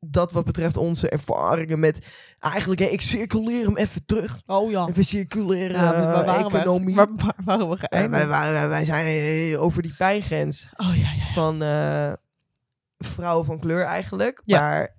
dat 0.00 0.32
wat 0.32 0.44
betreft 0.44 0.76
onze 0.76 1.08
ervaringen 1.08 1.80
met... 1.80 2.06
Eigenlijk, 2.38 2.80
hè, 2.80 2.86
ik 2.86 3.00
circuleer 3.00 3.64
hem 3.64 3.76
even 3.76 4.04
terug. 4.06 4.40
Oh 4.46 4.70
ja. 4.70 4.86
Even 4.88 5.04
circuleren 5.04 5.80
Ja, 5.80 6.24
economie. 6.38 6.94
we? 6.94 7.06
Waar, 7.06 7.08
waar 7.16 7.34
waren 7.44 7.68
we 7.68 7.76
wij, 8.08 8.28
wij, 8.28 8.68
wij 8.68 8.84
zijn 8.84 9.06
eh, 9.06 9.62
over 9.62 9.82
die 9.82 9.94
pijngrens 9.98 10.68
Oh 10.76 10.96
ja, 10.96 11.10
ja. 11.12 11.32
van 11.32 11.62
eh, 11.62 12.12
vrouwen 12.98 13.44
van 13.46 13.58
kleur 13.58 13.84
eigenlijk. 13.84 14.40
Ja. 14.44 14.60
Maar 14.60 14.94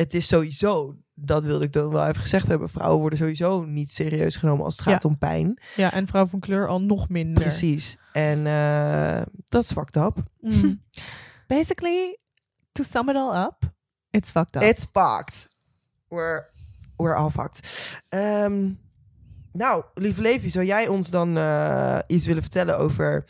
het 0.00 0.14
is 0.14 0.26
sowieso, 0.26 0.96
dat 1.14 1.44
wilde 1.44 1.64
ik 1.64 1.72
dan 1.72 1.90
wel 1.90 2.06
even 2.06 2.20
gezegd 2.20 2.46
hebben, 2.46 2.68
vrouwen 2.68 3.00
worden 3.00 3.18
sowieso 3.18 3.64
niet 3.64 3.92
serieus 3.92 4.36
genomen 4.36 4.64
als 4.64 4.76
het 4.76 4.86
gaat 4.86 5.04
om 5.04 5.18
pijn. 5.18 5.60
Ja, 5.76 5.92
en 5.92 6.06
vrouw 6.06 6.26
van 6.26 6.40
kleur 6.40 6.68
al 6.68 6.82
nog 6.82 7.08
minder. 7.08 7.42
Precies. 7.42 7.98
En 8.12 8.46
eh, 8.46 9.22
dat 9.48 9.62
is 9.62 9.72
fucked 9.72 9.96
up. 9.96 10.22
Mm. 10.40 10.82
Basically, 11.56 12.18
to 12.72 12.82
sum 12.82 13.08
it 13.08 13.16
all 13.16 13.44
up, 13.44 13.72
it's 14.10 14.30
fucked 14.30 14.56
up. 14.56 14.62
It's 14.62 14.86
fucked. 14.92 15.48
We're, 16.08 16.44
we're 16.96 17.14
all 17.14 17.30
fucked. 17.30 17.68
Ehm, 18.08 18.70
nou, 19.52 19.84
lieve 19.94 20.22
Levi, 20.22 20.50
zou 20.50 20.64
jij 20.64 20.88
ons 20.88 21.10
dan 21.10 21.38
eh, 21.38 21.98
iets 22.06 22.26
willen 22.26 22.42
vertellen 22.42 22.78
over 22.78 23.24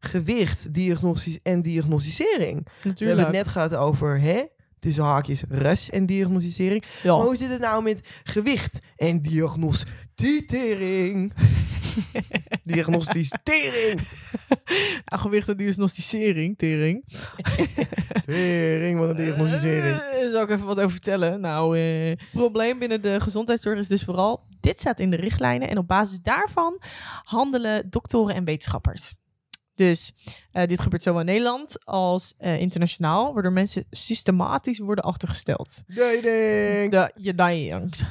gewicht, 0.00 0.74
diagnostisch 0.74 1.38
en 1.42 1.62
diagnosticering? 1.62 2.64
We 2.64 2.88
Natuurlijk. 2.88 2.98
hebben 2.98 3.24
het 3.24 3.44
net 3.44 3.48
gehad 3.48 3.74
over, 3.74 4.20
hè, 4.20 4.44
tussen 4.80 5.04
haakjes, 5.04 5.42
ras 5.48 5.90
en 5.90 6.06
diagnosticering. 6.06 6.84
Ja. 7.02 7.16
Maar 7.16 7.26
hoe 7.26 7.36
zit 7.36 7.50
het 7.50 7.60
nou 7.60 7.82
met 7.82 8.00
gewicht 8.24 8.78
en 8.96 9.22
diagnosticering? 9.22 11.32
diagnosticering. 12.62 14.00
Gewicht 15.04 15.48
en 15.48 15.56
diagnosticering, 15.56 16.58
tering. 16.58 17.04
Tering, 18.26 18.98
wat 18.98 19.08
een 19.08 19.16
diagnosticering. 19.16 19.96
Eh, 19.96 20.30
zal 20.30 20.42
ik 20.42 20.50
even 20.50 20.66
wat 20.66 20.78
over 20.78 20.90
vertellen? 20.90 21.40
Nou, 21.40 21.78
eh, 21.78 22.08
het 22.08 22.28
probleem 22.32 22.78
binnen 22.78 23.02
de 23.02 23.20
gezondheidszorg 23.20 23.78
is 23.78 23.88
dus 23.88 24.04
vooral... 24.04 24.42
dit 24.60 24.80
staat 24.80 25.00
in 25.00 25.10
de 25.10 25.16
richtlijnen 25.16 25.68
en 25.68 25.78
op 25.78 25.88
basis 25.88 26.20
daarvan 26.20 26.80
handelen 27.22 27.90
doktoren 27.90 28.34
en 28.34 28.44
wetenschappers. 28.44 29.14
Dus 29.80 30.14
eh, 30.52 30.66
dit 30.66 30.80
gebeurt 30.80 31.02
zowel 31.02 31.20
in 31.20 31.26
Nederland 31.26 31.84
als 31.84 32.34
eh, 32.38 32.60
internationaal... 32.60 33.32
waardoor 33.32 33.52
mensen 33.52 33.84
systematisch 33.90 34.78
worden 34.78 35.04
achtergesteld. 35.04 35.82
Dating. 35.86 36.90
De, 36.90 37.12
je 37.14 37.34
dankt. 37.34 38.04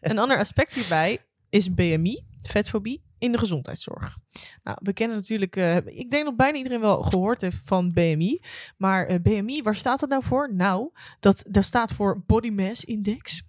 Een 0.00 0.18
ander 0.18 0.38
aspect 0.38 0.74
hierbij 0.74 1.18
is 1.48 1.74
BMI, 1.74 2.24
vetfobie, 2.42 3.02
in 3.18 3.32
de 3.32 3.38
gezondheidszorg. 3.38 4.16
Nou, 4.62 4.78
we 4.82 4.92
kennen 4.92 5.16
natuurlijk, 5.16 5.56
eh, 5.56 5.76
ik 5.76 6.10
denk 6.10 6.24
dat 6.24 6.36
bijna 6.36 6.56
iedereen 6.56 6.80
wel 6.80 7.02
gehoord 7.02 7.40
heeft 7.40 7.60
van 7.64 7.92
BMI. 7.92 8.40
Maar 8.76 9.22
BMI, 9.22 9.62
waar 9.62 9.76
staat 9.76 10.00
dat 10.00 10.08
nou 10.08 10.24
voor? 10.24 10.54
Nou, 10.54 10.90
dat, 11.20 11.44
dat 11.48 11.64
staat 11.64 11.92
voor 11.92 12.22
Body 12.26 12.50
Mass 12.50 12.84
Index. 12.84 13.42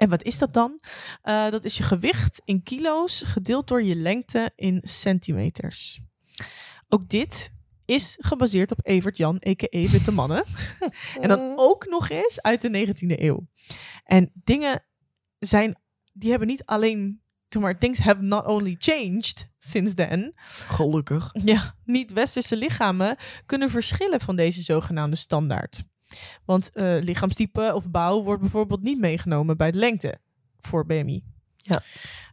En 0.00 0.08
wat 0.08 0.22
is 0.22 0.38
dat 0.38 0.52
dan? 0.52 0.80
Eh, 1.22 1.50
dat 1.50 1.64
is 1.64 1.76
je 1.76 1.82
gewicht 1.82 2.40
in 2.44 2.62
kilo's 2.62 3.22
gedeeld 3.22 3.68
door 3.68 3.82
je 3.82 3.94
lengte 3.94 4.52
in 4.54 4.80
centimeters. 4.84 6.00
Ook 6.88 7.08
dit 7.08 7.52
is 7.84 8.16
gebaseerd 8.20 8.70
op 8.70 8.78
Evert 8.82 9.16
Jan, 9.16 9.34
a.k.a. 9.48 9.88
Witte 9.90 10.12
Mannen. 10.12 10.44
En 11.20 11.28
dan 11.28 11.52
ook 11.68 11.86
nog 11.86 12.08
eens 12.08 12.42
uit 12.42 12.60
de 12.60 12.86
19e 12.86 13.20
eeuw. 13.20 13.46
En 14.04 14.30
dingen 14.34 14.84
zijn, 15.38 15.80
die 16.12 16.30
hebben 16.30 16.48
niet 16.48 16.64
alleen, 16.64 17.22
maar, 17.58 17.78
things 17.78 17.98
have 17.98 18.22
not 18.22 18.46
only 18.46 18.76
changed 18.78 19.48
since 19.58 19.94
then. 19.94 20.32
Gelukkig. 20.66 21.30
Ja, 21.44 21.74
niet-westerse 21.84 22.56
lichamen 22.56 23.16
kunnen 23.46 23.70
verschillen 23.70 24.20
van 24.20 24.36
deze 24.36 24.62
zogenaamde 24.62 25.16
standaard. 25.16 25.82
Want 26.44 26.70
eh, 26.72 26.96
lichaamstype 27.00 27.72
of 27.74 27.90
bouw 27.90 28.22
wordt 28.22 28.40
bijvoorbeeld 28.40 28.82
niet 28.82 28.98
meegenomen 28.98 29.56
bij 29.56 29.70
de 29.70 29.78
lengte 29.78 30.18
voor 30.60 30.86
BMI. 30.86 31.22
Ja. 31.56 31.82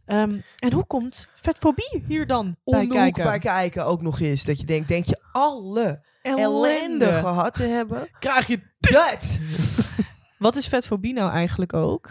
Ehm, 0.04 0.40
en 0.56 0.72
hoe 0.72 0.86
komt 0.86 1.28
vetfobie 1.34 2.04
hier 2.06 2.26
dan 2.26 2.56
bij 2.64 2.86
kijken? 2.86 3.24
bij 3.24 3.38
kijken 3.38 3.86
ook 3.86 4.02
nog 4.02 4.20
eens. 4.20 4.44
Dat 4.44 4.60
je 4.60 4.66
denkt, 4.66 4.88
denk 4.88 5.04
je 5.04 5.20
alle 5.32 6.04
ellende 6.22 7.12
gehad 7.12 7.54
te 7.54 7.62
hebben? 7.62 8.08
Krijg 8.18 8.46
je 8.46 8.60
Dat! 8.78 9.38
Wat 10.38 10.56
is 10.56 10.66
vetfobie 10.66 11.12
nou 11.12 11.30
eigenlijk 11.30 11.72
ook? 11.72 12.10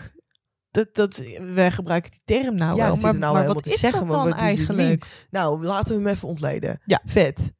dat, 0.78 0.95
dat, 0.95 1.24
wij 1.53 1.72
gebruiken 1.72 2.11
die 2.11 2.22
term 2.26 2.55
nou 2.55 2.76
Ja, 2.76 2.88
wel, 2.88 2.95
maar, 2.95 3.18
nou 3.18 3.34
maar 3.34 3.47
wat 3.47 3.63
te 3.63 3.74
is 3.74 3.80
zeggen, 3.80 4.01
dat 4.01 4.09
dan 4.09 4.30
wat 4.30 4.34
eigenlijk? 4.34 5.05
Nou, 5.30 5.63
laten 5.63 5.95
we 5.95 6.01
hem 6.01 6.13
even 6.13 6.28
ontleden. 6.28 6.82
Ja. 6.86 7.01
Vet. 7.05 7.51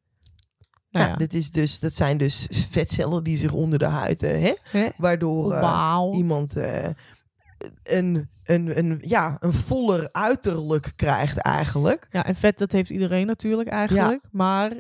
Nou 0.98 1.10
ja. 1.10 1.16
dit 1.16 1.34
is 1.34 1.52
dus, 1.52 1.80
dat 1.80 1.94
zijn 1.94 2.18
dus 2.18 2.48
vetcellen 2.50 3.24
die 3.24 3.38
zich 3.38 3.52
onder 3.52 3.80
de 3.80 3.86
huid, 3.86 4.24
eh, 4.24 4.42
hè? 4.42 4.54
Hè? 4.80 4.90
waardoor 4.98 5.54
eh, 5.54 6.10
iemand 6.14 6.56
eh, 6.56 6.86
een, 7.84 8.30
een, 8.44 8.78
een, 8.78 8.98
ja, 9.02 9.38
een 9.40 9.54
voller 9.54 10.10
uiterlijk 10.12 10.94
krijgt 10.96 11.38
eigenlijk. 11.38 12.08
Ja, 12.12 12.26
en 12.26 12.36
vet, 12.36 12.58
dat 12.58 12.72
heeft 12.72 12.90
iedereen 12.90 13.26
natuurlijk 13.26 13.70
eigenlijk. 13.70 14.22
Maar 14.32 14.72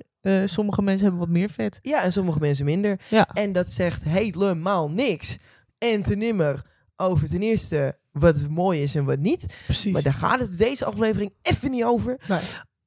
sommige 0.45 0.82
mensen 0.82 1.03
hebben 1.03 1.20
wat 1.20 1.34
meer 1.34 1.49
vet. 1.49 1.80
Ja, 1.82 2.03
en 2.03 2.11
sommige 2.11 2.39
mensen 2.39 2.65
minder. 2.65 2.99
Ja. 3.09 3.30
En 3.34 3.51
dat 3.51 3.72
zegt 3.72 4.03
helemaal 4.03 4.89
niks. 4.89 5.38
En 5.78 6.03
ten 6.03 6.18
nimmer 6.18 6.65
over 6.95 7.28
ten 7.28 7.41
eerste 7.41 7.97
wat 8.11 8.49
mooi 8.49 8.82
is 8.82 8.95
en 8.95 9.05
wat 9.05 9.20
niet. 9.20 9.45
Precies. 9.65 9.93
Maar 9.93 10.01
daar 10.01 10.13
gaat 10.13 10.39
het 10.39 10.57
deze 10.57 10.86
aflevering 10.86 11.34
even 11.41 11.72
niet 11.72 11.84
over. 11.84 12.20
Nee. 12.28 12.39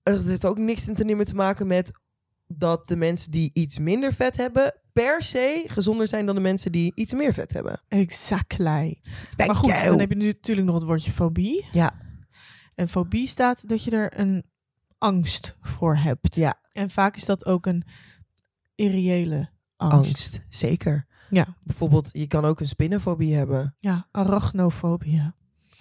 Het 0.03 0.27
heeft 0.27 0.45
ook 0.45 0.59
niks 0.59 0.85
ten 0.85 1.07
nimmer 1.07 1.27
te 1.27 1.35
maken 1.35 1.67
met 1.67 1.91
dat 2.53 2.89
de 2.89 2.97
mensen 2.97 3.31
die 3.31 3.51
iets 3.53 3.79
minder 3.79 4.13
vet 4.13 4.37
hebben... 4.37 4.75
per 4.93 5.23
se 5.23 5.65
gezonder 5.67 6.07
zijn 6.07 6.27
dan 6.27 6.35
de 6.35 6.41
mensen 6.41 6.73
die 6.73 6.93
iets 6.95 7.13
meer 7.13 7.35
vet 7.35 7.53
hebben. 7.53 7.83
Exactly. 7.89 9.01
Thank 9.37 9.51
maar 9.51 9.57
goed, 9.57 9.71
you. 9.71 9.85
dan 9.85 9.99
heb 9.99 10.09
je 10.09 10.17
nu 10.17 10.27
natuurlijk 10.27 10.67
nog 10.67 10.77
het 10.77 10.85
woordje 10.85 11.11
fobie. 11.11 11.67
Ja. 11.71 11.93
En 12.75 12.89
fobie 12.89 13.27
staat 13.27 13.69
dat 13.69 13.85
je 13.85 13.91
er 13.91 14.21
een 14.21 14.45
angst 14.99 15.57
voor 15.61 15.97
hebt. 15.97 16.35
Ja. 16.35 16.61
En 16.73 16.91
vaak 16.91 17.17
is 17.17 17.25
dat 17.25 17.47
ook 17.47 17.67
een 17.67 17.85
irreële 18.75 19.51
angst. 19.77 19.97
Angst, 19.97 20.41
zeker. 20.49 21.07
Ja. 21.31 21.57
Bijvoorbeeld, 21.63 22.09
je 22.13 22.27
kan 22.27 22.45
ook 22.45 22.61
een 22.61 22.69
spinnenfobie 22.69 23.35
hebben. 23.35 23.75
Ja, 23.77 24.09
arachnofobie. 24.11 25.33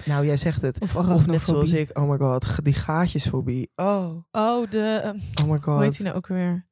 Nou, 0.05 0.25
jij 0.25 0.37
zegt 0.37 0.61
het. 0.61 0.79
Of 0.81 0.95
Of 0.95 1.25
net 1.25 1.41
zoals 1.43 1.71
ik, 1.71 1.97
oh 1.97 2.09
my 2.09 2.17
god, 2.17 2.63
die 2.65 2.73
gaatjesfobie. 2.73 3.71
Oh, 3.75 4.23
Oh, 4.31 4.69
de... 4.69 4.99
ehm, 5.03 5.15
oh 5.43 5.51
my 5.51 5.59
hoe 5.61 5.81
heet 5.81 5.85
god. 5.85 5.95
die 5.95 6.05
nou 6.05 6.15
ook 6.17 6.27
weer? 6.27 6.67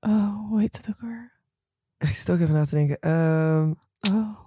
Oh, 0.00 0.48
hoe 0.48 0.60
heet 0.60 0.72
dat 0.72 0.94
ook 0.94 1.00
weer? 1.00 1.32
Ik 1.98 2.14
zit 2.14 2.30
ook 2.30 2.38
even 2.40 2.54
na 2.54 2.64
te 2.64 2.74
denken. 2.74 2.98
Ehm, 3.00 3.72
Oh, 4.14 4.38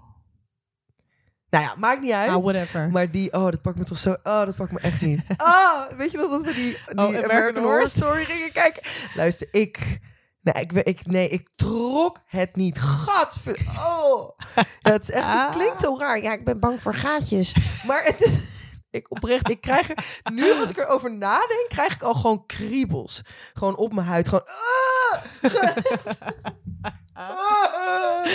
nou 1.49 1.63
ja, 1.63 1.75
maakt 1.77 2.01
niet 2.01 2.11
uit. 2.11 2.29
ah, 2.29 2.43
whatever. 2.43 2.89
Maar 2.89 3.11
die, 3.11 3.33
oh, 3.33 3.43
dat 3.43 3.61
pakt 3.61 3.77
me 3.77 3.83
toch 3.83 3.97
zo. 3.97 4.11
Oh, 4.23 4.45
dat 4.45 4.55
pakt 4.55 4.71
me 4.71 4.79
echt 4.79 5.01
niet. 5.01 5.21
Ah, 5.37 5.81
weet 5.97 6.11
je 6.11 6.17
nog 6.17 6.29
dat 6.29 6.41
we 6.43 6.53
die, 6.53 6.71
die 6.71 6.81
American 6.97 7.23
American, 7.23 7.63
Horror 7.63 7.71
Horror 7.71 7.87
Story 7.87 8.23
gingen 8.25 8.51
kijken? 8.51 8.83
Luister, 9.15 9.47
ik. 9.51 9.99
Nee, 10.45 10.63
ik, 10.63 10.71
ik, 10.71 11.05
nee, 11.05 11.29
ik 11.29 11.49
trok 11.55 12.19
het 12.25 12.55
niet. 12.55 12.79
Gadver... 12.79 13.65
Oh. 13.77 14.37
Ja, 14.55 14.91
het, 14.91 15.01
is 15.01 15.11
echt, 15.11 15.27
het 15.27 15.49
klinkt 15.49 15.81
zo 15.81 15.97
raar. 15.97 16.21
Ja, 16.21 16.33
ik 16.33 16.45
ben 16.45 16.59
bang 16.59 16.81
voor 16.81 16.93
gaatjes. 16.93 17.55
Maar 17.87 18.03
het 18.03 18.21
is... 18.21 18.53
Ik 18.89 19.11
oprecht, 19.11 19.49
ik 19.49 19.61
krijg 19.61 19.89
er... 19.89 20.31
Nu 20.33 20.51
als 20.51 20.69
ik 20.69 20.77
erover 20.77 21.13
nadenk, 21.13 21.65
krijg 21.67 21.93
ik 21.93 22.01
al 22.01 22.13
gewoon 22.13 22.45
kriebels. 22.45 23.21
Gewoon 23.53 23.75
op 23.75 23.93
mijn 23.93 24.07
huid. 24.07 24.27
Gewoon... 24.27 24.45
ah! 24.45 25.23
Ah! 27.13 28.27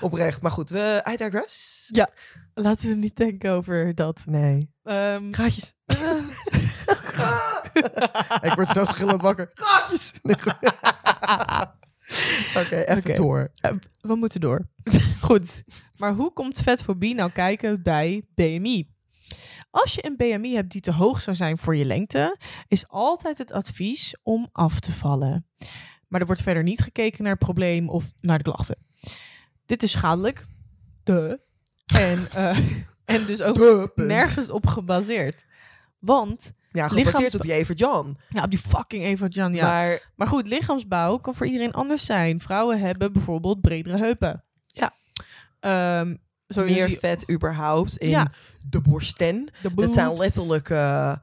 Oprecht. 0.00 0.42
Maar 0.42 0.50
goed, 0.50 0.70
we... 0.70 1.04
I 1.10 1.16
digress. 1.16 1.88
Laten 2.58 2.88
we 2.88 2.94
niet 2.94 3.16
denken 3.16 3.50
over 3.50 3.94
dat. 3.94 4.22
Nee. 4.26 4.70
Ehm, 4.82 5.32
Gaatjes. 5.32 5.74
ik 8.42 8.52
word 8.54 8.68
snel 8.68 8.86
schillend 8.86 9.22
wakker. 9.22 9.50
Gaatjes. 9.54 10.12
Oké, 12.60 12.76
even 12.76 13.14
door. 13.14 13.52
we 14.00 14.14
moeten 14.14 14.40
door. 14.40 14.68
Goed. 15.20 15.64
Maar 15.96 16.12
hoe 16.12 16.32
komt 16.32 16.60
vetfobie 16.60 17.14
nou 17.14 17.30
kijken 17.30 17.82
bij 17.82 18.22
BMI? 18.34 18.94
Als 19.70 19.94
je 19.94 20.06
een 20.06 20.16
BMI 20.16 20.54
hebt 20.54 20.72
die 20.72 20.80
te 20.80 20.92
hoog 20.92 21.20
zou 21.20 21.36
zijn 21.36 21.58
voor 21.58 21.76
je 21.76 21.84
lengte, 21.84 22.36
is 22.68 22.88
altijd 22.88 23.38
het 23.38 23.52
advies 23.52 24.16
om 24.22 24.48
af 24.52 24.80
te 24.80 24.92
vallen. 24.92 25.46
Maar 26.08 26.20
er 26.20 26.26
wordt 26.26 26.42
verder 26.42 26.62
niet 26.62 26.80
gekeken 26.80 27.22
naar 27.22 27.32
het 27.32 27.44
probleem 27.44 27.88
of 27.88 28.12
naar 28.20 28.38
de 28.38 28.44
klachten. 28.44 28.78
Dit 29.66 29.82
is 29.82 29.90
schadelijk. 29.90 30.46
De. 31.02 31.44
En, 31.94 32.26
eh, 32.34 32.58
en 33.16 33.26
dus 33.26 33.42
ook 33.42 33.90
nergens 33.94 34.50
op 34.50 34.66
gebaseerd. 34.66 35.44
Want, 35.98 36.52
Ja, 36.72 36.88
gebaseerd 36.88 37.06
lichaams- 37.14 37.34
op 37.34 37.42
die 37.42 37.52
Eva 37.52 37.72
John. 37.72 38.18
ja, 38.28 38.42
op 38.42 38.50
die 38.50 38.58
fucking 38.58 39.02
Eva 39.04 39.26
Jan, 39.28 39.54
ja. 39.54 39.64
Maar 39.66 40.10
Maar 40.14 40.26
goed, 40.26 40.46
lichaamsbouw 40.46 41.16
kan 41.16 41.34
voor 41.34 41.46
iedereen 41.46 41.72
anders 41.72 42.04
zijn. 42.06 42.40
Vrouwen 42.40 42.80
hebben 42.80 43.12
bijvoorbeeld 43.12 43.60
bredere 43.60 43.96
heupen. 43.98 44.44
Ja. 44.66 44.94
Zo 46.48 46.64
meer 46.64 46.90
vet 46.90 47.30
überhaupt 47.30 47.96
in 47.96 48.08
Ja. 48.08 48.32
de 48.68 48.80
borsten. 48.80 49.44
de 49.62 49.74
Dat 49.74 49.92
zijn 49.92 50.16
letterlijk 50.16 50.70
eh, 50.70 51.16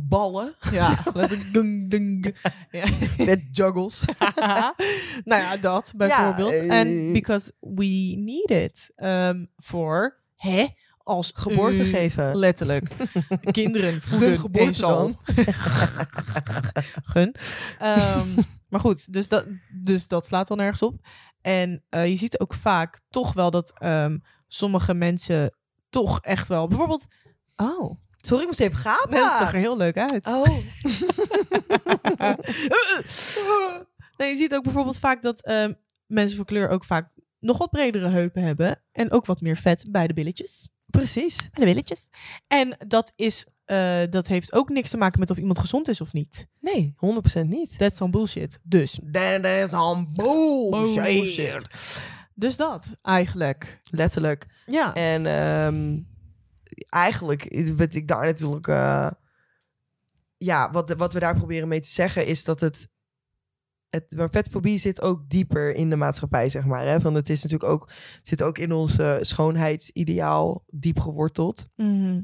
vetballen. 0.00 0.54
Ja, 0.72 1.02
dung, 1.52 1.90
dung. 1.90 2.34
Ja. 2.70 2.84
Juggles. 3.50 4.04
nou 5.24 5.42
ja, 5.42 5.56
dat 5.56 5.92
bijvoorbeeld. 5.96 6.52
eh, 6.52 6.78
En 6.80 7.12
because 7.12 7.52
we 7.60 8.14
need 8.18 8.50
it. 8.50 8.90
ehm, 8.96 9.44
voor, 9.56 10.16
hè, 10.36 10.66
als 10.98 11.32
Geboorte 11.34 11.84
geven. 11.84 12.36
Letterlijk. 12.36 12.88
Kinderen 13.40 14.02
voeden 14.02 14.38
geboorte 14.38 14.80
dan. 14.80 15.18
Gun. 17.04 17.34
Ehm, 17.78 18.28
maar 18.68 18.80
goed, 18.80 19.12
dus 19.12 19.28
dat, 19.28 19.46
dus 19.82 20.08
dat 20.08 20.26
slaat 20.26 20.48
dan 20.48 20.56
nergens 20.56 20.82
op. 20.82 20.94
En 21.40 21.82
eh, 21.88 22.06
je 22.08 22.16
ziet 22.16 22.38
ook 22.40 22.54
vaak 22.54 23.00
toch 23.10 23.32
wel 23.32 23.50
dat 23.50 23.72
ehm, 23.78 24.18
sommige 24.48 24.94
mensen 24.94 25.54
toch 25.90 26.20
echt 26.20 26.48
wel... 26.48 26.68
Bijvoorbeeld... 26.68 27.06
Oh, 27.56 28.00
Sorry, 28.20 28.40
ik 28.40 28.46
moest 28.48 28.60
even 28.60 28.78
gapen. 28.78 29.10
nee, 29.10 29.20
dat 29.20 29.38
zag 29.38 29.52
er 29.52 29.58
heel 29.58 29.76
leuk 29.76 29.96
uit. 29.98 30.26
Oh. 30.26 30.46
nee, 34.16 34.30
je 34.30 34.36
ziet 34.36 34.54
ook 34.54 34.62
bijvoorbeeld 34.62 34.98
vaak 34.98 35.22
dat 35.22 35.42
ehm, 35.42 35.72
mensen 36.06 36.36
van 36.36 36.44
kleur 36.44 36.68
ook 36.68 36.84
vaak 36.84 37.08
nog 37.38 37.58
wat 37.58 37.70
bredere 37.70 38.08
heupen 38.08 38.42
hebben. 38.42 38.82
En 38.92 39.10
ook 39.10 39.26
wat 39.26 39.40
meer 39.40 39.56
vet 39.56 39.86
bij 39.88 40.06
de 40.06 40.12
billetjes. 40.12 40.68
Precies. 40.86 41.36
Bij 41.36 41.64
de 41.64 41.70
billetjes. 41.70 42.08
En 42.46 42.76
dat, 42.86 43.12
is, 43.16 43.46
eh, 43.64 44.02
dat 44.10 44.26
heeft 44.26 44.52
ook 44.52 44.68
niks 44.68 44.90
te 44.90 44.96
maken 44.96 45.20
met 45.20 45.30
of 45.30 45.36
iemand 45.36 45.58
gezond 45.58 45.88
is 45.88 46.00
of 46.00 46.12
niet. 46.12 46.46
Nee, 46.60 46.94
100% 46.96 47.48
niet. 47.48 47.78
That's 47.78 47.96
some 47.96 48.10
bullshit. 48.10 48.58
Dus. 48.62 48.98
That 49.12 49.44
is 49.44 49.70
bullshit. 50.14 51.04
Bullshit. 51.04 52.02
Dus 52.34 52.56
dat, 52.56 52.96
eigenlijk. 53.02 53.80
Letterlijk. 53.90 54.46
Ja. 54.66 54.94
En 54.94 55.26
ehm, 55.26 55.98
eigenlijk, 56.88 57.72
wat 57.76 57.94
ik 57.94 58.08
daar 58.08 58.24
natuurlijk. 58.24 58.68
eh, 58.68 59.10
ja, 60.36 60.70
wat, 60.70 60.92
wat 60.92 61.12
we 61.12 61.20
daar 61.20 61.36
proberen 61.36 61.68
mee 61.68 61.80
te 61.80 61.88
zeggen 61.88 62.26
is 62.26 62.44
dat 62.44 62.60
het. 62.60 62.88
het 63.90 64.12
maar 64.16 64.30
vetfobie 64.30 64.78
zit 64.78 65.00
ook 65.00 65.28
dieper 65.28 65.74
in 65.74 65.90
de 65.90 65.96
maatschappij, 65.96 66.48
zeg 66.48 66.64
maar. 66.64 66.86
Hè? 66.86 66.98
Want 66.98 67.16
het 67.16 67.30
is 67.30 67.42
natuurlijk 67.42 67.72
ook, 67.72 67.88
het 68.16 68.28
zit 68.28 68.42
ook 68.42 68.58
in 68.58 68.72
ons 68.72 68.98
eh, 68.98 69.16
schoonheidsideaal 69.20 70.64
diep 70.66 71.00
geworteld. 71.00 71.68
Mhm. 71.76 72.20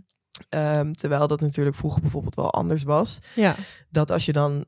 Ehm, 0.49 0.93
terwijl 0.93 1.27
dat 1.27 1.41
natuurlijk 1.41 1.77
vroeger 1.77 2.01
bijvoorbeeld 2.01 2.35
wel 2.35 2.53
anders 2.53 2.83
was. 2.83 3.19
Ja. 3.35 3.55
Dat 3.91 4.11
als 4.11 4.25
je 4.25 4.33
dan 4.33 4.65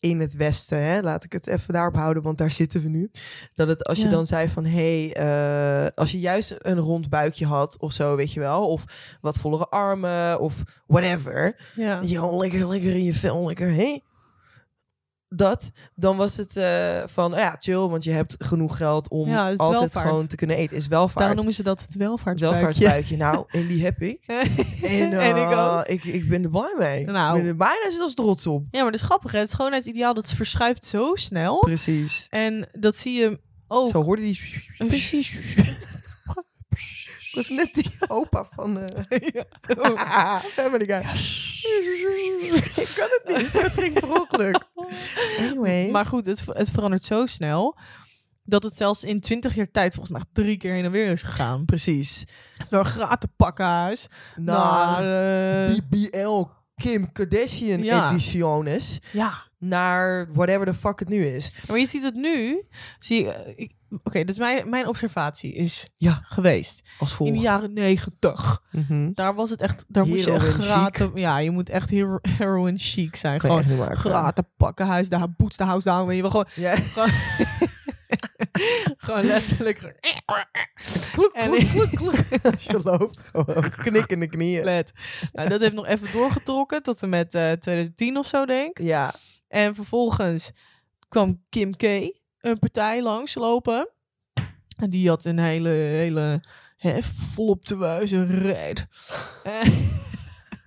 in 0.00 0.20
het 0.20 0.34
Westen, 0.36 0.82
hè, 0.82 1.00
laat 1.00 1.24
ik 1.24 1.32
het 1.32 1.46
even 1.46 1.72
daarop 1.72 1.94
houden, 1.94 2.22
want 2.22 2.38
daar 2.38 2.50
zitten 2.50 2.82
we 2.82 2.88
nu. 2.88 3.10
Dat 3.54 3.68
het 3.68 3.84
als 3.84 3.98
je 3.98 4.04
Ja. 4.04 4.10
dan 4.10 4.26
zei 4.26 4.48
van 4.48 4.64
hé, 4.64 5.08
hey, 5.10 5.14
eh, 5.84 5.90
als 5.94 6.12
je 6.12 6.18
juist 6.20 6.54
een 6.58 6.78
rond 6.78 7.08
buikje 7.08 7.46
had 7.46 7.76
of 7.78 7.92
zo, 7.92 8.16
weet 8.16 8.32
je 8.32 8.40
wel, 8.40 8.68
of 8.68 8.84
wat 9.20 9.38
vollere 9.38 9.66
armen 9.68 10.40
of 10.40 10.62
whatever, 10.86 11.56
Ja. 11.74 12.00
je 12.04 12.36
lekker, 12.36 12.68
lekker 12.68 12.90
in 12.90 13.04
je 13.04 13.14
vel, 13.14 13.46
lekker 13.46 13.72
hé. 13.72 13.98
Dat, 15.30 15.70
dan 15.94 16.16
was 16.16 16.36
het 16.36 16.56
eh, 16.56 17.02
van, 17.06 17.32
oh 17.32 17.38
ja, 17.38 17.56
chill, 17.58 17.76
want 17.88 18.04
je 18.04 18.10
hebt 18.10 18.34
genoeg 18.38 18.76
geld 18.76 19.08
om 19.08 19.28
Ja, 19.28 19.48
altijd 19.48 19.78
welvaart. 19.78 20.06
gewoon 20.06 20.26
te 20.26 20.36
kunnen 20.36 20.56
eten. 20.56 20.76
Is 20.76 20.86
welvaart. 20.86 21.18
Daarom 21.18 21.36
noemen 21.36 21.54
ze 21.54 21.62
dat 21.62 21.80
het 21.80 21.94
welvaartsbuikje. 21.94 22.60
Welvaartsbuikje. 22.60 23.16
Nou, 23.26 23.44
en 23.48 23.66
die 23.66 23.84
heb 23.84 24.02
ik. 24.02 24.24
En, 24.26 25.12
En 25.12 25.36
ik 25.36 25.50
eh, 25.50 25.76
ook. 25.78 25.86
ik, 25.86 26.04
ik 26.04 26.28
ben 26.28 26.42
er 26.42 26.50
blij 26.50 26.74
mee. 26.78 27.04
Nou. 27.04 27.36
Ik 27.36 27.42
ben 27.42 27.50
er 27.50 27.56
bijna 27.56 27.90
zelfs 27.90 28.14
trots 28.14 28.46
op. 28.46 28.64
Ja, 28.70 28.82
maar 28.82 28.90
dat 28.90 29.00
is 29.00 29.06
grappig. 29.06 29.32
Hè? 29.32 29.38
Het 29.38 29.50
schoonheidsideaal 29.50 30.14
dat 30.14 30.32
verschuift 30.32 30.84
zo 30.84 31.14
snel. 31.14 31.58
Precies. 31.58 32.26
En 32.30 32.68
dat 32.72 32.96
zie 32.96 33.12
je 33.20 33.40
ook. 33.66 33.88
Zo 33.88 34.02
hoorde 34.04 34.22
die... 34.22 34.62
Precies. 34.86 35.56
Dat 37.32 37.44
is 37.44 37.48
net 37.48 37.74
die 37.74 37.96
opa 38.08 38.44
van... 38.54 38.78
eh 38.78 39.42
Oh. 39.78 40.40
Family 40.56 40.86
Guy. 40.86 41.02
ik 42.82 42.92
kan 42.96 43.08
het 43.10 43.36
niet. 43.36 43.52
Het 43.62 43.74
ging 43.74 43.92
per 43.92 44.20
ongeluk. 44.20 44.64
Anyways. 45.38 45.92
Maar 45.92 46.04
goed, 46.04 46.26
het, 46.26 46.42
het 46.46 46.70
verandert 46.70 47.02
zo 47.02 47.26
snel. 47.26 47.78
Dat 48.44 48.62
het 48.62 48.76
zelfs 48.76 49.04
in 49.04 49.20
20 49.20 49.54
jaar 49.54 49.70
tijd 49.70 49.94
volgens 49.94 50.14
mij 50.16 50.24
drie 50.32 50.56
keer 50.56 50.72
heen 50.72 50.84
en 50.84 50.90
weer 50.90 51.10
is 51.12 51.22
gegaan. 51.22 51.64
Precies. 51.64 52.24
Door 52.70 52.80
een 52.80 52.86
gratis 52.86 53.30
pakkenhuis. 53.36 54.06
Naar 54.36 55.02
Naar, 55.02 55.68
eh, 55.68 55.76
BBL 55.88 56.44
Kim 56.78 57.12
Kardashian 57.12 57.82
Ja. 57.82 58.10
editiones 58.10 58.98
Ja. 59.12 59.34
naar 59.58 60.32
whatever 60.32 60.66
the 60.66 60.74
fuck 60.74 60.98
het 60.98 61.08
nu 61.08 61.26
is. 61.26 61.52
Maar 61.68 61.78
je 61.78 61.86
ziet 61.86 62.02
het 62.02 62.14
nu. 62.14 62.62
Zie, 62.98 63.32
eh, 63.32 63.52
ik- 63.56 63.76
Oké, 64.04 64.24
dus 64.24 64.38
mijn, 64.38 64.68
mijn 64.70 64.86
observatie 64.88 65.52
is 65.54 65.88
Ja. 65.96 66.20
geweest. 66.24 66.82
Als 66.98 67.10
In 67.10 67.16
volgt. 67.16 67.32
de 67.34 67.38
jaren 67.40 67.72
negentig. 67.72 68.62
Mhm. 68.70 69.10
Daar 69.14 69.34
was 69.34 69.50
het 69.50 69.60
echt. 69.62 69.84
Daar 69.88 70.06
moest 70.06 70.24
je 70.24 70.32
echt 70.32 70.46
graten. 70.54 71.10
Ja, 71.14 71.38
je 71.38 71.50
moet 71.50 71.68
echt 71.68 71.90
hero, 71.90 72.18
heroin 72.38 72.78
chic 72.78 73.16
zijn. 73.16 73.38
Kan 73.38 73.64
Gewoon 73.64 73.96
graten 73.96 74.46
pakken, 74.56 74.86
huis 74.86 75.08
daar, 75.08 75.30
boots 75.36 75.56
de 75.56 75.64
house 75.64 75.88
down. 75.88 76.12
Je 76.12 76.20
wil 76.20 76.30
gewoon, 76.30 76.46
Ja. 76.54 76.76
gewoon, 76.94 77.08
gewoon 78.96 79.24
letterlijk. 79.24 79.78
Kloek, 81.12 81.32
En- 81.32 81.50
kloek, 81.50 81.68
kloek, 81.70 81.90
kloek. 81.90 82.42
Als 82.52 82.64
je 82.72 82.80
loopt, 82.82 83.18
gewoon 83.18 83.70
knikkende 83.70 84.26
knieën. 84.26 84.64
Let. 84.64 84.92
Nou, 85.32 85.48
dat 85.48 85.60
heeft 85.60 85.72
nog 85.72 85.86
even 85.86 86.12
doorgetrokken 86.12 86.82
tot 86.82 87.02
en 87.02 87.08
met 87.08 87.34
eh 87.34 87.52
2010 87.52 88.16
of 88.16 88.26
zo, 88.26 88.46
denk 88.46 88.78
ik. 88.78 88.84
Ja, 88.84 89.14
En 89.48 89.74
vervolgens 89.74 90.52
kwam 91.08 91.42
Kim 91.48 91.76
K. 91.76 91.82
een 92.40 92.58
partij 92.58 93.02
langslopen. 93.02 93.88
En 94.78 94.90
die 94.90 95.08
had 95.08 95.24
een 95.24 95.38
hele, 95.38 95.68
hele 95.68 96.40
hè, 96.76 97.02
volop 97.02 97.64
te 97.64 97.76
wijzen 97.78 98.26
rijd. 98.40 98.86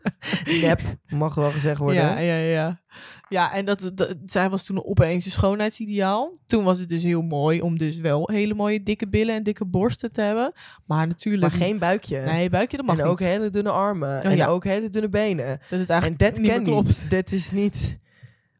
nep, 0.61 0.81
mag 1.07 1.35
wel 1.35 1.51
gezegd 1.51 1.79
worden. 1.79 2.01
Ja, 2.01 2.17
ja, 2.17 2.35
ja. 2.35 2.81
Ja, 3.29 3.53
en 3.53 3.65
dat, 3.65 3.91
dat, 3.95 4.15
zij 4.25 4.49
was 4.49 4.63
toen 4.63 4.85
opeens 4.85 5.25
een 5.25 5.31
schoonheidsideaal. 5.31 6.37
Toen 6.45 6.63
was 6.63 6.79
het 6.79 6.89
dus 6.89 7.03
heel 7.03 7.21
mooi 7.21 7.61
om 7.61 7.77
dus 7.77 7.97
wel 7.97 8.29
hele 8.31 8.53
mooie 8.53 8.83
dikke 8.83 9.07
billen 9.07 9.35
en 9.35 9.43
dikke 9.43 9.65
borsten 9.65 10.11
te 10.11 10.21
hebben. 10.21 10.53
Maar 10.85 11.07
natuurlijk... 11.07 11.51
Maar 11.51 11.61
geen 11.61 11.79
buikje. 11.79 12.19
Nee, 12.19 12.49
buikje, 12.49 12.77
dat 12.77 12.85
mag 12.85 12.97
en 12.97 13.05
ook 13.05 13.19
niet. 13.19 13.27
hele 13.27 13.49
dunne 13.49 13.71
armen. 13.71 14.23
en 14.23 14.35
ja. 14.35 14.47
ook 14.47 14.63
hele 14.63 14.89
dunne 14.89 15.09
benen. 15.09 15.59
Dat 15.69 15.79
het 15.79 15.89
En 15.89 16.17
dat 16.17 16.37
niet 16.37 16.49
ken 16.49 16.63
meer 16.63 16.71
klopt. 16.71 16.87
niet. 16.87 17.09
Dat 17.09 17.31
is 17.31 17.51
niet... 17.51 17.99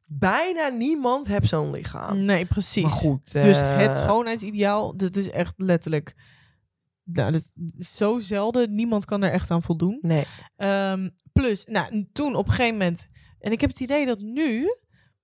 Bijna 0.06 0.68
niemand 0.68 1.28
heeft 1.28 1.48
zo'n 1.48 1.72
lichaam. 1.72 2.26
Nee, 2.26 2.46
precies. 2.46 2.84
Maar 2.84 2.92
goed. 2.92 3.32
Dus 3.34 3.60
eh, 3.60 3.78
het 3.78 3.96
schoonheidsideaal, 3.96 4.98
dat 4.98 5.16
is 5.16 5.30
echt 5.30 5.54
letterlijk... 5.58 6.16
Nou, 7.04 7.32
dat 7.32 7.52
is 7.78 7.96
zo 7.96 8.20
zelden. 8.20 8.76
Niemand 8.76 9.06
kan 9.06 9.24
er 9.24 9.32
echt 9.32 9.52
aan 9.52 9.64
voldoen. 9.64 10.00
Nee. 10.02 10.24
Ehm, 10.56 11.10
plus, 11.42 11.66
nou, 11.66 12.08
toen 12.14 12.36
op 12.36 12.48
een 12.48 12.54
gegeven 12.54 12.78
moment... 12.78 13.06
En 13.40 13.52
ik 13.52 13.62
heb 13.62 13.70
het 13.70 13.80
idee 13.80 14.06
dat 14.06 14.20
nu 14.20 14.68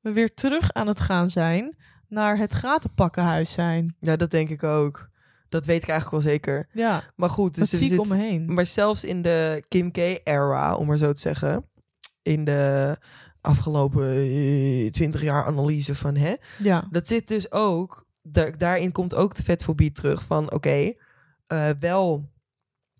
we 0.01 0.11
weer 0.11 0.33
terug 0.33 0.73
aan 0.73 0.87
het 0.87 0.99
gaan 0.99 1.29
zijn... 1.29 1.77
naar 2.07 2.37
het 2.37 2.53
gatenpakkenhuis 2.53 3.51
zijn. 3.51 3.95
Ja, 3.99 4.15
dat 4.15 4.31
denk 4.31 4.49
ik 4.49 4.63
ook. 4.63 5.09
Dat 5.49 5.65
weet 5.65 5.83
ik 5.83 5.89
eigenlijk 5.89 6.23
wel 6.23 6.33
zeker. 6.33 6.69
Ja, 6.73 7.03
Maar 7.15 7.29
goed, 7.29 7.55
dus 7.55 7.71
er 7.71 7.77
zie 7.77 7.85
ik 7.87 7.91
zit- 7.91 7.99
om 7.99 8.07
me 8.07 8.17
heen. 8.23 8.53
Maar 8.53 8.65
zelfs 8.65 9.03
in 9.03 9.21
de 9.21 9.63
Kim 9.67 9.91
K-era, 9.91 10.75
om 10.75 10.87
maar 10.87 10.97
zo 10.97 11.13
te 11.13 11.21
zeggen, 11.21 11.65
in 12.21 12.43
de 12.45 12.97
afgelopen 13.41 14.07
twintig 14.91 15.21
jaar 15.21 15.45
analyse 15.45 15.95
van 15.95 16.15
hè, 16.15 16.33
Ja, 16.57 16.87
dat 16.91 17.07
zit 17.07 17.27
dus 17.27 17.51
ook, 17.51 18.05
da- 18.23 18.51
daarin 18.51 18.91
komt 18.91 19.15
ook 19.15 19.35
de 19.35 19.43
vetfobie 19.43 19.91
terug 19.91 20.23
van 20.23 20.51
oké, 20.51 20.93
eh, 21.47 21.69
wel 21.79 22.29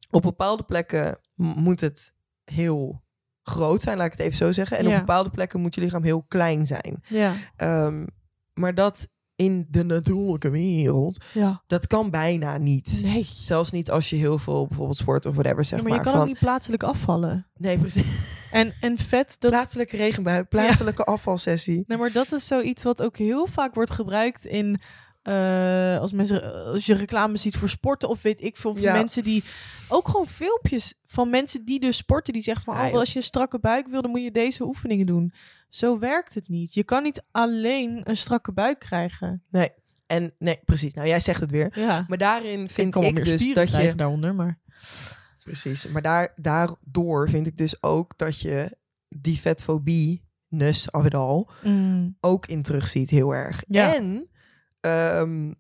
op 0.10 0.22
bepaalde 0.22 0.64
plekken 0.64 1.20
moet 1.36 1.82
het 1.82 2.14
heel 2.44 3.06
groot 3.50 3.82
zijn, 3.82 3.98
laat 3.98 4.06
ik 4.06 4.12
het 4.12 4.22
even 4.22 4.38
zo 4.38 4.52
zeggen, 4.52 4.78
en 4.78 4.88
Ja. 4.88 4.92
op 4.92 4.98
bepaalde 5.06 5.30
plekken 5.30 5.60
moet 5.62 5.76
je 5.76 5.82
lichaam 5.82 6.04
heel 6.04 6.26
klein 6.28 6.66
zijn. 6.66 7.04
ja, 7.08 7.34
Ehm, 7.56 8.06
maar 8.54 8.76
dat 8.76 9.08
in 9.36 9.68
de 9.70 9.84
natuurlijke 9.84 10.50
wereld, 10.50 11.24
ja. 11.34 11.64
dat 11.68 11.88
kan 11.88 12.10
bijna 12.10 12.58
niet. 12.58 13.00
Nee. 13.04 13.24
Zelfs 13.26 13.72
niet 13.72 13.92
als 13.92 14.10
je 14.10 14.16
heel 14.16 14.38
veel 14.38 14.68
bijvoorbeeld 14.68 14.98
sport 14.98 15.26
of 15.26 15.34
whatever 15.34 15.64
zeg 15.64 15.80
Ja, 15.80 15.86
maar 15.88 15.98
je 15.98 16.04
kan 16.04 16.12
van, 16.12 16.22
ook 16.22 16.28
niet 16.28 16.40
plaatselijk 16.40 16.84
afvallen. 16.84 17.48
Nee, 17.56 17.78
precies. 17.78 18.36
En, 18.52 18.74
en 18.82 18.98
vet, 18.98 19.36
dat... 19.40 19.52
Plaatselijke 19.52 19.98
regenbui, 19.98 20.44
plaatselijke 20.44 21.04
afvalsessie. 21.04 21.84
Nee, 21.88 21.98
maar 21.98 22.12
dat 22.12 22.32
is 22.32 22.48
zoiets 22.48 22.84
wat 22.84 23.02
ook 23.02 23.18
heel 23.18 23.48
vaak 23.48 23.74
wordt 23.76 23.92
gebruikt 23.92 24.46
in... 24.46 24.80
eh, 25.28 26.00
als, 26.00 26.12
mensen, 26.12 26.66
als 26.66 26.86
je 26.86 26.94
reclame 26.94 27.38
ziet 27.38 27.56
voor 27.58 27.70
sporten 27.70 28.10
of 28.10 28.22
weet 28.22 28.42
ik 28.42 28.58
veel. 28.58 28.72
Of 28.72 28.80
Ja. 28.80 28.94
mensen 28.94 29.24
die... 29.24 29.44
Ook 29.90 30.08
gewoon 30.08 30.28
filmpjes 30.28 31.00
van 31.06 31.30
mensen 31.30 31.66
die 31.66 31.80
dus 31.80 31.98
sporten. 31.98 32.34
Die 32.34 32.42
zeggen 32.42 32.64
van, 32.64 32.76
Ja, 32.76 32.88
oh, 32.90 32.94
als 32.94 33.12
je 33.12 33.18
een 33.20 33.24
strakke 33.26 33.60
buik 33.60 33.88
wil, 33.88 34.02
dan 34.02 34.12
moet 34.12 34.24
je 34.24 34.32
deze 34.32 34.64
oefeningen 34.64 35.06
doen. 35.06 35.34
Zo 35.70 36.00
werkt 36.00 36.34
het 36.34 36.48
niet. 36.50 36.74
Je 36.74 36.84
kan 36.84 37.04
niet 37.04 37.24
alleen 37.32 38.02
een 38.04 38.18
strakke 38.18 38.52
buik 38.52 38.80
krijgen. 38.80 39.44
En 40.08 40.34
nee, 40.40 40.60
precies. 40.66 40.94
Nou, 40.94 41.08
jij 41.08 41.20
zegt 41.20 41.42
het 41.42 41.52
weer. 41.52 41.70
Ja. 41.80 42.06
Maar 42.08 42.18
daarin 42.18 42.64
Ik 42.64 42.70
vind 42.72 42.96
ik 42.96 43.02
meer 43.02 43.24
dus 43.24 43.54
dat 43.54 43.72
je... 43.72 43.96
daaronder, 43.96 44.36
maar... 44.36 44.60
Precies. 45.44 45.88
Maar 45.88 46.02
daar, 46.02 46.34
daardoor 46.36 47.30
vind 47.30 47.48
ik 47.48 47.58
dus 47.58 47.84
ook 47.84 48.18
dat 48.18 48.40
je 48.42 48.78
die 49.10 49.40
vetfobie, 49.40 50.24
nus 50.48 50.92
of 50.92 51.04
het 51.04 51.14
al, 51.14 51.50
Mm, 51.64 52.18
ook 52.20 52.46
in 52.46 52.62
terugziet 52.62 53.10
heel 53.10 53.32
erg. 53.36 53.64
Ja. 53.68 53.96
En 53.96 54.30
ehm, 54.80 55.52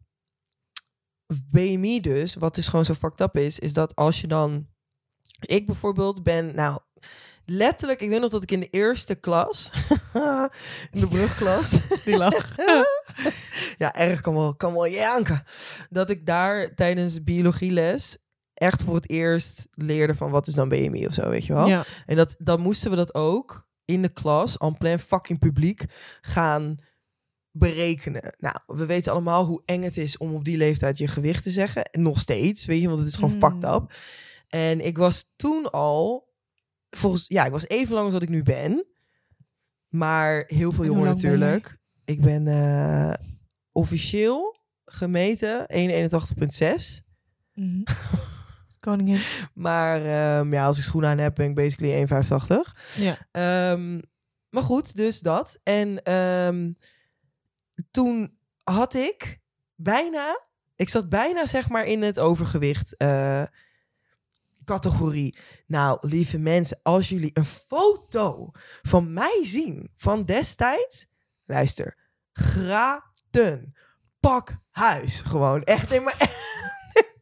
BMI 1.51 2.01
dus, 2.01 2.36
wat 2.36 2.55
dus 2.55 2.68
gewoon 2.68 2.86
zo 2.86 2.93
fucked 2.93 3.22
up 3.22 3.38
is, 3.38 3.59
is 3.59 3.74
dat 3.74 3.95
als 3.95 4.22
je 4.22 4.28
dan... 4.28 4.68
Ik 5.39 5.65
bijvoorbeeld 5.65 6.24
ben, 6.24 6.55
nou, 6.55 6.80
letterlijk, 7.45 8.01
ik 8.01 8.09
weet 8.09 8.20
nog 8.20 8.30
dat 8.30 8.43
ik 8.43 8.51
in 8.51 8.59
de 8.59 8.70
eerste 8.70 9.15
klas, 9.15 9.72
in 10.91 10.99
de 10.99 11.07
brugklas, 11.07 11.88
die 12.03 12.18
lach. 12.18 12.55
ja, 13.78 13.95
erg 13.95 14.22
kan 14.22 14.34
wel, 14.34 14.55
kan 14.55 14.74
wel 14.74 14.88
janken. 14.88 15.43
Dat 15.89 16.09
ik 16.09 16.26
daar 16.26 16.76
tijdens 16.76 17.24
biologieles 17.24 18.18
echt 18.53 18.84
voor 18.84 18.95
het 18.95 19.09
eerst 19.09 19.68
leerde 19.72 20.15
van 20.15 20.32
wat 20.32 20.47
is 20.47 20.53
dan 20.53 20.70
BMI 20.70 21.05
of 21.05 21.13
zo, 21.13 21.30
weet 21.30 21.45
je 21.45 21.53
wel. 21.53 21.68
Ja. 21.68 21.84
En 22.05 22.15
dat, 22.15 22.36
dan 22.38 22.59
moesten 22.59 22.89
we 22.89 22.95
dat 22.95 23.13
ook 23.13 23.68
in 23.86 24.01
de 24.01 24.09
klas, 24.09 24.57
en 24.57 24.78
plein 24.78 24.99
fucking 24.99 25.39
publiek, 25.39 25.86
gaan 26.22 26.78
berekenen. 27.58 28.36
Nou, 28.39 28.55
we 28.66 28.86
weten 28.86 29.12
allemaal 29.12 29.45
hoe 29.45 29.62
eng 29.66 29.82
het 29.84 29.97
is 29.97 30.18
om 30.18 30.34
op 30.34 30.43
die 30.43 30.58
leeftijd 30.58 30.97
je 30.97 31.08
gewicht 31.08 31.43
te 31.43 31.51
zeggen. 31.51 31.84
En 31.86 32.01
nog 32.01 32.20
steeds, 32.20 32.66
weet 32.66 32.82
je, 32.82 32.88
want 32.88 32.99
het 32.99 33.08
is 33.08 33.16
gewoon 33.16 33.34
Mm. 33.34 33.39
fucked 33.39 33.64
up. 33.76 33.93
En 34.47 34.86
ik 34.86 34.97
was 34.97 35.34
toen 35.36 35.72
al, 35.72 36.30
volgens, 36.89 37.26
ja, 37.28 37.45
ik 37.45 37.51
was 37.51 37.68
even 37.68 37.93
lang 37.93 38.03
als 38.05 38.14
dat 38.14 38.24
ik 38.24 38.30
nu 38.30 38.43
ben. 38.43 38.86
Maar 39.88 40.43
heel 40.47 40.72
veel 40.72 40.86
jonger 40.86 41.03
ben 41.03 41.14
natuurlijk. 41.16 41.78
Ik 42.05 42.22
ben 42.22 42.47
eh, 42.47 43.14
officieel 43.72 44.55
gemeten 44.86 45.66
181,6. 45.68 47.01
Mhm. 47.53 47.82
Koningin. 48.80 49.20
Maar 49.53 50.05
ehm, 50.05 50.53
ja, 50.53 50.66
als 50.66 50.78
ik 50.78 50.84
schoenen 50.84 51.10
aan 51.10 51.18
heb, 51.18 51.36
ben 51.36 51.49
ik 51.49 51.55
basically 51.55 51.93
1,85. 51.93 52.76
Ja. 52.95 53.18
Ehm, 53.32 53.99
maar 54.49 54.64
goed, 54.64 54.95
dus 54.95 55.20
dat. 55.20 55.60
En 55.64 56.03
ehm, 56.03 56.72
toen 57.98 58.38
had 58.64 58.93
ik 58.93 59.39
bijna, 59.76 60.41
ik 60.76 60.89
zat 60.89 61.10
bijna 61.10 61.45
zeg 61.45 61.70
maar 61.70 61.86
in 61.86 62.02
het 62.02 62.20
overgewicht 62.20 62.98
eh, 62.98 63.43
categorie. 64.64 65.38
Nou, 65.68 65.98
lieve 66.02 66.38
mensen, 66.38 66.80
als 66.84 67.10
jullie 67.10 67.32
een 67.34 67.45
foto 67.45 68.52
van 68.82 69.14
mij 69.14 69.39
zien 69.43 69.91
van 69.95 70.26
destijds, 70.26 71.08
luister, 71.45 71.98
graten, 72.34 73.76
pak 74.20 74.58
huis, 74.70 75.22
gewoon 75.22 75.64
echt. 75.64 75.89
Nee, 75.89 76.02
maar, 76.02 76.45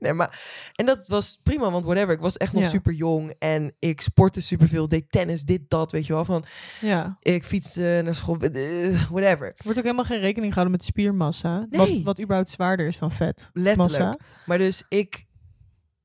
nee, 0.06 0.14
maar 0.14 0.39
en 0.76 0.86
dat 0.86 1.08
was 1.08 1.39
prima, 1.43 1.72
want 1.72 1.86
whatever, 1.86 2.14
ik 2.14 2.20
was 2.20 2.38
echt 2.38 2.53
nog 2.53 2.64
Ja. 2.64 2.70
super 2.70 2.93
jong 2.93 3.34
en 3.39 3.76
ik 3.80 4.01
sportte 4.01 4.41
superveel, 4.41 4.88
deed 4.88 5.12
tennis, 5.12 5.43
dit, 5.43 5.62
dat, 5.68 5.91
weet 5.91 6.06
je 6.06 6.14
wel, 6.14 6.26
van 6.26 6.45
ja. 6.82 7.18
ik 7.22 7.43
fietste 7.43 8.01
naar 8.03 8.16
school, 8.16 8.38
eh, 8.39 9.10
whatever. 9.10 9.47
Er 9.47 9.53
wordt 9.64 9.78
ook 9.78 9.84
helemaal 9.84 10.06
geen 10.06 10.20
rekening 10.20 10.53
gehouden 10.53 10.78
met 10.78 10.88
spiermassa. 10.88 11.66
Nee. 11.70 11.80
Wat, 11.80 12.03
wat 12.03 12.20
überhaupt 12.20 12.49
zwaarder 12.49 12.88
is 12.88 12.97
dan 12.97 13.12
vet. 13.12 13.49
Letterlijk. 13.53 13.99
Massa. 13.99 14.18
Maar 14.45 14.58
dus 14.58 14.86
ik 14.89 15.26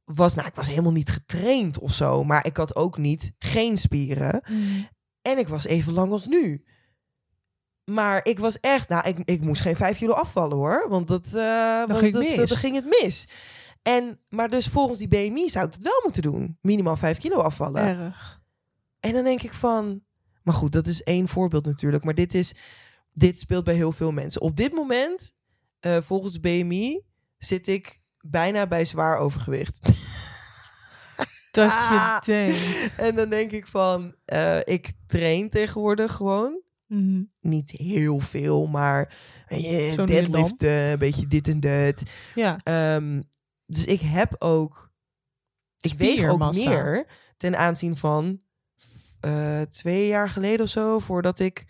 was, 0.05 0.35
nou, 0.35 0.49
ik 0.49 0.55
was 0.55 0.69
helemaal 0.69 0.93
niet 0.93 1.11
getraind 1.11 1.79
of 1.79 1.93
zo, 1.95 2.25
maar 2.25 2.47
ik 2.47 2.57
had 2.57 2.77
ook 2.77 2.99
niet 2.99 3.33
geen 3.39 3.77
spieren. 3.77 4.43
En 5.23 5.39
ik 5.39 5.49
was 5.49 5.67
even 5.67 5.93
lang 5.93 6.13
als 6.13 6.27
nu. 6.27 6.65
Maar 7.85 8.21
ik 8.23 8.39
was 8.39 8.61
echt, 8.61 8.89
nou, 8.89 9.09
ik, 9.09 9.19
ik 9.25 9.41
moest 9.41 9.63
geen 9.63 9.77
vijf 9.77 9.99
kilo 9.99 10.13
afvallen 10.13 10.57
hoor. 10.57 10.87
Want 10.89 11.09
dat, 11.09 11.27
ging 11.27 12.15
het 12.15 12.37
dat, 12.37 12.49
dan 12.49 12.59
ging 12.59 12.75
het 12.75 12.85
mis. 13.03 13.29
En, 13.83 14.20
maar 14.28 14.49
dus 14.49 14.66
volgens 14.66 14.99
die 14.99 15.09
BMI 15.09 15.51
zou 15.51 15.66
ik 15.66 15.72
dat 15.72 15.83
wel 15.83 16.01
moeten 16.05 16.22
doen. 16.22 16.59
Minimaal 16.61 16.97
vijf 16.97 17.18
kilo 17.18 17.37
afvallen. 17.37 17.83
Erg. 17.83 18.41
En 19.01 19.12
dan 19.12 19.24
denk 19.24 19.43
ik 19.43 19.53
van, 19.55 20.03
maar 20.43 20.55
goed, 20.55 20.72
dat 20.72 20.87
is 20.87 21.03
één 21.03 21.28
voorbeeld 21.28 21.64
natuurlijk. 21.66 22.05
Maar 22.05 22.14
dit, 22.14 22.35
is, 22.35 22.55
dit 23.12 23.39
speelt 23.39 23.64
bij 23.64 23.74
heel 23.74 23.93
veel 23.93 24.12
mensen. 24.12 24.41
Op 24.41 24.57
dit 24.57 24.72
moment, 24.72 25.33
eh, 25.81 25.97
volgens 26.03 26.33
de 26.33 26.41
BMI, 26.41 27.01
zit 27.37 27.66
ik 27.66 28.01
bijna 28.20 28.66
bij 28.66 28.85
zwaar 28.85 29.16
overgewicht. 29.18 29.78
Dat 31.53 31.70
Ah. 31.70 32.16
je 32.20 32.33
denkt. 32.33 32.95
en 32.97 33.14
dan 33.14 33.28
denk 33.31 33.51
ik 33.51 33.66
van, 33.66 34.14
eh, 34.24 34.59
ik 34.64 34.93
train 35.07 35.51
tegenwoordig 35.51 36.12
gewoon. 36.12 36.61
Mhm. 36.87 37.22
Niet 37.41 37.70
heel 37.70 38.18
veel, 38.20 38.66
maar 38.66 39.14
deadliften, 40.07 40.70
een 40.70 40.99
beetje 40.99 41.26
dit 41.26 41.49
en 41.49 41.61
dat. 41.61 42.03
Ja. 42.35 42.61
Ehm, 42.62 43.22
dus 43.71 43.85
ik 43.85 44.01
heb 44.01 44.35
ook, 44.39 44.93
ik 45.81 45.93
weeg 45.95 46.29
ook 46.29 46.55
meer 46.55 47.07
ten 47.37 47.57
aanzien 47.59 47.97
van 47.97 48.41
eh, 49.21 49.61
twee 49.61 50.07
jaar 50.07 50.29
geleden 50.29 50.61
of 50.64 50.68
zo, 50.71 50.99
voordat 50.99 51.41
ik 51.41 51.64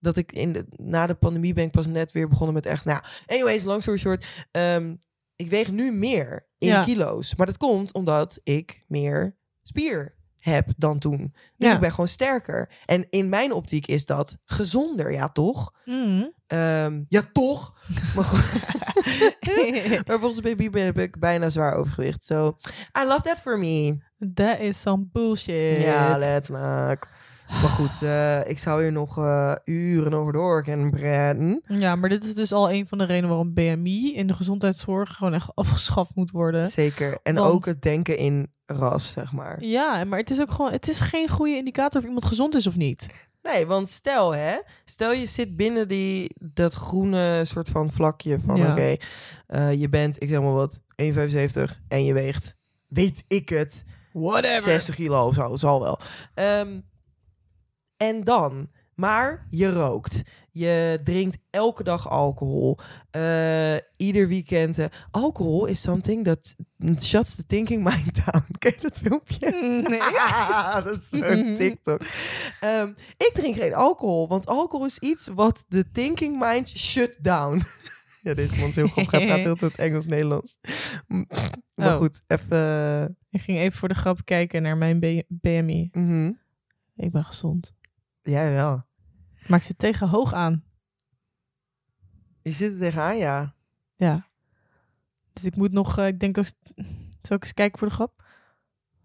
dat 0.00 0.16
ik 0.16 0.32
in 0.32 0.52
de, 0.52 0.66
na 0.76 1.06
de 1.06 1.14
pandemie 1.14 1.52
ben 1.54 1.64
ik 1.64 1.70
pas 1.70 1.86
net 1.86 2.12
weer 2.12 2.28
begonnen 2.28 2.54
met 2.54 2.66
echt. 2.66 2.84
Nou, 2.84 3.02
anyways, 3.26 3.64
long 3.64 3.82
story 3.82 3.98
short, 3.98 4.46
ehm, 4.50 4.96
ik 5.36 5.48
weeg 5.50 5.70
nu 5.70 5.92
meer 5.92 6.48
in 6.58 6.68
Ja. 6.68 6.82
kilo's, 6.84 7.34
maar 7.34 7.46
dat 7.46 7.56
komt 7.56 7.92
omdat 7.92 8.40
ik 8.42 8.84
meer 8.88 9.36
spier 9.62 10.17
heb 10.48 10.68
dan 10.76 10.98
toen. 10.98 11.18
Dus 11.56 11.68
Ja. 11.68 11.74
ik 11.74 11.80
ben 11.80 11.90
gewoon 11.90 12.08
sterker. 12.08 12.70
En 12.84 13.06
in 13.10 13.28
mijn 13.28 13.52
optiek 13.52 13.86
is 13.86 14.06
dat 14.06 14.36
gezonder, 14.44 15.12
ja 15.12 15.28
toch? 15.28 15.72
Mm. 15.84 16.32
Ehm, 16.46 17.02
ja 17.08 17.22
toch? 17.32 17.74
maar, 18.14 18.32
maar 20.06 20.18
volgens 20.18 20.40
baby 20.40 20.70
ben 20.70 20.84
heb 20.84 20.98
ik 20.98 21.18
bijna 21.18 21.48
zwaar 21.48 21.74
overgewicht. 21.74 22.24
So, 22.24 22.56
I 23.02 23.04
love 23.06 23.22
that 23.22 23.40
for 23.40 23.58
me. 23.58 23.96
That 24.34 24.58
is 24.58 24.80
some 24.80 25.06
bullshit. 25.12 25.82
Ja, 25.82 26.16
letterlijk. 26.18 27.08
Maar 27.48 27.70
goed, 27.70 28.02
eh, 28.02 28.48
ik 28.50 28.58
zou 28.58 28.82
hier 28.82 28.92
nog 28.92 29.18
eh, 29.18 29.52
uren 29.64 30.14
over 30.14 30.32
door 30.32 30.62
kunnen 30.62 30.90
praten. 30.90 31.62
Ja, 31.66 31.96
maar 31.96 32.08
dit 32.08 32.24
is 32.24 32.34
dus 32.34 32.52
al 32.52 32.70
een 32.72 32.86
van 32.88 32.98
de 32.98 33.04
redenen 33.04 33.28
waarom 33.28 33.54
BMI 33.54 34.14
in 34.14 34.26
de 34.26 34.34
gezondheidszorg 34.34 35.14
gewoon 35.14 35.34
echt 35.34 35.50
afgeschaft 35.54 36.14
moet 36.14 36.30
worden. 36.30 36.66
Zeker. 36.66 37.18
En 37.22 37.34
Want- 37.34 37.52
ook 37.52 37.64
het 37.64 37.82
denken 37.82 38.16
in 38.16 38.52
ras, 38.76 39.12
zeg 39.12 39.32
maar. 39.32 39.62
Ja, 39.64 40.04
maar 40.04 40.18
het 40.18 40.30
is 40.30 40.40
ook 40.40 40.50
gewoon, 40.50 40.72
het 40.72 40.88
is 40.88 41.00
geen 41.00 41.28
goede 41.28 41.56
indicator 41.56 42.00
of 42.00 42.06
iemand 42.06 42.24
gezond 42.24 42.54
is 42.54 42.66
of 42.66 42.76
niet. 42.76 43.06
Nee, 43.42 43.66
want 43.66 43.88
stel 43.88 44.34
hè, 44.34 44.58
stel 44.84 45.12
je 45.12 45.26
zit 45.26 45.56
binnen 45.56 45.88
die, 45.88 46.34
dat 46.38 46.74
groene 46.74 47.44
soort 47.44 47.68
van 47.68 47.90
vlakje 47.90 48.38
van 48.40 48.56
Ja. 48.56 48.70
oké, 48.70 48.96
eh, 49.46 49.72
je 49.72 49.88
bent, 49.88 50.22
ik 50.22 50.28
zeg 50.28 50.40
maar 50.40 50.52
wat, 50.52 50.80
1,75 50.96 51.80
en 51.88 52.04
je 52.04 52.12
weegt, 52.12 52.56
weet 52.88 53.24
ik 53.28 53.48
het, 53.48 53.84
Whatever. 54.12 54.62
60 54.62 54.94
kilo 54.94 55.26
of 55.26 55.34
zo, 55.34 55.56
zal 55.56 55.80
wel. 55.80 55.98
Ehm, 56.34 56.80
en 57.96 58.24
dan, 58.24 58.70
maar 58.94 59.46
je 59.50 59.72
rookt. 59.72 60.22
Je 60.58 61.00
drinkt 61.04 61.38
elke 61.50 61.82
dag 61.82 62.08
alcohol. 62.10 62.78
Eh, 63.10 63.74
ieder 63.96 64.28
weekend. 64.28 64.78
eh, 64.78 64.86
alcohol 65.10 65.66
is 65.66 65.80
something 65.80 66.24
that 66.24 66.56
shuts 66.98 67.34
the 67.34 67.46
thinking 67.46 67.84
mind 67.84 68.14
down. 68.24 68.44
Ken 68.58 68.72
je 68.74 68.80
dat 68.80 68.98
filmpje? 68.98 69.50
Nee. 69.88 70.00
dat 70.84 70.98
is 71.02 71.08
zo'n 71.08 71.54
TikTok. 71.54 72.00
Ehm, 72.60 72.88
ik 73.16 73.30
drink 73.34 73.54
geen 73.56 73.74
alcohol, 73.74 74.28
want 74.28 74.46
alcohol 74.46 74.86
is 74.86 74.98
iets 74.98 75.26
wat 75.26 75.64
de 75.68 75.90
thinking 75.90 76.38
mind 76.38 76.68
shut 76.68 77.18
down. 77.20 77.62
ja, 78.22 78.34
deze 78.34 78.58
man 78.58 78.68
is 78.68 78.76
heel 78.76 78.86
grappig. 78.88 79.12
Hij 79.18 79.26
praat 79.26 79.38
heel 79.38 79.56
tijd 79.56 79.76
Engels-Nederlands. 79.76 80.58
maar 81.74 81.92
Oh. 81.92 81.96
goed, 81.96 82.22
even... 82.26 83.16
Ik 83.30 83.40
ging 83.40 83.58
even 83.58 83.78
voor 83.78 83.88
de 83.88 83.94
grap 83.94 84.24
kijken 84.24 84.62
naar 84.62 84.76
mijn 84.76 84.98
B- 85.00 85.22
BMI. 85.28 85.88
mhm. 85.92 86.32
Ik 86.96 87.10
ben 87.12 87.24
gezond. 87.24 87.72
Jij 88.22 88.52
wel. 88.52 88.86
Maar 89.48 89.58
ik 89.58 89.64
zit 89.64 89.78
tegen 89.78 90.08
hoog 90.08 90.32
aan. 90.32 90.64
Je 92.42 92.50
zit 92.50 92.72
er 92.72 92.78
tegenaan, 92.78 93.16
ja. 93.16 93.54
Ja. 93.96 94.28
Dus 95.32 95.44
ik 95.44 95.56
moet 95.56 95.72
nog, 95.72 95.98
eh, 95.98 96.06
ik 96.06 96.20
denk, 96.20 96.36
als, 96.36 96.52
zal 97.22 97.36
ik 97.36 97.42
eens 97.42 97.54
kijken 97.54 97.78
voor 97.78 97.88
de 97.88 97.94
grap? 97.94 98.24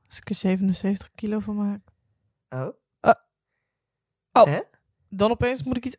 Als 0.06 0.18
ik 0.18 0.30
er 0.30 0.36
77 0.36 1.12
kilo 1.16 1.40
van 1.40 1.56
maak. 1.56 1.82
Oh. 2.50 2.68
Oh. 4.32 4.46
Hè? 4.46 4.60
Dan 5.10 5.32
opeens 5.32 5.64
moet 5.64 5.78
ik 5.78 5.86
iets... 5.86 5.98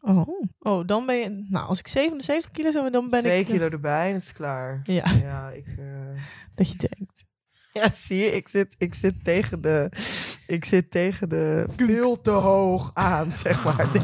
Oh, 0.00 0.28
oh 0.58 0.86
dan 0.86 1.06
ben 1.06 1.16
je... 1.16 1.28
Nou, 1.48 1.66
als 1.68 1.78
ik 1.78 1.86
77 1.88 2.50
kilo 2.50 2.70
zou 2.70 2.90
dan 2.90 3.10
ben 3.10 3.20
Twee 3.20 3.40
ik... 3.40 3.46
eh, 3.46 3.52
kilo 3.52 3.68
erbij 3.68 4.08
en 4.08 4.14
het 4.14 4.22
is 4.22 4.32
klaar. 4.32 4.80
Ja, 4.84 5.10
Ja, 5.10 5.50
ik... 5.50 5.66
eh, 5.78 6.22
dat 6.54 6.68
je 6.70 6.76
denkt. 6.76 7.24
Ja, 7.78 7.90
zie 7.92 8.18
je, 8.18 8.30
ik 8.30 8.48
zit, 8.48 8.74
ik 8.78 8.94
zit 8.94 9.24
tegen 9.24 9.60
de... 9.60 9.88
Ik 10.46 10.64
zit 10.64 10.90
tegen 10.90 11.28
de... 11.28 11.66
Veel 11.76 12.20
te 12.20 12.30
hoog 12.30 12.90
aan, 12.94 13.32
zeg 13.32 13.64
maar. 13.64 13.88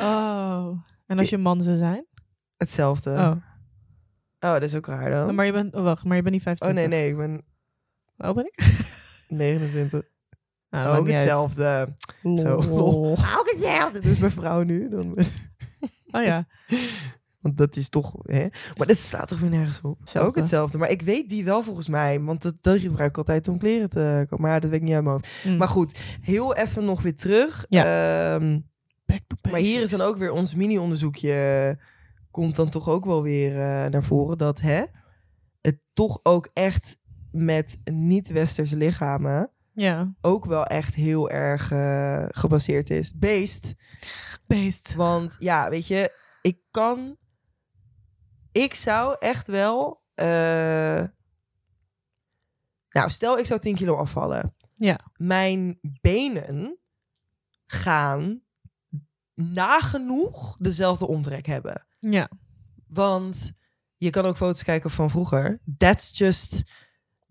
Oh. 0.00 0.78
En 1.06 1.18
als 1.18 1.28
je 1.28 1.38
man 1.38 1.62
zou 1.62 1.76
zijn? 1.76 2.06
Hetzelfde. 2.56 3.10
Oh. 3.10 3.30
Oh, 4.40 4.52
dat 4.52 4.62
is 4.62 4.74
ook 4.74 4.86
raar 4.86 5.10
dan. 5.10 5.34
Maar 5.34 5.46
je 5.46 5.52
bent... 5.52 5.74
Oh, 5.74 5.82
wacht, 5.82 6.04
maar 6.04 6.16
je 6.16 6.22
bent 6.22 6.34
niet 6.34 6.46
Oh 6.46 6.56
25. 6.58 6.88
nee, 6.88 7.00
nee, 7.00 7.10
ik 7.10 7.16
ben 7.16 7.44
Oh, 8.16 8.34
ben 8.34 8.44
ik? 8.46 8.82
29. 9.28 9.90
Nou, 10.70 10.84
dat 10.84 10.92
maakt 10.92 10.98
ook 10.98 11.06
niet 11.06 11.14
uit. 11.16 11.24
hetzelfde. 11.24 11.94
Zo. 12.22 12.62
Lol. 12.76 13.10
Ook 13.10 13.50
hetzelfde. 13.50 14.00
Dus 14.00 14.18
mijn 14.18 14.30
vrouw 14.32 14.62
nu. 14.62 14.88
Dan, 14.88 15.18
Oh 16.10 16.22
ja. 16.22 16.46
Want 17.40 17.56
dat 17.56 17.76
is 17.76 17.88
toch... 17.88 18.14
Hè? 18.22 18.46
Maar 18.76 18.86
dat 18.86 18.96
staat 18.96 19.28
toch 19.28 19.40
weer 19.40 19.50
nergens 19.50 19.80
op. 19.80 20.00
Hetzelfde. 20.00 20.28
Ook 20.28 20.36
hetzelfde. 20.36 20.78
Maar 20.78 20.90
ik 20.90 21.02
weet 21.02 21.28
die 21.28 21.44
wel 21.44 21.62
volgens 21.62 21.88
mij. 21.88 22.20
Want 22.20 22.42
dat, 22.42 22.54
dat 22.60 22.78
gebruik 22.78 23.10
ik 23.10 23.18
altijd 23.18 23.48
om 23.48 23.58
kleren 23.58 23.88
te 23.88 24.26
kopen. 24.28 24.44
Maar 24.44 24.60
dat 24.60 24.70
weet 24.70 24.80
ik 24.80 24.86
niet 24.86 24.94
uit 24.94 25.04
mijn 25.04 25.14
hoofd. 25.14 25.44
Mm. 25.44 25.56
Maar 25.56 25.68
goed, 25.68 26.00
heel 26.20 26.54
even 26.54 26.84
nog 26.84 27.02
weer 27.02 27.16
terug. 27.16 27.66
Ja. 27.68 28.34
Ehm, 28.34 28.58
Back 29.06 29.20
to 29.26 29.50
maar 29.50 29.60
hier 29.60 29.82
is 29.82 29.90
dan 29.90 30.00
ook 30.00 30.16
weer 30.16 30.32
ons 30.32 30.54
mini-onderzoekje. 30.54 31.78
Komt 32.30 32.56
dan 32.56 32.70
toch 32.70 32.88
ook 32.88 33.04
wel 33.04 33.22
weer 33.22 33.50
eh, 33.50 33.90
naar 33.90 34.04
voren. 34.04 34.38
Dat 34.38 34.60
hè, 34.60 34.82
het 35.60 35.78
toch 35.92 36.20
ook 36.22 36.50
echt 36.52 36.98
met 37.32 37.78
niet-westerse 37.84 38.76
lichamen. 38.76 39.50
Ja. 39.72 40.14
ook 40.20 40.44
wel 40.44 40.64
echt 40.64 40.94
heel 40.94 41.30
erg 41.30 41.72
eh, 41.72 42.24
gebaseerd 42.28 42.90
is. 42.90 43.14
Beest. 43.14 43.74
Beest. 44.46 44.94
Want 44.94 45.36
ja, 45.38 45.70
weet 45.70 45.86
je, 45.86 46.12
ik 46.42 46.58
kan. 46.70 47.16
Ik 48.52 48.74
zou 48.74 49.16
echt 49.18 49.46
wel. 49.46 50.00
eh, 50.14 51.04
nou, 52.90 53.10
stel 53.10 53.38
ik 53.38 53.46
zou 53.46 53.60
10 53.60 53.74
kilo 53.74 53.96
afvallen. 53.96 54.54
Ja. 54.74 54.98
Mijn 55.16 55.78
benen 56.00 56.78
gaan 57.66 58.42
nagenoeg 59.34 60.56
dezelfde 60.58 61.06
omtrek 61.06 61.46
hebben. 61.46 61.86
Ja. 61.98 62.30
Want 62.86 63.52
je 63.96 64.10
kan 64.10 64.24
ook 64.24 64.36
foto's 64.36 64.62
kijken 64.62 64.90
van 64.90 65.10
vroeger. 65.10 65.60
That's 65.76 66.18
just. 66.18 66.62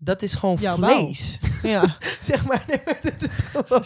Dat 0.02 0.22
is 0.22 0.34
gewoon 0.34 0.56
Jouw 0.60 0.76
vlees. 0.76 1.40
Ja. 1.62 1.84
zeg 2.20 2.44
maar. 2.46 2.64
Nee, 2.66 2.80
maar 2.84 2.98
dit 3.02 3.28
is 3.30 3.38
gewoon. 3.38 3.82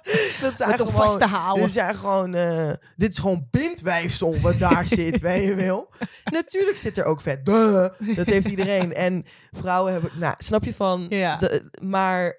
dat 0.40 0.58
Met 0.58 0.80
om 0.80 0.86
gewoon. 0.86 0.92
vast 0.92 1.18
te 1.18 1.26
houden. 1.26 1.62
Dit 1.62 1.72
zijn 1.72 1.94
gewoon. 1.94 2.34
eh, 2.34 2.70
dit 2.96 3.12
is 3.12 3.18
gewoon 3.18 3.46
bindwijfsel 3.50 4.40
wat 4.40 4.58
daar 4.58 4.86
zit, 4.88 5.20
weet 5.20 5.44
je 5.48 5.54
wel. 5.54 5.90
Natuurlijk 6.24 6.78
zit 6.78 6.98
er 6.98 7.04
ook 7.04 7.20
vet. 7.20 7.44
Duh, 7.44 7.88
dat 8.16 8.26
heeft 8.26 8.48
iedereen. 8.48 8.94
En 8.94 9.24
vrouwen 9.50 9.92
hebben. 9.92 10.10
Nou, 10.18 10.34
snap 10.38 10.64
je 10.64 10.74
van. 10.74 11.06
Ja. 11.08 11.36
de- 11.36 11.70
maar. 11.82 12.36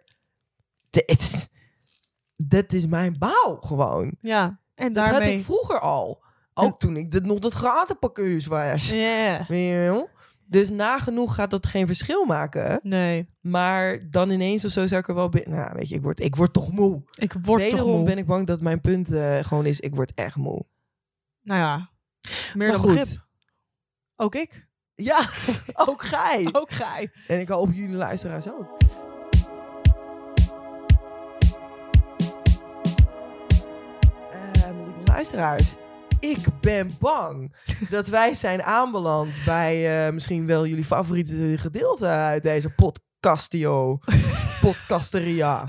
Dit. 0.89 1.49
Dat 2.36 2.73
is 2.73 2.86
mijn 2.88 3.15
bouw 3.19 3.57
gewoon. 3.59 4.15
Ja. 4.21 4.59
En 4.75 4.93
Dat 4.93 5.03
had 5.03 5.13
daarmee... 5.13 5.38
ik 5.38 5.43
vroeger 5.43 5.80
al. 5.80 6.23
Ook 6.53 6.80
toen 6.80 6.97
ik 6.97 7.11
dit, 7.11 7.25
nog 7.25 7.39
dat 7.39 7.53
gratenpakkeus 7.53 8.45
was. 8.45 8.89
Ja. 8.89 9.45
Weet 9.47 9.69
je 9.69 9.75
wel? 9.77 10.09
Dus 10.49 10.69
nagenoeg 10.69 11.35
gaat 11.35 11.49
dat 11.49 11.65
geen 11.65 11.87
verschil 11.87 12.25
maken. 12.25 12.79
Nee. 12.83 13.25
Maar 13.41 14.09
dan 14.09 14.29
ineens 14.29 14.65
of 14.65 14.71
zo 14.71 14.87
zou 14.87 15.01
ik 15.01 15.07
er 15.07 15.15
wel... 15.15 15.29
binnen. 15.29 15.59
Nou, 15.59 15.71
weet 15.75 15.89
je, 15.89 15.95
ik 15.95 16.01
word, 16.01 16.19
ik 16.19 16.35
word 16.35 16.53
toch 16.53 16.71
moe. 16.71 17.03
Ik 17.15 17.33
word 17.41 17.69
toch 17.69 17.85
moe. 17.85 18.03
ben 18.03 18.17
ik 18.17 18.25
bang 18.25 18.47
dat 18.47 18.61
mijn 18.61 18.81
punt 18.81 19.11
eh, 19.11 19.37
gewoon 19.39 19.65
is... 19.65 19.79
Ik 19.79 19.95
word 19.95 20.11
echt 20.13 20.35
moe. 20.35 20.65
Nou 21.41 21.59
ja. 21.59 21.89
Meer 22.53 22.67
Maar 22.67 22.67
dan 22.67 22.79
goed. 22.79 22.95
begrip. 22.95 23.25
Ook 24.15 24.35
ik. 24.35 24.67
Ja, 24.95 25.19
ook 25.89 26.01
gij. 26.01 26.49
Ook 26.59 26.71
gij. 26.71 27.11
En 27.27 27.39
ik 27.39 27.49
hoop 27.49 27.71
jullie 27.73 27.95
luisteraars 27.95 28.49
ook. 28.49 28.77
Eh, 34.31 34.69
lieve 34.85 35.01
luisteraars, 35.05 35.75
ik 36.20 36.38
ben 36.61 36.89
bang 36.99 37.55
dat 37.89 38.07
wij 38.07 38.36
zijn 38.36 38.63
aanbeland 38.63 39.39
bij 39.45 40.05
eh, 40.07 40.13
misschien 40.13 40.45
wel 40.45 40.67
jullie 40.67 40.84
favoriete 40.86 41.55
gedeelte 41.57 42.05
uit 42.05 42.43
deze 42.43 42.70
podcastio. 42.70 43.99
Podcasteria. 44.61 45.65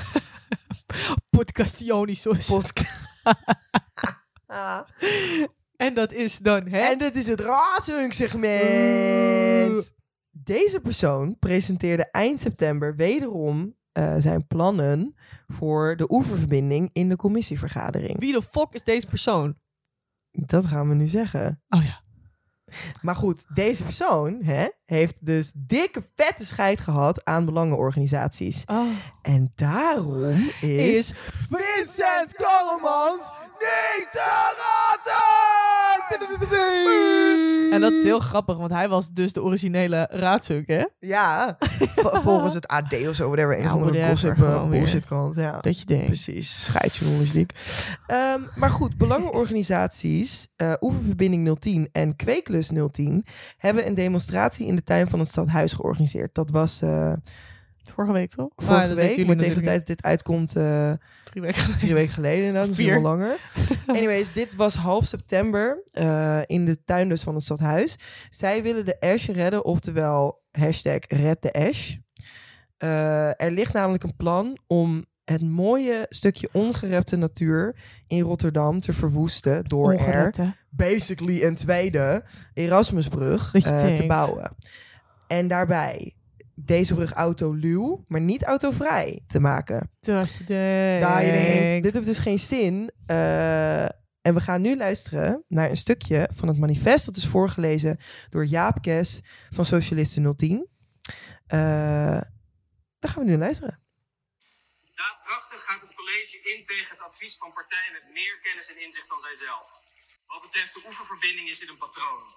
Podcastionisos. 1.31 2.47
Podca- 2.47 2.99
Ah. 4.47 4.81
en 5.77 5.95
dat 5.95 6.13
is 6.13 6.39
dan, 6.39 6.67
hè? 6.69 6.79
En 6.79 6.99
dit 6.99 7.17
is 7.17 7.27
het 7.27 7.41
Raadsunk-segment. 7.41 9.93
Deze 10.31 10.81
persoon 10.81 11.37
presenteerde 11.39 12.11
eind 12.11 12.41
september 12.41 12.97
wederom 12.97 13.75
eh, 13.93 14.15
zijn 14.19 14.47
plannen 14.47 15.15
voor 15.47 15.97
de 15.97 16.13
oeververbinding 16.13 16.91
in 16.93 17.09
de 17.09 17.17
commissievergadering. 17.17 18.21
Wie 18.21 18.33
de 18.33 18.43
fuck 18.43 18.69
is 18.71 18.85
deze 18.85 19.07
persoon? 19.07 19.55
Dat 20.31 20.67
gaan 20.67 20.89
we 20.89 20.95
nu 20.95 21.07
zeggen. 21.07 21.63
Oh 21.69 21.85
ja. 21.85 22.01
Maar 23.03 23.17
goed, 23.17 23.55
deze 23.55 23.85
persoon 23.85 24.43
hè, 24.43 24.69
heeft 24.91 25.17
dus 25.21 25.53
dikke 25.55 26.03
vette 26.15 26.47
scheid 26.47 26.81
gehad 26.81 27.25
aan 27.25 27.45
belangenorganisaties. 27.45 28.63
Oh. 28.67 28.87
En 29.23 29.53
daarom 29.55 30.25
is, 30.61 30.97
Is 30.99 31.13
Vincent 31.49 32.35
Korremans 32.37 33.21
niet 33.59 34.09
te 34.13 34.53
raden! 34.57 35.41
En 37.73 37.81
dat 37.81 37.93
is 37.93 38.03
heel 38.03 38.19
grappig, 38.19 38.57
want 38.57 38.71
hij 38.71 38.89
was 38.89 39.11
dus 39.13 39.33
de 39.33 39.43
originele 39.43 40.09
raadsuk, 40.11 40.67
hè? 40.69 40.85
Ja, 40.99 41.57
volgens 42.25 42.55
het 42.55 42.67
AD 42.69 43.07
of 43.09 43.15
zo, 43.15 43.27
whatever. 43.31 43.57
Een 43.59 43.93
Ja, 43.93 44.09
gossip, 44.09 44.35
gewoon 44.35 44.69
weer. 44.71 44.79
bullshitkant. 44.81 45.35
Ja. 45.37 45.59
Dat 45.61 45.79
je 45.79 45.85
denkt. 45.85 46.07
Precies, 46.07 46.65
scheidsjournalistiek. 46.65 47.53
Ehm, 48.07 48.41
maar 48.55 48.71
goed, 48.71 48.97
belangenorganisaties 48.99 50.49
uh, 50.57 50.73
Oeververbinding 50.81 51.59
010 51.59 51.89
en 51.93 52.17
Kweeklus 52.17 52.71
010 52.91 53.25
hebben 53.57 53.87
een 53.87 53.95
demonstratie 53.95 54.67
in 54.67 54.77
de 54.77 54.80
tuin 54.85 55.09
van 55.09 55.19
het 55.19 55.29
stadhuis 55.29 55.73
georganiseerd. 55.73 56.35
Dat 56.35 56.51
was 56.51 56.83
uh, 56.83 57.13
Vorige 57.91 58.13
week, 58.13 58.31
toch? 58.31 58.51
vorige 58.57 58.89
Ah, 58.89 58.95
week, 58.95 59.27
maar 59.27 59.37
tegen 59.37 59.57
de 59.57 59.63
tijd 59.63 59.79
dat 59.79 59.87
dit 59.87 60.03
uitkomt, 60.03 60.57
uh, 60.57 60.89
niet. 60.91 60.99
Drie 61.25 61.43
weken 61.43 61.61
geleden. 61.61 61.79
drie 61.79 61.95
weken 61.95 62.13
geleden 62.13 62.39
inderdaad, 62.39 62.67
misschien 62.67 62.89
Vier. 62.89 63.03
wel 63.03 63.11
langer. 63.11 63.37
Anyways, 63.87 64.33
dit 64.33 64.55
was 64.55 64.75
half 64.75 65.05
september 65.05 65.83
uh, 65.93 66.41
in 66.47 66.65
de 66.65 66.85
tuin 66.85 67.09
dus 67.09 67.23
van 67.23 67.35
het 67.35 67.43
stadhuis. 67.43 67.99
Zij 68.31 68.63
willen 68.63 68.85
de 68.85 69.01
Ash 69.01 69.29
redden, 69.29 69.65
oftewel 69.65 70.43
hashtag 70.51 70.99
red 71.07 71.43
de 71.43 71.53
Ash. 71.53 71.95
Uh, 72.79 73.41
er 73.41 73.51
ligt 73.51 73.73
namelijk 73.73 74.03
een 74.03 74.17
plan 74.17 74.59
om 74.67 75.05
het 75.33 75.43
mooie 75.43 76.07
stukje 76.09 76.49
ongerepte 76.53 77.17
natuur 77.17 77.77
in 78.07 78.21
Rotterdam 78.21 78.81
te 78.81 78.93
verwoesten 78.93 79.65
door 79.65 79.93
er 79.93 80.55
basically 80.71 81.45
een 81.45 81.55
tweede 81.55 82.25
Erasmusbrug 82.55 83.51
Dat 83.51 83.63
je 83.63 83.71
uh, 83.71 83.79
te 83.79 83.85
denkt. 83.85 84.07
bouwen. 84.07 84.57
En 85.27 85.49
daarbij 85.49 86.15
deze 86.55 86.95
brug 86.95 87.13
autoluw, 87.13 88.05
maar 88.09 88.21
niet 88.21 88.45
autovrij 88.45 89.23
te 89.27 89.41
maken. 89.41 89.91
Je. 90.01 90.97
Daar 91.01 91.25
je 91.25 91.33
denkt, 91.33 91.83
dit 91.83 91.93
heeft 91.93 92.07
dus 92.07 92.19
geen 92.19 92.39
zin. 92.39 92.91
Uh, 93.07 93.83
en 94.23 94.35
we 94.35 94.41
gaan 94.41 94.61
nu 94.61 94.77
luisteren 94.77 95.45
naar 95.49 95.71
een 95.71 95.77
stukje 95.77 96.29
van 96.33 96.49
het 96.49 96.59
manifest. 96.59 97.07
Dat 97.07 97.17
is 97.17 97.27
voorgelezen 97.27 97.97
door 98.29 98.45
Jaap 98.45 98.83
Kes 98.83 99.21
van 99.51 99.65
Socialisten 99.65 100.37
010. 100.37 100.57
Uh, 100.57 100.67
daar 102.99 103.11
gaan 103.11 103.23
we 103.23 103.25
nu 103.25 103.31
naar 103.31 103.39
luisteren. 103.39 103.81
Daadkrachtig 105.01 105.61
gaat 105.65 105.81
het 105.81 105.95
college 105.95 106.40
in 106.53 106.65
tegen 106.65 106.91
het 106.91 107.01
advies 107.01 107.37
van 107.37 107.53
partijen 107.53 107.93
met 107.93 108.09
meer 108.09 108.39
kennis 108.39 108.69
en 108.69 108.79
inzicht 108.79 109.09
dan 109.09 109.21
zijzelf. 109.21 109.69
Wat 110.27 110.43
betreft 110.43 110.75
de 110.75 110.83
oeververbinding 110.85 111.49
is 111.49 111.59
dit 111.59 111.69
een 111.69 111.85
patroon. 111.87 112.35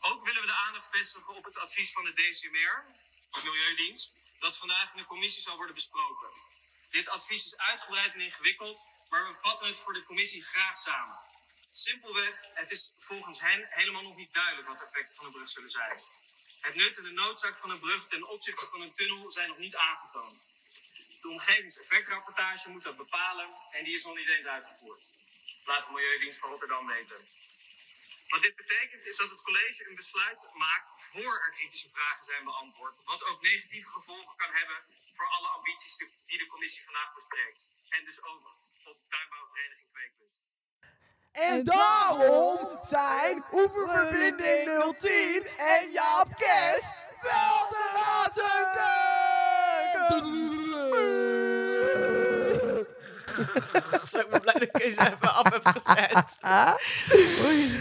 Ook 0.00 0.24
willen 0.24 0.40
we 0.40 0.46
de 0.46 0.62
aandacht 0.66 0.88
vestigen 0.90 1.34
op 1.34 1.44
het 1.44 1.58
advies 1.58 1.92
van 1.92 2.04
de 2.04 2.12
DCMR, 2.12 2.84
de 3.30 3.40
Milieudienst, 3.44 4.12
dat 4.38 4.56
vandaag 4.56 4.90
in 4.90 4.96
de 4.96 5.04
commissie 5.04 5.42
zal 5.42 5.56
worden 5.56 5.74
besproken. 5.74 6.30
Dit 6.90 7.08
advies 7.08 7.44
is 7.44 7.56
uitgebreid 7.56 8.14
en 8.14 8.20
ingewikkeld, 8.20 8.80
maar 9.08 9.28
we 9.28 9.34
vatten 9.34 9.66
het 9.66 9.78
voor 9.78 9.92
de 9.92 10.04
commissie 10.04 10.42
graag 10.42 10.76
samen. 10.76 11.18
Simpelweg, 11.72 12.40
het 12.54 12.70
is 12.70 12.92
volgens 12.96 13.40
hen 13.40 13.66
helemaal 13.70 14.02
nog 14.02 14.16
niet 14.16 14.32
duidelijk 14.32 14.68
wat 14.68 14.78
de 14.78 14.84
effecten 14.84 15.16
van 15.16 15.26
de 15.26 15.32
brug 15.32 15.48
zullen 15.48 15.70
zijn. 15.70 16.00
Het 16.60 16.74
nut 16.74 16.96
en 16.96 17.04
de 17.04 17.10
noodzaak 17.10 17.56
van 17.56 17.70
een 17.70 17.78
brug 17.78 18.06
ten 18.08 18.28
opzichte 18.28 18.66
van 18.66 18.80
een 18.80 18.94
tunnel 18.94 19.30
zijn 19.30 19.48
nog 19.48 19.58
niet 19.58 19.76
aangetoond. 19.76 20.45
De 21.26 21.32
omgevingseffectrapportage 21.32 22.70
moet 22.70 22.82
dat 22.82 22.96
bepalen 22.96 23.48
en 23.70 23.84
die 23.84 23.94
is 23.94 24.04
nog 24.04 24.16
niet 24.16 24.28
eens 24.28 24.46
uitgevoerd. 24.46 25.04
Laat 25.64 25.86
de 25.86 25.92
Milieudienst 25.92 26.38
van 26.38 26.50
Rotterdam 26.50 26.86
weten. 26.86 27.16
Wat 28.28 28.42
dit 28.42 28.56
betekent 28.56 29.06
is 29.06 29.16
dat 29.16 29.30
het 29.30 29.42
college 29.42 29.88
een 29.88 29.94
besluit 29.94 30.40
maakt 30.54 30.88
voor 31.10 31.34
er 31.44 31.50
kritische 31.50 31.88
vragen 31.88 32.24
zijn 32.24 32.44
beantwoord. 32.44 32.96
Wat 33.04 33.24
ook 33.24 33.42
negatieve 33.42 33.88
gevolgen 33.88 34.36
kan 34.36 34.52
hebben 34.52 34.76
voor 35.16 35.28
alle 35.28 35.48
ambities 35.48 35.96
die 36.26 36.38
de 36.38 36.46
commissie 36.46 36.84
vandaag 36.84 37.14
bespreekt. 37.14 37.68
En 37.88 38.04
dus 38.04 38.22
ook 38.22 38.44
op 38.84 38.98
tuinbouwvereniging 39.08 39.88
Kweeklust. 39.92 40.40
En 41.32 41.64
daarom 41.64 42.78
zijn 42.82 43.44
Oeververbinding 43.52 44.96
010 44.98 45.46
en 45.46 45.90
Jaap 45.90 46.28
Kes 46.36 46.82
wel 47.22 47.68
de 47.68 47.86
Zo, 54.10 54.18
ik 54.18 54.26
ben 54.30 54.40
blij 54.40 54.52
dat 54.52 54.62
ik 54.62 54.72
deze 54.72 55.00
even 55.00 55.34
af 55.34 55.52
heb 55.52 55.64
gezet. 55.64 56.36
Oei. 57.46 57.76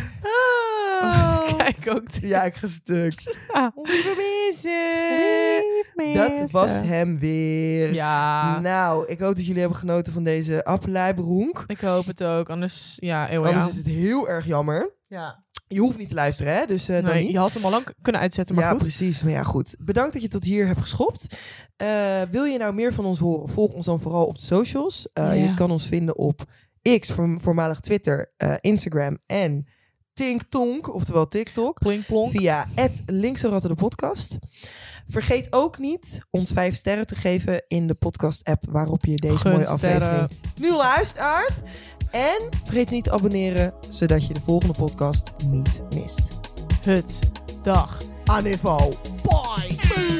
Kijk 1.58 1.88
ook. 1.90 2.08
Ja, 2.22 2.44
ik 2.44 2.56
ga 2.56 2.68
stuk. 2.68 3.36
Ah. 3.52 3.68
Lieve. 3.82 5.64
Dat 6.14 6.52
was 6.52 6.72
hem 6.72 7.20
weer. 7.20 7.94
Ja. 7.94 8.60
Nou, 8.60 9.08
ik 9.08 9.20
hoop 9.20 9.36
dat 9.36 9.46
jullie 9.46 9.60
hebben 9.60 9.80
genoten 9.80 10.14
van 10.14 10.24
deze 10.24 10.64
appellijbronk. 10.66 11.64
Ik 11.68 11.80
hoop 11.80 12.06
het 12.06 12.24
ook. 12.24 12.50
Anders, 12.50 12.96
ja, 13.00 13.32
eeuw, 13.32 13.46
Anders 13.46 13.64
ja. 13.64 13.70
is 13.70 13.78
het 13.78 13.88
heel 13.88 14.28
erg 14.30 14.46
jammer. 14.46 14.90
ja. 15.08 15.44
Je 15.68 15.80
hoeft 15.80 15.98
niet 15.98 16.10
te 16.10 16.16
luisteren, 16.16 16.54
hè? 16.54 16.66
Dus 16.66 16.90
eh 16.90 17.06
dan 17.06 17.16
niet. 17.16 17.32
je 17.32 17.38
had 17.38 17.54
hem 17.54 17.64
al 17.66 17.72
lang 17.72 17.86
kunnen 18.02 18.22
uitzetten, 18.22 18.56
maar 18.56 18.64
ja, 18.64 18.70
goed. 18.70 18.80
precies. 18.80 19.24
Maar 19.24 19.32
ja, 19.32 19.44
goed. 19.44 19.76
Bedankt 19.80 20.14
dat 20.14 20.22
je 20.22 20.28
tot 20.28 20.44
hier 20.44 20.68
hebt 20.68 20.80
geschopt. 20.82 21.36
Eh, 21.76 22.22
wil 22.32 22.44
je 22.44 22.58
nou 22.58 22.74
meer 22.74 22.94
van 22.94 23.06
ons 23.06 23.20
horen? 23.20 23.50
Volg 23.50 23.74
ons 23.74 23.86
dan 23.86 24.00
vooral 24.00 24.26
op 24.26 24.38
de 24.38 24.44
socials. 24.46 25.08
Eh, 25.14 25.24
Ja. 25.26 25.32
Je 25.34 25.54
kan 25.54 25.72
ons 25.72 25.88
vinden 25.88 26.18
op 26.18 26.44
X, 27.00 27.12
voorm- 27.12 27.42
voormalig 27.42 27.80
Twitter, 27.80 28.34
Instagram 28.62 29.18
en 29.26 29.68
TinkTonk, 30.14 30.94
oftewel 30.94 31.28
TikTok. 31.28 31.80
Plink 31.80 32.06
plonk. 32.06 32.32
Via 32.32 32.68
het 32.76 33.02
Linkse 33.06 33.48
Ratten 33.50 33.70
de 33.70 33.76
podcast. 33.76 34.38
Vergeet 35.08 35.48
ook 35.54 35.78
niet 35.78 36.20
ons 36.30 36.52
vijf 36.52 36.76
sterren 36.76 37.08
te 37.08 37.16
geven 37.16 37.64
in 37.68 37.88
de 37.88 37.94
podcast-app 37.94 38.64
waarop 38.70 39.06
je 39.06 39.16
deze 39.16 39.50
mooie 39.50 39.68
aflevering 39.68 40.30
nu 40.60 40.72
luistert. 40.76 41.62
En 42.16 42.50
vergeet 42.64 42.90
niet 42.90 43.04
te 43.04 43.12
abonneren, 43.12 43.74
zodat 43.90 44.28
je 44.28 44.34
de 44.34 44.40
volgende 44.40 44.74
podcast 44.74 45.32
niet 45.46 45.82
mist. 45.90 46.28
Het 46.82 47.20
dag. 47.64 47.98
Anivo. 48.26 48.92
Bye. 49.24 50.15